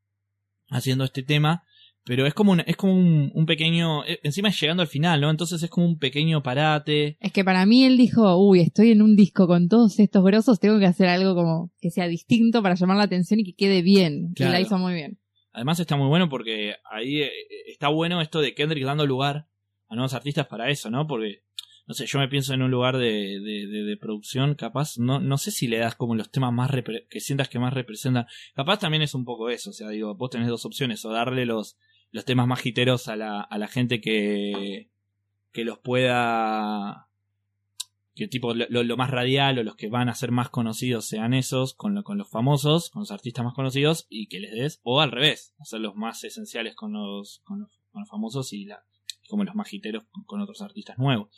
haciendo 0.69 1.05
este 1.05 1.23
tema, 1.23 1.65
pero 2.05 2.27
es 2.27 2.33
como 2.35 2.53
un, 2.53 2.61
es 2.61 2.77
como 2.77 2.95
un, 2.95 3.31
un 3.35 3.47
pequeño, 3.47 4.05
eh, 4.05 4.21
encima 4.23 4.49
es 4.49 4.61
llegando 4.61 4.83
al 4.83 4.89
final, 4.89 5.21
¿no? 5.21 5.29
Entonces 5.31 5.63
es 5.63 5.69
como 5.71 5.87
un 5.87 5.99
pequeño 5.99 6.43
parate, 6.43 7.17
Es 7.21 7.33
que 7.33 7.45
para 7.45 7.67
mí 7.67 7.85
él 7.85 7.97
dijo, 7.99 8.37
uy, 8.37 8.61
estoy 8.61 8.91
en 8.93 9.03
un 9.03 9.17
disco 9.17 9.47
con 9.47 9.69
todos 9.69 9.99
estos 9.99 10.25
grosos, 10.25 10.61
tengo 10.61 10.79
que 10.79 10.87
hacer 10.87 11.09
algo 11.09 11.35
como 11.35 11.73
que 11.81 11.91
sea 11.91 12.07
distinto 12.07 12.63
para 12.63 12.75
llamar 12.77 12.97
la 12.97 13.05
atención 13.05 13.41
y 13.41 13.45
que 13.45 13.55
quede 13.55 13.83
bien. 13.83 14.33
Claro. 14.35 14.53
Y 14.53 14.55
la 14.55 14.61
hizo 14.61 14.79
muy 14.79 14.95
bien. 14.95 15.19
Además 15.53 15.81
está 15.81 15.97
muy 15.97 16.09
bueno 16.09 16.29
porque 16.29 16.77
ahí 16.91 17.23
eh, 17.23 17.33
está 17.67 17.89
bueno 17.89 18.21
esto 18.21 18.41
de 18.41 18.55
Kendrick 18.55 18.85
dando 18.85 19.07
lugar 19.07 19.49
a 19.89 19.95
nuevos 19.95 20.15
artistas 20.15 20.47
para 20.47 20.71
eso, 20.71 20.91
¿no? 20.91 21.07
Porque, 21.07 21.43
no 21.87 21.95
sé, 21.95 22.07
yo 22.07 22.19
me 22.21 22.29
pienso 22.29 22.55
en 22.55 22.63
un 22.63 22.71
lugar 22.71 22.97
de, 22.97 23.41
de, 23.41 23.97
producción, 23.97 24.55
capaz, 24.55 24.97
no, 24.99 25.19
no 25.19 25.37
sé 25.39 25.51
si 25.51 25.67
le 25.67 25.79
das 25.79 25.97
como 25.97 26.15
los 26.15 26.31
temas 26.31 26.53
más 26.53 26.71
repre- 26.71 27.07
que 27.09 27.21
sientas 27.21 27.49
que 27.49 27.59
más 27.59 27.75
representan. 27.75 28.27
Capaz 28.55 28.79
también 28.79 29.03
es 29.03 29.15
un 29.15 29.25
poco 29.25 29.51
eso, 29.51 29.71
o 29.71 29.73
sea, 29.73 29.89
digo, 29.89 30.15
vos 30.15 30.31
tenés 30.31 30.49
dos 30.49 30.65
opciones, 30.65 31.05
o 31.05 31.11
darle 31.11 31.45
los, 31.47 31.77
los 32.13 32.25
temas 32.25 32.47
más 32.47 32.61
jiteros 32.61 33.09
a 33.09 33.17
la, 33.17 33.41
a 33.41 33.59
la 33.59 33.67
gente 33.67 34.01
que, 34.01 34.91
que 35.53 35.65
los 35.65 35.79
pueda 35.79 37.10
que 38.15 38.29
tipo 38.29 38.55
lo, 38.55 38.67
lo- 38.83 38.97
más 38.97 39.11
radial 39.11 39.59
o 39.59 39.63
los 39.63 39.77
que 39.77 39.89
van 39.89 40.09
a 40.09 40.15
ser 40.15 40.31
más 40.33 40.49
conocidos 40.51 41.07
sean 41.07 41.33
esos 41.35 41.75
con, 41.75 41.95
lo- 41.95 42.03
con 42.03 42.19
los 42.19 42.29
famosos, 42.29 42.91
con 42.91 43.01
los 43.01 43.11
artistas 43.11 43.45
más 43.45 43.55
conocidos 43.55 44.07
y 44.09 44.27
que 44.29 44.41
les 44.41 44.53
des, 44.53 44.81
o 44.83 45.01
al 45.01 45.11
revés, 45.13 45.55
hacer 45.59 45.81
los 45.81 45.95
más 45.95 46.23
esenciales 46.25 46.75
con 46.75 46.93
los, 46.93 47.41
con 47.45 47.61
los, 47.61 47.71
con 47.93 48.01
los 48.01 48.09
famosos 48.11 48.53
y 48.53 48.65
la, 48.65 48.85
como 49.29 49.45
los 49.45 49.55
con, 50.11 50.25
con 50.25 50.41
otros 50.41 50.61
artistas 50.63 50.99
nuevos. 50.99 51.29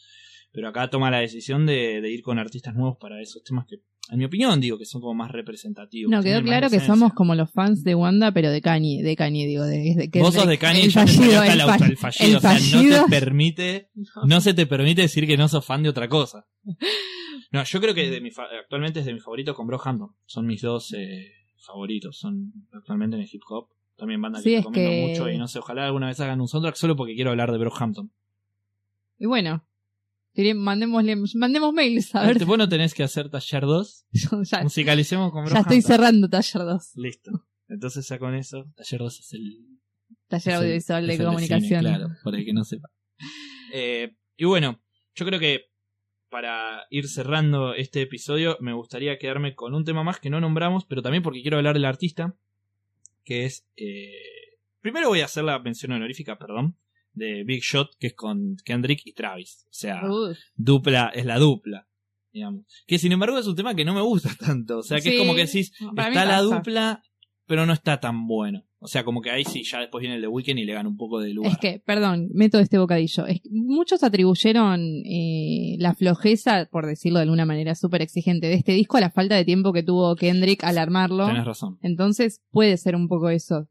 Pero 0.53 0.69
acá 0.69 0.89
toma 0.91 1.11
la 1.11 1.19
decisión 1.21 1.67
de, 1.67 2.01
de 2.01 2.11
ir 2.11 2.23
con 2.23 2.39
artistas 2.39 2.75
nuevos 2.75 2.97
para 2.99 3.21
esos 3.21 3.43
temas 3.43 3.67
que, 3.67 3.77
en 4.11 4.19
mi 4.19 4.25
opinión, 4.27 4.61
digo 4.61 4.77
que 4.79 4.85
son 4.85 5.01
como 5.01 5.15
más 5.15 5.31
representativos. 5.31 6.11
No, 6.11 6.23
quedó 6.23 6.43
claro 6.43 6.69
que 6.71 6.81
somos 6.81 7.13
como 7.15 7.35
los 7.35 7.51
fans 7.51 7.83
de 7.85 7.95
Wanda, 7.95 8.33
pero 8.33 8.51
de 8.51 8.61
Kanye, 8.61 9.03
de 9.03 9.17
Kanye, 9.17 9.47
digo, 9.47 9.65
de, 9.65 9.95
de 9.97 10.11
que 10.11 10.21
Vos 10.21 10.35
sos 10.35 10.47
de 10.47 10.59
Kanye, 10.59 10.85
el 10.85 10.91
ya 10.91 11.07
fallido, 11.07 11.23
salió 11.25 11.41
hasta 11.41 11.53
el 11.55 11.61
auto- 11.61 11.79
fa- 11.79 11.87
el 11.87 11.97
fallido, 11.97 12.27
el 12.31 12.37
o 12.37 12.41
sea, 12.41 12.53
no 12.53 12.59
fallido. 12.59 13.05
te 13.05 13.11
permite, 13.11 13.91
no 14.27 14.41
se 14.41 14.55
te 14.55 14.67
permite 14.67 15.03
decir 15.03 15.27
que 15.27 15.37
no 15.37 15.49
sos 15.49 15.65
fan 15.65 15.83
de 15.83 15.89
otra 15.89 16.09
cosa. 16.09 16.47
No, 17.51 17.65
yo 17.65 17.81
creo 17.81 17.95
que 17.95 18.11
de 18.11 18.21
mi 18.21 18.31
fa- 18.31 18.47
actualmente 18.63 19.01
es 19.01 19.07
de 19.07 19.15
mis 19.15 19.23
favoritos 19.23 19.55
con 19.55 19.67
Brockhampton. 19.67 20.11
Son 20.27 20.47
mis 20.47 20.63
dos 20.63 20.93
eh, 20.97 21.33
favoritos. 21.59 22.19
Son 22.19 22.53
actualmente 22.73 23.17
en 23.17 23.23
el 23.23 23.29
hip 23.31 23.43
hop. 23.49 23.69
También 23.97 24.21
banda 24.23 24.39
que 24.39 24.45
Sí, 24.45 24.55
es 24.55 24.65
recomiendo 24.65 24.91
que- 24.91 25.07
mucho 25.09 25.29
y 25.31 25.39
no 25.39 25.47
sé, 25.49 25.59
ojalá 25.59 25.85
alguna 25.87 26.07
vez 26.09 26.19
hagan 26.21 26.41
un 26.41 26.49
soundtrack 26.49 26.77
solo 26.77 26.97
porque 26.97 27.15
quiero 27.15 27.31
hablar 27.31 27.53
de 27.53 27.59
Brockhampton. 27.59 28.11
Y 29.19 29.27
bueno, 29.27 29.65
mandémosle, 30.55 31.17
mandemos 31.35 31.73
mails, 31.73 32.15
a 32.15 32.27
ver. 32.27 32.45
Vos 32.45 32.59
no 32.59 32.69
tenés 32.69 32.95
que 32.95 33.03
hacer 33.03 33.29
Taller 33.29 33.63
2. 33.63 34.07
ya, 34.51 34.63
Musicalicemos 34.63 35.31
con 35.33 35.47
ya 35.47 35.61
estoy 35.61 35.83
cerrando 35.83 36.29
Taller 36.29 36.63
2, 36.65 36.93
Listo. 36.97 37.31
Entonces 37.69 38.07
ya 38.09 38.19
con 38.19 38.35
eso, 38.35 38.65
Taller 38.77 39.01
2 39.01 39.21
es 39.21 39.33
el 39.35 39.59
Taller 40.29 40.39
Es 40.39 40.47
el- 40.47 40.55
Audiovisual 40.65 41.07
de 41.07 41.19
Comunicación. 41.19 41.61
cine, 41.63 41.81
claro, 41.81 42.09
para 42.25 42.39
el 42.39 42.45
que 42.45 42.53
no 42.53 42.65
sepa. 42.65 42.89
Eh, 43.73 44.15
y 44.37 44.45
bueno, 44.45 44.83
yo 45.15 45.27
creo 45.27 45.39
que 45.39 45.67
para 46.31 46.83
ir 46.89 47.09
cerrando 47.09 47.75
este 47.75 48.01
episodio, 48.01 48.57
me 48.61 48.73
gustaría 48.73 49.19
quedarme 49.19 49.55
con 49.55 49.75
un 49.75 49.85
tema 49.85 50.03
más 50.03 50.19
que 50.19 50.31
no 50.31 50.41
nombramos, 50.41 50.87
pero 50.87 51.03
también 51.03 51.23
porque 51.23 51.43
quiero 51.43 51.59
hablar 51.59 51.75
del 51.75 51.85
artista, 51.85 52.35
que 53.25 53.45
es... 53.45 53.67
eh, 53.77 54.13
primero 54.81 55.09
voy 55.09 55.21
a 55.21 55.27
hacer 55.27 55.45
la 55.45 55.59
mención 55.59 55.93
honorífica, 55.93 56.39
perdón, 56.39 56.77
de 57.13 57.45
Big 57.45 57.63
Shot, 57.63 57.97
que 57.99 58.09
es 58.09 58.15
con 58.15 58.57
Kendrick 58.65 59.03
y 59.05 59.13
Travis. 59.13 59.67
O 59.67 59.75
sea, 59.75 60.03
Uf. 60.09 60.39
dupla, 60.55 61.11
es 61.15 61.27
la 61.27 61.39
dupla. 61.39 61.89
Digamos. 62.33 62.65
Que 62.87 62.99
sin 62.99 63.13
embargo 63.13 63.39
es 63.39 63.47
un 63.47 63.57
tema 63.57 63.75
que 63.75 63.85
no 63.85 63.95
me 63.95 64.01
gusta 64.01 64.31
tanto. 64.39 64.79
O 64.79 64.83
sea, 64.83 64.99
que 64.99 65.11
Sí, 65.11 65.17
es 65.17 65.19
como 65.19 65.35
que 65.35 65.45
decís, 65.47 65.73
está 65.97 66.25
la 66.25 66.41
dupla, 66.41 67.03
pero 67.47 67.67
no 67.67 67.73
está 67.73 68.01
tan 68.01 68.27
bueno. 68.27 68.65
O 68.85 68.89
sea, 68.89 69.05
como 69.05 69.21
que 69.23 69.31
ahí 69.31 69.45
sí, 69.45 69.63
ya 69.63 69.79
después 69.79 70.01
viene 70.01 70.17
el 70.17 70.23
de 70.23 70.27
Weekend 70.27 70.59
y 70.59 70.65
le 70.65 70.73
gana 70.73 70.89
un 70.89 70.97
poco 70.97 71.21
de 71.21 71.33
lugar. 71.33 71.53
Es 71.53 71.59
que, 71.59 71.81
perdón, 71.87 72.31
meto 72.33 72.59
este 72.59 72.79
bocadillo. 72.79 73.27
Es 73.27 73.41
que 73.41 73.49
muchos 73.53 74.03
atribuyeron 74.03 74.81
eh, 75.05 75.77
la 75.79 75.95
flojeza, 75.95 76.67
por 76.69 76.87
decirlo 76.87 77.21
de 77.21 77.25
alguna 77.25 77.47
manera 77.47 77.77
súper 77.77 78.03
exigente, 78.03 78.49
de 78.49 78.55
este 78.55 78.73
disco 78.73 78.97
a 78.97 79.01
la 79.01 79.11
falta 79.11 79.37
de 79.37 79.45
tiempo 79.45 79.73
que 79.73 79.85
tuvo 79.85 80.17
Kendrick 80.17 80.65
al 80.65 80.79
armarlo. 80.79 81.27
Tenés 81.29 81.45
razón. 81.45 81.79
Entonces 81.81 82.43
puede 82.51 82.77
ser 82.77 82.97
un 82.97 83.07
poco 83.07 83.29
eso. 83.29 83.69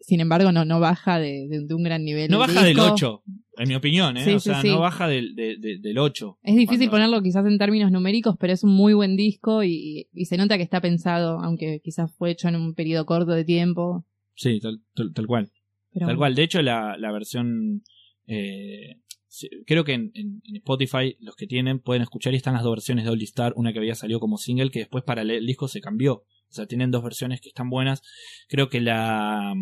Sin 0.00 0.20
embargo, 0.20 0.52
no, 0.52 0.64
no 0.64 0.78
baja 0.80 1.18
de, 1.18 1.46
de- 1.48 1.64
de 1.66 1.74
un 1.74 1.82
gran 1.82 2.04
nivel. 2.04 2.30
No 2.30 2.38
baja 2.38 2.62
del 2.64 2.74
disco. 2.74 2.92
8, 2.92 3.22
en 3.58 3.68
mi 3.68 3.74
opinión, 3.74 4.16
¿eh? 4.16 4.24
Sí, 4.24 4.30
o 4.34 4.40
sí, 4.40 4.50
sea, 4.50 4.62
sí. 4.62 4.68
no 4.68 4.80
baja 4.80 5.08
del, 5.08 5.34
de- 5.34 5.56
de- 5.58 5.78
del 5.78 5.98
8. 5.98 6.38
Es 6.42 6.54
difícil 6.56 6.88
Cuando- 6.88 7.06
ponerlo 7.08 7.22
quizás 7.22 7.44
en 7.46 7.58
términos 7.58 7.90
numéricos, 7.92 8.36
pero 8.38 8.52
es 8.52 8.62
un 8.64 8.72
muy 8.74 8.94
buen 8.94 9.16
disco 9.16 9.62
y, 9.64 10.08
y 10.12 10.24
se 10.26 10.36
nota 10.36 10.56
que 10.56 10.62
está 10.62 10.80
pensado, 10.80 11.38
aunque 11.40 11.80
quizás 11.82 12.10
fue 12.16 12.30
hecho 12.30 12.48
en 12.48 12.56
un 12.56 12.74
periodo 12.74 13.04
corto 13.06 13.32
de 13.32 13.44
tiempo. 13.44 14.06
Sí, 14.34 14.58
tal, 14.60 14.80
tal- 14.94 15.12
tal 15.12 15.26
cual. 15.26 15.50
Pero 15.92 16.06
Tal 16.06 16.16
cual. 16.16 16.34
De 16.34 16.42
hecho, 16.44 16.62
la, 16.62 16.96
la 16.98 17.10
versión. 17.12 17.82
eh, 18.26 18.96
creo 19.66 19.84
que 19.84 19.92
en, 19.92 20.10
en- 20.14 20.40
en 20.44 20.56
Spotify 20.56 21.16
los 21.20 21.36
que 21.36 21.46
tienen 21.46 21.80
pueden 21.80 22.02
escuchar 22.02 22.32
y 22.32 22.36
están 22.36 22.54
las 22.54 22.62
dos 22.62 22.72
versiones 22.72 23.04
de 23.04 23.10
Oldie 23.10 23.24
Star. 23.24 23.52
Una 23.56 23.72
que 23.72 23.78
había 23.80 23.94
salido 23.94 24.20
como 24.20 24.38
single 24.38 24.70
que 24.70 24.80
después 24.80 25.04
para 25.04 25.22
el 25.22 25.46
disco 25.46 25.68
se 25.68 25.80
cambió. 25.80 26.14
O 26.14 26.52
sea, 26.52 26.66
tienen 26.66 26.90
dos 26.90 27.04
versiones 27.04 27.40
que 27.40 27.48
están 27.48 27.70
buenas. 27.70 28.02
Creo 28.48 28.68
que 28.68 28.80
la. 28.80 29.52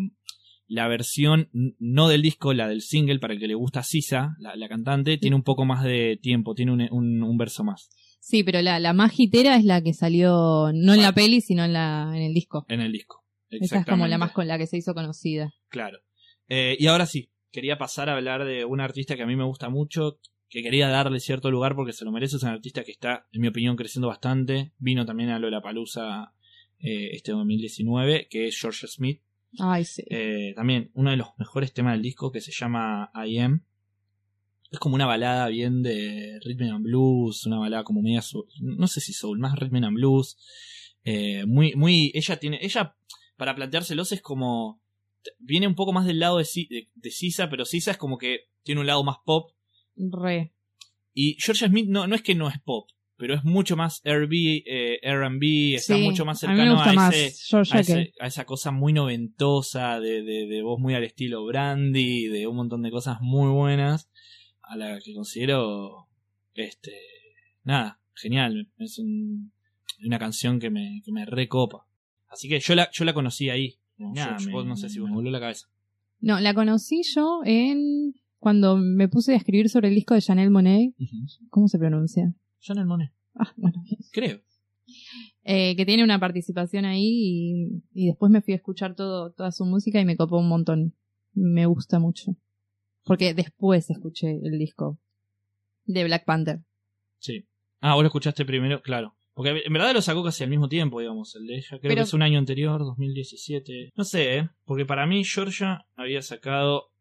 La 0.69 0.87
versión, 0.87 1.49
no 1.51 2.07
del 2.07 2.21
disco, 2.21 2.53
la 2.53 2.67
del 2.69 2.81
single, 2.81 3.19
para 3.19 3.33
el 3.33 3.39
que 3.39 3.47
le 3.47 3.55
gusta 3.55 3.83
Sisa, 3.83 4.35
la, 4.39 4.55
la 4.55 4.69
cantante, 4.69 5.17
tiene 5.17 5.35
un 5.35 5.43
poco 5.43 5.65
más 5.65 5.83
de 5.83 6.17
tiempo, 6.21 6.53
tiene 6.53 6.71
un, 6.71 6.87
un- 6.91 7.23
un 7.23 7.37
verso 7.37 7.63
más 7.63 7.89
Sí, 8.21 8.43
pero 8.43 8.61
la, 8.61 8.79
la 8.79 8.93
más 8.93 9.19
hitera 9.19 9.55
es 9.55 9.63
la 9.65 9.81
que 9.81 9.93
salió 9.93 10.71
no 10.73 10.93
en 10.93 11.01
la 11.01 11.11
peli, 11.13 11.41
sino 11.41 11.63
en, 11.65 11.73
la, 11.73 12.11
en 12.13 12.21
el 12.21 12.33
disco. 12.33 12.65
en 12.69 12.81
el 12.81 12.91
disco. 12.91 13.23
Esa 13.49 13.79
es 13.79 13.85
como 13.85 14.05
la 14.07 14.17
más 14.19 14.31
con 14.31 14.47
la 14.47 14.57
que 14.59 14.67
se 14.67 14.77
hizo 14.77 14.93
conocida. 14.93 15.51
Claro. 15.69 15.97
Eh, 16.47 16.75
y 16.79 16.85
ahora 16.87 17.07
sí, 17.07 17.31
quería 17.51 17.77
pasar 17.79 18.07
a 18.09 18.15
hablar 18.15 18.45
de 18.45 18.63
un 18.65 18.79
artista 18.81 19.15
que 19.15 19.23
a 19.23 19.25
mí 19.25 19.35
me 19.35 19.45
gusta 19.45 19.69
mucho, 19.69 20.19
que 20.49 20.61
quería 20.61 20.89
darle 20.89 21.19
cierto 21.19 21.49
lugar 21.49 21.75
porque 21.75 21.93
se 21.93 22.05
lo 22.05 22.11
merece. 22.11 22.35
Es 22.35 22.43
un 22.43 22.49
artista 22.49 22.83
que 22.83 22.91
está, 22.91 23.25
en 23.31 23.41
mi 23.41 23.47
opinión, 23.47 23.75
creciendo 23.75 24.09
bastante. 24.09 24.73
Vino 24.77 25.05
también 25.05 25.29
a 25.29 25.39
Lollapalooza 25.39 26.33
eh, 26.79 27.09
este 27.13 27.31
2019, 27.31 28.27
que 28.29 28.47
es 28.47 28.59
George 28.59 28.85
Smith. 28.87 29.21
Ay, 29.57 29.83
sí. 29.85 30.03
Eh, 30.09 30.53
también 30.55 30.91
uno 30.93 31.09
de 31.11 31.17
los 31.17 31.29
mejores 31.37 31.73
temas 31.73 31.93
del 31.93 32.01
disco 32.03 32.31
que 32.31 32.41
se 32.41 32.51
llama 32.51 33.11
I 33.15 33.39
Am. 33.39 33.63
Es 34.71 34.77
como 34.77 34.93
una 34.95 35.07
balada 35.07 35.47
bien 35.47 35.81
de 35.81 36.39
rhythm 36.45 36.71
and 36.75 36.83
blues, 36.83 37.45
una 37.47 37.57
balada 37.57 37.83
como 37.83 38.01
media 38.03 38.21
soul, 38.21 38.45
no 38.61 38.87
sé 38.87 39.01
si 39.01 39.13
soul, 39.13 39.39
más 39.39 39.57
rhythm 39.57 39.83
and 39.83 39.95
blues. 39.95 40.37
Eh, 41.03 41.45
muy, 41.47 41.73
muy, 41.75 42.11
ella 42.13 42.37
tiene, 42.39 42.59
ella 42.61 42.95
para 43.35 43.55
planteárselos 43.55 44.11
es 44.11 44.21
como 44.21 44.79
viene 45.39 45.65
un 45.67 45.75
poco 45.75 45.91
más 45.91 46.05
del 46.05 46.19
lado 46.19 46.37
de, 46.37 46.45
Si- 46.45 46.67
de, 46.67 46.89
de 46.93 47.09
Sisa, 47.11 47.49
pero 47.49 47.65
Sisa 47.65 47.91
es 47.91 47.97
como 47.97 48.17
que 48.17 48.49
tiene 48.63 48.81
un 48.81 48.87
lado 48.87 49.03
más 49.03 49.17
pop 49.25 49.51
Re. 49.95 50.53
y 51.13 51.35
Georgia 51.39 51.67
Smith 51.67 51.87
no, 51.89 52.05
no 52.05 52.15
es 52.15 52.21
que 52.21 52.35
no 52.35 52.47
es 52.49 52.59
pop, 52.59 52.89
pero 53.19 53.35
es 53.35 53.43
mucho 53.43 53.75
más 53.75 54.01
R&B, 54.05 54.63
eh, 54.65 54.99
R&B, 55.03 55.75
está 55.75 55.95
Sí, 55.95 56.01
mucho 56.03 56.25
más 56.25 56.39
cercano 56.39 56.81
a, 56.81 56.93
más 56.93 57.13
ese, 57.15 57.37
Georgia 57.47 57.75
a, 57.75 57.79
ese- 57.81 58.13
a 58.19 58.25
esa 58.27 58.45
cosa 58.45 58.71
muy 58.71 58.93
noventosa, 58.93 59.99
de, 59.99 60.23
de, 60.23 60.47
de 60.47 60.61
voz 60.63 60.79
muy 60.79 60.95
al 60.95 61.03
estilo 61.03 61.45
Brandy, 61.45 62.27
de 62.27 62.47
un 62.47 62.55
montón 62.55 62.81
de 62.81 62.89
cosas 62.91 63.17
muy 63.21 63.51
buenas, 63.51 64.09
a 64.61 64.75
la 64.77 64.99
que 65.03 65.13
considero, 65.13 66.07
este, 66.55 66.93
nada, 67.63 67.99
genial, 68.15 68.69
es 68.77 68.97
un- 68.99 69.51
una 70.05 70.17
canción 70.17 70.59
que 70.59 70.69
me, 70.69 71.01
que 71.03 71.11
me 71.11 71.25
recopa. 71.25 71.85
Así 72.29 72.47
que 72.47 72.59
yo 72.59 72.73
la, 72.73 72.89
yo 72.91 73.03
la 73.05 73.13
conocí 73.13 73.49
ahí. 73.49 73.75
Nada, 73.97 74.29
George, 74.29 74.45
me- 74.47 74.51
vos 74.53 74.65
no 74.65 74.77
sé 74.77 74.87
si 74.89 74.99
vos 74.99 75.09
me 75.09 75.15
voló 75.15 75.29
la 75.29 75.41
cabeza. 75.41 75.67
No, 76.21 76.39
la 76.39 76.53
conocí 76.53 77.01
yo 77.03 77.41
en 77.43 78.13
cuando 78.37 78.77
me 78.77 79.09
puse 79.09 79.33
a 79.33 79.35
escribir 79.35 79.67
sobre 79.69 79.89
el 79.89 79.95
disco 79.95 80.13
de 80.13 80.21
Chanel 80.21 80.49
Monet. 80.51 80.93
¿Cómo 81.49 81.67
se 81.67 81.77
pronuncia? 81.77 82.33
Chanel 82.59 82.85
Monet, 82.85 83.11
Ah, 83.35 83.51
bueno, 83.57 83.81
bien. 83.83 83.99
creo. 84.11 84.41
Eh, 85.43 85.75
que 85.75 85.85
tiene 85.85 86.03
una 86.03 86.19
participación 86.19 86.85
ahí 86.85 87.03
y, 87.05 87.83
y 87.93 88.07
después 88.07 88.31
me 88.31 88.41
fui 88.41 88.53
a 88.53 88.57
escuchar 88.57 88.95
todo, 88.95 89.31
toda 89.33 89.51
su 89.51 89.65
música 89.65 89.99
y 90.01 90.05
me 90.05 90.17
copó 90.17 90.39
un 90.39 90.49
montón. 90.49 90.95
Me 91.33 91.65
gusta 91.67 91.99
mucho. 91.99 92.35
Porque 93.03 93.33
después 93.33 93.89
escuché 93.89 94.39
el 94.43 94.57
disco 94.59 94.99
de 95.85 96.03
Black 96.03 96.25
Panther. 96.25 96.61
Sí. 97.19 97.47
Ah, 97.81 97.93
vos 97.95 98.03
lo 98.03 98.07
escuchaste 98.07 98.45
primero, 98.45 98.81
claro. 98.81 99.15
Porque 99.33 99.61
en 99.63 99.71
verdad 99.73 99.93
lo 99.93 100.01
sacó 100.01 100.23
casi 100.23 100.43
al 100.43 100.49
mismo 100.49 100.67
tiempo, 100.67 100.99
digamos, 100.99 101.35
el 101.35 101.45
de 101.47 101.55
ella. 101.57 101.67
Creo 101.69 101.81
Pero- 101.81 101.95
que 101.95 102.01
es 102.01 102.13
un 102.13 102.21
año 102.23 102.39
anterior, 102.39 102.79
2017. 102.81 103.91
No 103.95 104.03
sé, 104.03 104.37
¿eh? 104.37 104.49
Porque 104.65 104.85
para 104.85 105.05
mí 105.05 105.23
Georgia 105.23 105.85
había 105.95 106.21
sacado... 106.21 106.91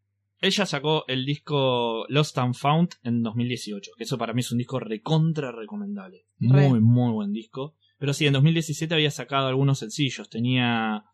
Ella 0.41 0.67
sacó 0.67 1.05
el 1.09 1.25
disco 1.27 2.05
Lost 2.09 2.39
and 2.39 2.55
Found 2.55 2.91
en 3.03 3.23
2018, 3.23 3.91
que 3.97 4.05
eso 4.05 4.19
para 4.19 4.33
mí 4.35 4.41
es 4.41 4.53
un 4.53 4.59
disco 4.59 4.79
recontra 4.79 5.51
recomendable. 5.53 6.27
Re. 6.39 6.69
Muy, 6.69 6.81
muy 6.81 7.13
buen 7.13 7.33
disco. 7.33 7.75
Pero 7.99 8.13
sí, 8.13 8.27
en 8.27 8.35
2017 8.35 8.95
había 8.95 9.11
sacado 9.11 9.49
algunos 9.49 9.81
sencillos. 9.81 10.31
Tenía, 10.31 11.05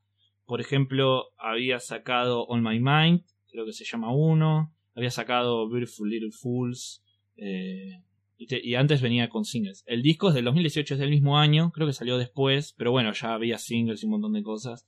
por 0.44 0.60
ejemplo, 0.60 1.24
había 1.38 1.80
sacado 1.80 2.44
On 2.44 2.62
My 2.62 2.78
Mind, 2.80 3.22
creo 3.50 3.64
que 3.64 3.72
se 3.72 3.84
llama 3.86 4.12
uno. 4.14 4.74
Había 4.94 5.10
sacado 5.10 5.68
Beautiful 5.70 6.10
Little 6.10 6.30
Fools. 6.32 7.02
eh, 7.36 8.02
y, 8.36 8.46
te- 8.46 8.60
y 8.64 8.74
antes 8.74 9.00
venía 9.00 9.28
con 9.28 9.44
singles. 9.44 9.82
El 9.86 10.02
disco 10.02 10.28
es 10.28 10.34
del 10.34 10.44
2018, 10.44 10.94
es 10.94 11.00
del 11.00 11.10
mismo 11.10 11.38
año, 11.38 11.70
creo 11.72 11.86
que 11.86 11.92
salió 11.92 12.18
después, 12.18 12.74
pero 12.76 12.90
bueno, 12.90 13.12
ya 13.12 13.32
había 13.34 13.58
singles 13.58 14.02
y 14.02 14.06
un 14.06 14.12
montón 14.12 14.32
de 14.34 14.42
cosas. 14.42 14.86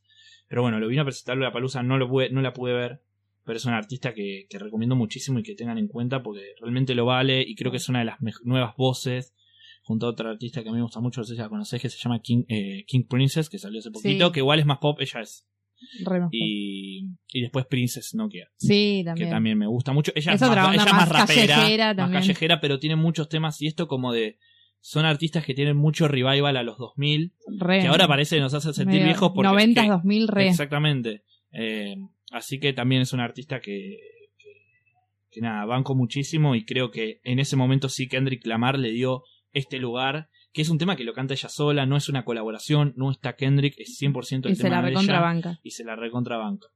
Pero 0.49 0.62
bueno, 0.62 0.79
lo 0.81 0.88
vino 0.88 1.03
a 1.03 1.05
presentar 1.05 1.37
la 1.38 1.53
palusa, 1.53 1.83
no, 1.83 1.96
lo 1.96 2.09
pude- 2.09 2.31
no 2.31 2.40
la 2.42 2.53
pude 2.53 2.72
ver, 2.75 3.01
pero 3.46 3.56
es 3.56 3.64
un 3.64 3.72
artista 3.72 4.12
que, 4.12 4.46
que 4.50 4.59
recomiendo 4.59 4.96
muchísimo 4.96 5.38
y 5.38 5.42
que 5.42 5.54
tengan 5.54 5.78
en 5.78 5.87
cuenta 5.88 6.22
porque 6.22 6.42
realmente 6.61 6.94
lo 6.94 7.06
vale 7.06 7.40
y 7.42 7.54
creo 7.54 7.70
que 7.70 7.78
es 7.78 7.88
una 7.88 8.00
de 8.00 8.04
las 8.06 8.16
nuevas 8.44 8.74
voces 8.76 9.35
junto 9.85 10.06
a 10.06 10.11
otra 10.11 10.30
artista 10.30 10.62
que 10.62 10.68
a 10.68 10.72
mí 10.72 10.76
me 10.78 10.82
gusta 10.82 11.00
mucho, 11.00 11.20
no 11.20 11.24
sé 11.24 11.35
si 11.37 11.40
la 11.40 11.48
conocés, 11.48 11.80
que 11.80 11.88
se 11.88 11.96
llama 11.96 12.20
King, 12.20 12.42
eh, 12.48 12.85
King 12.88 13.04
Princess, 13.09 13.48
que 13.48 13.59
salió 13.59 13.78
hace 13.78 13.90
poquito, 13.92 14.26
Sí. 14.26 14.32
que 14.32 14.40
igual 14.40 14.59
es 14.59 14.66
más 14.66 14.78
pop, 14.78 15.00
ella 15.00 15.20
es. 15.20 15.46
Re 16.04 16.22
Y, 16.32 17.06
y 17.28 17.40
después 17.42 17.66
Princess 17.66 18.14
Nokia 18.14 18.48
Sí, 18.56 18.98
que 19.00 19.04
también. 19.04 19.30
también 19.30 19.59
me 19.59 19.66
gusta 19.66 19.92
mucho. 19.92 20.11
Ella 20.16 20.32
Es 20.32 20.40
más, 20.40 20.50
onda 20.50 20.72
ella 20.72 20.85
es 20.87 20.92
más 20.92 20.94
más 20.94 21.09
rapera, 21.09 21.54
callejera 21.54 21.87
más 21.88 21.96
también. 21.96 22.20
callejera, 22.22 22.61
pero 22.61 22.78
tiene 22.80 22.96
muchos 22.96 23.29
temas 23.29 23.60
y 23.62 23.66
esto 23.66 23.87
como 23.87 24.12
de 24.12 24.38
son 24.81 25.04
artistas 25.04 25.44
que 25.44 25.52
tienen 25.54 25.77
mucho 25.77 26.08
revival 26.08 26.56
a 26.56 26.62
los 26.62 26.79
2000, 26.79 27.35
Re. 27.58 27.81
que 27.83 27.87
ahora 27.88 28.08
parece 28.08 28.37
que 28.37 28.40
nos 28.42 28.54
hacen 28.54 28.73
sentir 28.73 28.94
Medio 28.94 29.04
viejos 29.06 29.33
porque 29.35 29.48
90, 29.48 29.83
que- 29.83 29.88
2000, 29.88 30.29
re. 30.29 30.48
exactamente. 30.48 31.23
Eh, 31.52 31.96
así 32.37 32.58
que 32.60 32.72
también 32.72 33.02
es 33.02 33.12
un 33.12 33.20
artista 33.20 33.60
que, 33.60 33.98
que 34.38 34.52
que 35.30 35.40
nada, 35.40 35.64
banco 35.64 35.94
muchísimo 35.94 36.54
y 36.54 36.64
creo 36.64 36.90
que 36.90 37.20
en 37.24 37.38
ese 37.38 37.56
momento 37.56 37.88
sí 37.88 38.08
Kendrick 38.08 38.46
Lamar 38.46 38.78
le 38.78 38.90
dio 38.92 39.22
este 39.52 39.78
lugar, 39.78 40.28
que 40.52 40.62
es 40.62 40.70
un 40.70 40.78
tema 40.78 40.96
que 40.96 41.04
lo 41.04 41.12
canta 41.12 41.34
ella 41.34 41.48
sola, 41.48 41.87
no 41.87 41.96
es 41.96 42.08
una 42.08 42.24
colaboración, 42.24 42.94
no 42.96 43.10
está 43.10 43.37
Kendrick, 43.37 43.74
es 43.78 43.98
100% 44.00 44.46
el 44.46 44.52
Y 44.52 44.56
se 44.56 44.62
tema 44.62 44.76
la 44.76 44.82
de 44.82 44.90
ella 44.90 45.00
recontrabanca. 45.00 45.60
y 45.62 45.70
se 45.72 45.84
la 45.84 45.96
recontrabanca. 45.96 46.68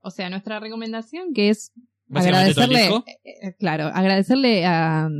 O 0.00 0.10
sea, 0.10 0.30
nuestra 0.30 0.60
recomendación 0.60 1.32
que 1.34 1.48
es 1.48 1.72
agradecerle, 2.10 2.86
eh, 2.86 3.02
eh, 3.24 3.54
claro, 3.58 3.86
agradecerle 3.86 4.64
a, 4.66 5.06
a 5.06 5.10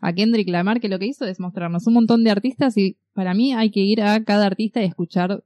a 0.00 0.12
Kendrick 0.12 0.48
Lamar, 0.48 0.80
que 0.80 0.88
lo 0.88 0.98
que 0.98 1.06
hizo 1.06 1.24
es 1.24 1.40
mostrarnos 1.40 1.86
un 1.86 1.94
montón 1.94 2.24
de 2.24 2.30
artistas 2.30 2.76
y 2.76 2.98
para 3.14 3.32
mí 3.32 3.54
hay 3.54 3.70
que 3.70 3.80
ir 3.80 4.02
a 4.02 4.22
cada 4.22 4.46
artista 4.46 4.82
y 4.82 4.86
escuchar 4.86 5.42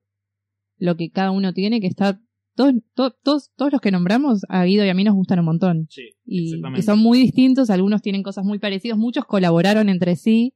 lo 0.78 0.96
que 0.96 1.10
cada 1.10 1.30
uno 1.30 1.52
tiene, 1.52 1.80
que 1.80 1.86
está... 1.86 2.20
Todos, 2.58 2.74
to- 2.94 3.12
todos, 3.22 3.52
todos 3.54 3.70
los 3.70 3.80
que 3.80 3.92
nombramos, 3.92 4.42
a 4.48 4.64
Guido 4.64 4.84
y 4.84 4.88
a 4.88 4.94
mí 4.94 5.04
nos 5.04 5.14
gustan 5.14 5.38
un 5.38 5.44
montón. 5.44 5.86
Sí, 5.90 6.08
Y, 6.26 6.56
y 6.76 6.82
son 6.82 6.98
muy 6.98 7.18
distintos, 7.18 7.70
algunos 7.70 8.02
tienen 8.02 8.24
cosas 8.24 8.44
muy 8.44 8.58
parecidas, 8.58 8.98
muchos 8.98 9.24
colaboraron 9.26 9.88
entre 9.88 10.16
sí. 10.16 10.54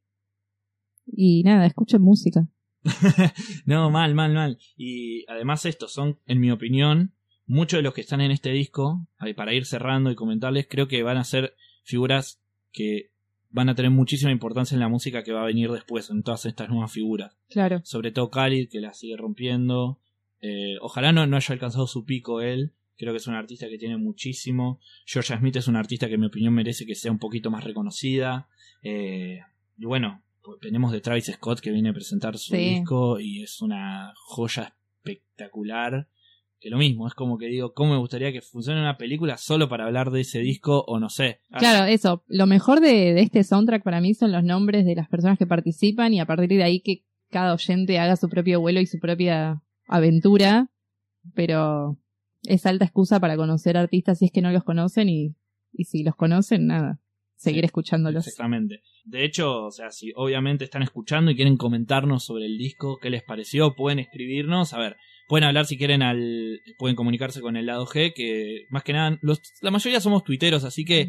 Y 1.07 1.43
nada, 1.45 1.65
escuchen 1.67 2.03
música. 2.03 2.49
No, 3.67 3.91
mal, 3.91 4.15
mal, 4.15 4.35
mal. 4.35 4.59
Y 4.77 5.25
además 5.31 5.65
estos 5.67 5.93
son, 5.93 6.19
en 6.27 6.41
mi 6.41 6.51
opinión, 6.51 7.13
muchos 7.47 7.79
de 7.79 7.83
los 7.83 7.95
que 7.95 8.01
están 8.01 8.21
en 8.21 8.33
este 8.33 8.51
disco, 8.51 9.07
ahí 9.19 9.33
para 9.35 9.55
ir 9.55 9.65
cerrando 9.65 10.11
y 10.11 10.17
comentarles, 10.17 10.67
creo 10.69 10.89
que 10.89 11.03
van 11.05 11.17
a 11.19 11.25
ser 11.25 11.55
figuras 11.85 12.41
que 12.73 13.11
van 13.51 13.69
a 13.69 13.75
tener 13.75 13.91
muchísima 13.93 14.33
importancia 14.33 14.75
en 14.75 14.81
la 14.81 14.89
música 14.89 15.23
que 15.23 15.33
va 15.33 15.43
a 15.43 15.47
venir 15.47 15.71
después, 15.71 16.11
en 16.11 16.23
todas 16.25 16.47
estas 16.47 16.69
nuevas 16.69 16.91
figuras. 16.91 17.37
Claro. 17.49 17.81
Sobre 17.85 18.11
todo 18.11 18.31
Khalid, 18.31 18.69
que 18.71 18.81
la 18.81 18.93
sigue 18.93 19.17
rompiendo. 19.17 20.01
Eh, 20.43 20.77
ojalá 20.81 21.13
no, 21.13 21.27
no 21.27 21.37
haya 21.37 21.53
alcanzado 21.55 21.87
su 21.87 22.05
pico 22.05 22.41
él. 22.43 22.73
Creo 22.99 23.13
que 23.13 23.17
es 23.19 23.27
un 23.27 23.35
artista 23.35 23.69
que 23.69 23.79
tiene 23.79 23.97
muchísimo. 23.97 24.79
Georgia 25.07 25.39
Smith 25.39 25.57
es 25.57 25.67
un 25.69 25.77
artista 25.77 26.09
que 26.09 26.15
en 26.15 26.21
mi 26.21 26.27
opinión 26.27 26.53
merece 26.53 26.85
que 26.85 26.95
sea 26.95 27.11
un 27.11 27.19
poquito 27.19 27.51
más 27.51 27.65
reconocida. 27.65 28.49
Eh, 28.83 29.41
y 29.79 29.85
bueno, 29.87 30.23
pues 30.43 30.59
tenemos 30.61 30.93
de 30.93 31.01
Travis 31.01 31.27
Scott 31.33 31.61
que 31.61 31.71
viene 31.71 31.89
a 31.89 31.95
presentar 31.95 32.37
su 32.39 32.55
Sí. 32.55 32.59
disco 32.59 33.19
y 33.19 33.43
es 33.43 33.63
una 33.63 34.13
joya 34.17 34.75
espectacular. 34.97 36.09
Que 36.61 36.71
lo 36.71 36.79
mismo, 36.79 37.09
es 37.09 37.15
como 37.15 37.39
que 37.39 37.47
digo, 37.47 37.73
¿cómo 37.75 37.93
me 37.95 37.99
gustaría 37.99 38.31
que 38.31 38.41
funcione 38.41 38.81
una 38.81 38.97
película 38.97 39.37
solo 39.37 39.69
para 39.69 39.85
hablar 39.87 40.13
de 40.13 40.21
ese 40.21 40.39
disco 40.39 40.85
o 40.87 41.01
no 41.01 41.09
sé? 41.09 41.41
Claro, 41.59 41.87
eso. 41.87 42.23
Lo 42.29 42.47
mejor 42.47 42.81
de, 42.81 43.15
de 43.15 43.21
este 43.23 43.43
soundtrack 43.43 43.83
para 43.83 44.01
mí 44.01 44.15
son 44.15 44.31
los 44.31 44.45
nombres 44.45 44.87
de 44.87 44.95
las 44.95 45.09
personas 45.09 45.39
que 45.39 45.47
participan 45.47 46.15
y 46.15 46.21
a 46.21 46.27
partir 46.27 46.49
de 46.51 46.63
ahí 46.63 46.79
que 46.81 47.03
cada 47.31 47.53
oyente 47.55 47.99
haga 47.99 48.15
su 48.15 48.29
propio 48.29 48.61
vuelo 48.61 48.79
y 48.81 48.87
su 48.87 49.01
propia 49.01 49.61
aventura. 49.87 50.69
Pero 51.35 51.99
es 52.43 52.67
alta 52.67 52.85
excusa 52.85 53.21
para 53.21 53.37
conocer 53.37 53.77
artistas 53.77 54.19
si 54.19 54.27
es 54.27 54.33
que 54.33 54.43
no 54.43 54.51
los 54.51 54.65
conocen 54.65 55.09
y, 55.09 55.37
y 55.73 55.85
si 55.85 56.03
los 56.03 56.17
conocen, 56.17 56.67
nada. 56.67 57.01
Seguir 57.37 57.63
Sí, 57.63 57.67
escuchándolos. 57.67 58.27
Exactamente. 58.27 58.83
De 59.05 59.25
hecho, 59.25 59.65
o 59.65 59.71
sea, 59.73 59.91
si 59.91 60.13
obviamente 60.15 60.65
están 60.65 60.83
escuchando 60.83 61.31
y 61.31 61.35
quieren 61.35 61.57
comentarnos 61.57 62.25
sobre 62.25 62.47
el 62.47 62.57
disco, 62.57 62.99
qué 63.01 63.11
les 63.11 63.25
pareció, 63.25 63.75
pueden 63.75 63.99
escribirnos. 63.99 64.75
A 64.75 64.79
ver, 64.79 64.97
pueden 65.27 65.45
hablar 65.45 65.67
si 65.67 65.77
quieren 65.77 66.03
al. 66.03 66.61
Pueden 66.79 66.95
comunicarse 66.95 67.41
con 67.41 67.57
el 67.57 67.67
lado 67.67 67.85
G, 67.87 68.13
que 68.15 68.67
más 68.71 68.85
que 68.85 68.93
nada, 68.93 69.19
los, 69.23 69.41
la 69.61 69.73
mayoría 69.73 70.01
somos 70.01 70.23
tuiteros, 70.23 70.63
así 70.63 70.85
que 70.85 71.09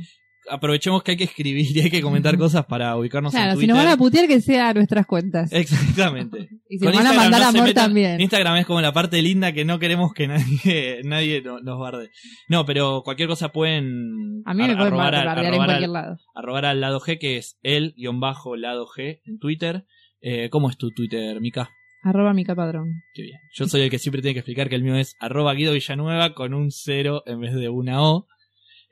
aprovechemos 0.49 1.03
que 1.03 1.11
hay 1.11 1.17
que 1.17 1.23
escribir 1.25 1.75
y 1.75 1.79
hay 1.81 1.89
que 1.89 2.01
comentar 2.01 2.37
cosas 2.37 2.65
para 2.65 2.95
ubicarnos 2.97 3.31
Claro, 3.33 3.51
en 3.51 3.57
si 3.57 3.59
Twitter. 3.61 3.75
nos 3.75 3.83
van 3.85 3.93
a 3.93 3.97
putear 3.97 4.27
que 4.27 4.41
sea 4.41 4.69
a 4.69 4.73
nuestras 4.73 5.05
cuentas. 5.05 5.51
Exactamente. 5.51 6.49
Y 6.69 6.79
si 6.79 6.85
nos 6.85 6.95
van 6.95 7.05
a 7.07 7.13
mandar 7.13 7.41
no 7.41 7.47
amor 7.49 7.67
metan- 7.69 7.73
también. 7.85 8.19
Instagram 8.19 8.57
es 8.57 8.65
como 8.65 8.81
la 8.81 8.91
parte 8.93 9.21
linda 9.21 9.51
que 9.51 9.63
no 9.63 9.77
queremos 9.77 10.11
que 10.13 10.27
nadie, 10.27 11.01
nadie 11.03 11.41
no- 11.43 11.59
nos 11.59 11.79
barde. 11.79 12.09
No, 12.49 12.65
pero 12.65 13.03
cualquier 13.03 13.27
cosa 13.29 13.49
pueden 13.49 14.41
A 14.45 14.53
mí 14.55 14.63
me 14.67 14.75
pueden 14.75 14.95
bardear 14.97 15.37
en 15.53 15.55
cualquier 15.55 15.83
al- 15.85 15.93
lado. 15.93 16.17
arrobar 16.33 16.65
al 16.65 16.81
lado 16.81 16.99
G, 16.99 17.19
que 17.19 17.37
es 17.37 17.59
el 17.61 17.93
guion 17.95 18.19
bajo 18.19 18.55
lado 18.55 18.87
G 18.87 19.21
en 19.25 19.37
Twitter. 19.39 19.85
Eh, 20.21 20.49
¿Cómo 20.49 20.69
es 20.69 20.77
tu 20.77 20.89
Twitter, 20.91 21.39
Mica? 21.41 21.69
Arroba 22.01 22.33
mi 22.33 22.43
capadrón. 22.43 23.03
Qué 23.13 23.21
bien. 23.21 23.39
Yo 23.53 23.67
soy 23.67 23.81
el 23.81 23.89
que 23.89 23.99
siempre 23.99 24.21
tiene 24.21 24.33
que 24.33 24.39
explicar 24.39 24.67
que 24.67 24.75
el 24.75 24.83
mío 24.83 24.95
es 24.95 25.15
arroba 25.19 25.53
Guido 25.53 25.73
Villanueva 25.73 26.33
con 26.33 26.53
un 26.53 26.71
cero 26.71 27.23
en 27.27 27.39
vez 27.39 27.53
de 27.53 27.69
una 27.69 28.01
O. 28.03 28.27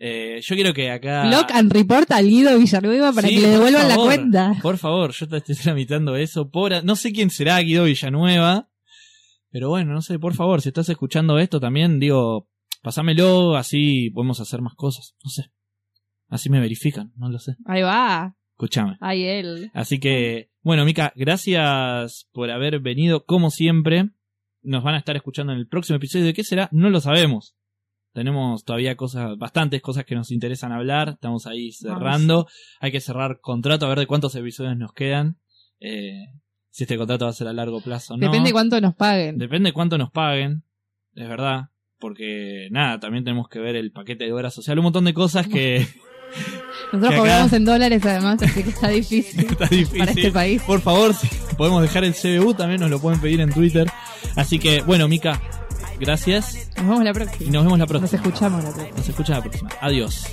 Eh, 0.03 0.41
yo 0.41 0.55
quiero 0.55 0.73
que 0.73 0.89
acá... 0.89 1.27
Blog 1.27 1.45
and 1.53 1.71
report 1.71 2.11
al 2.11 2.27
Guido 2.27 2.57
Villanueva 2.57 3.13
para 3.13 3.27
Sí, 3.27 3.35
que 3.35 3.41
le 3.41 3.49
devuelvan 3.49 3.87
la 3.87 3.95
cuenta. 3.97 4.57
Por 4.59 4.79
favor, 4.79 5.11
yo 5.11 5.27
te 5.27 5.37
estoy 5.37 5.53
tramitando 5.55 6.15
eso. 6.15 6.49
Por, 6.49 6.83
no 6.83 6.95
sé 6.95 7.13
quién 7.13 7.29
será 7.29 7.59
Guido 7.59 7.83
Villanueva. 7.83 8.67
Pero 9.51 9.69
bueno, 9.69 9.93
no 9.93 10.01
sé, 10.01 10.17
por 10.17 10.33
favor, 10.33 10.59
si 10.59 10.69
estás 10.69 10.89
escuchando 10.89 11.37
esto 11.37 11.59
también, 11.59 11.99
digo, 11.99 12.49
pasámelo, 12.81 13.55
así 13.55 14.09
podemos 14.09 14.39
hacer 14.39 14.63
más 14.63 14.73
cosas. 14.73 15.13
No 15.23 15.29
sé. 15.29 15.51
Así 16.29 16.49
me 16.49 16.59
verifican, 16.59 17.11
no 17.15 17.29
lo 17.29 17.37
sé. 17.37 17.57
Ahí 17.65 17.83
va. 17.83 18.35
Escúchame. 18.53 18.97
Ahí 19.01 19.23
él. 19.23 19.69
Así 19.75 19.99
que, 19.99 20.49
bueno, 20.63 20.83
Mica, 20.83 21.13
gracias 21.15 22.27
por 22.31 22.49
haber 22.49 22.79
venido, 22.79 23.23
como 23.25 23.51
siempre. 23.51 24.09
Nos 24.63 24.83
van 24.83 24.95
a 24.95 24.97
estar 24.97 25.15
escuchando 25.15 25.53
en 25.53 25.59
el 25.59 25.67
próximo 25.67 25.97
episodio. 25.97 26.25
¿De 26.25 26.33
qué 26.33 26.43
será? 26.43 26.69
No 26.71 26.89
lo 26.89 27.01
sabemos. 27.01 27.55
Tenemos 28.13 28.65
todavía 28.65 28.95
cosas, 28.95 29.37
bastantes 29.37 29.81
cosas 29.81 30.05
que 30.05 30.15
nos 30.15 30.31
interesan 30.31 30.71
hablar. 30.71 31.09
Estamos 31.09 31.47
ahí 31.47 31.71
cerrando. 31.71 32.47
Hay 32.79 32.91
que 32.91 32.99
cerrar 32.99 33.39
contrato, 33.39 33.85
a 33.85 33.89
ver 33.89 33.99
de 33.99 34.07
cuántos 34.07 34.35
episodios 34.35 34.77
nos 34.77 34.93
quedan. 34.93 35.37
Eh, 35.79 36.25
si 36.69 36.83
este 36.83 36.97
contrato 36.97 37.25
va 37.25 37.31
a 37.31 37.33
ser 37.33 37.47
a 37.47 37.53
largo 37.53 37.81
plazo 37.81 38.13
o 38.13 38.17
no. 38.17 38.25
Depende 38.25 38.51
cuánto 38.51 38.79
nos 38.81 38.95
paguen. 38.95 39.37
Depende 39.37 39.73
cuánto 39.73 39.97
nos 39.97 40.11
paguen. 40.11 40.63
Es 41.13 41.27
verdad. 41.27 41.69
Porque, 41.99 42.67
nada, 42.71 42.99
también 42.99 43.23
tenemos 43.23 43.47
que 43.47 43.59
ver 43.59 43.75
el 43.75 43.91
paquete 43.91 44.25
de 44.25 44.33
obra 44.33 44.49
social. 44.49 44.79
Un 44.79 44.85
montón 44.85 45.05
de 45.05 45.13
cosas 45.13 45.47
que 45.47 45.85
Nosotros 46.91 47.19
cobramos 47.19 47.53
en 47.53 47.65
dólares 47.65 48.05
además, 48.05 48.41
así 48.41 48.63
que 48.63 48.69
está 48.69 48.89
difícil 48.89 49.39
está 49.51 49.67
difícil. 49.67 49.99
para 49.99 50.11
este 50.11 50.31
país. 50.31 50.61
Por 50.63 50.81
favor, 50.81 51.13
si 51.13 51.27
podemos 51.55 51.81
dejar 51.81 52.03
el 52.03 52.13
CBU, 52.13 52.53
también 52.53 52.81
nos 52.81 52.89
lo 52.89 52.99
pueden 52.99 53.19
pedir 53.21 53.39
en 53.41 53.51
Twitter. 53.51 53.87
Así 54.35 54.59
que, 54.59 54.81
bueno, 54.81 55.07
Mica, 55.07 55.41
gracias 56.01 56.67
Nos 56.77 56.85
vemos 56.87 57.03
la 57.03 57.09
y 57.11 57.13
próxima. 57.13 57.51
nos 57.51 57.63
vemos 57.63 57.79
la 57.79 57.85
Nos 57.85 57.87
próxima. 57.89 58.21
escuchamos 58.21 58.63
la 58.63 58.71
próxima. 58.71 58.97
Nos 58.97 59.09
escucha 59.09 59.33
la 59.33 59.41
próxima. 59.41 59.69
Adiós. 59.81 60.25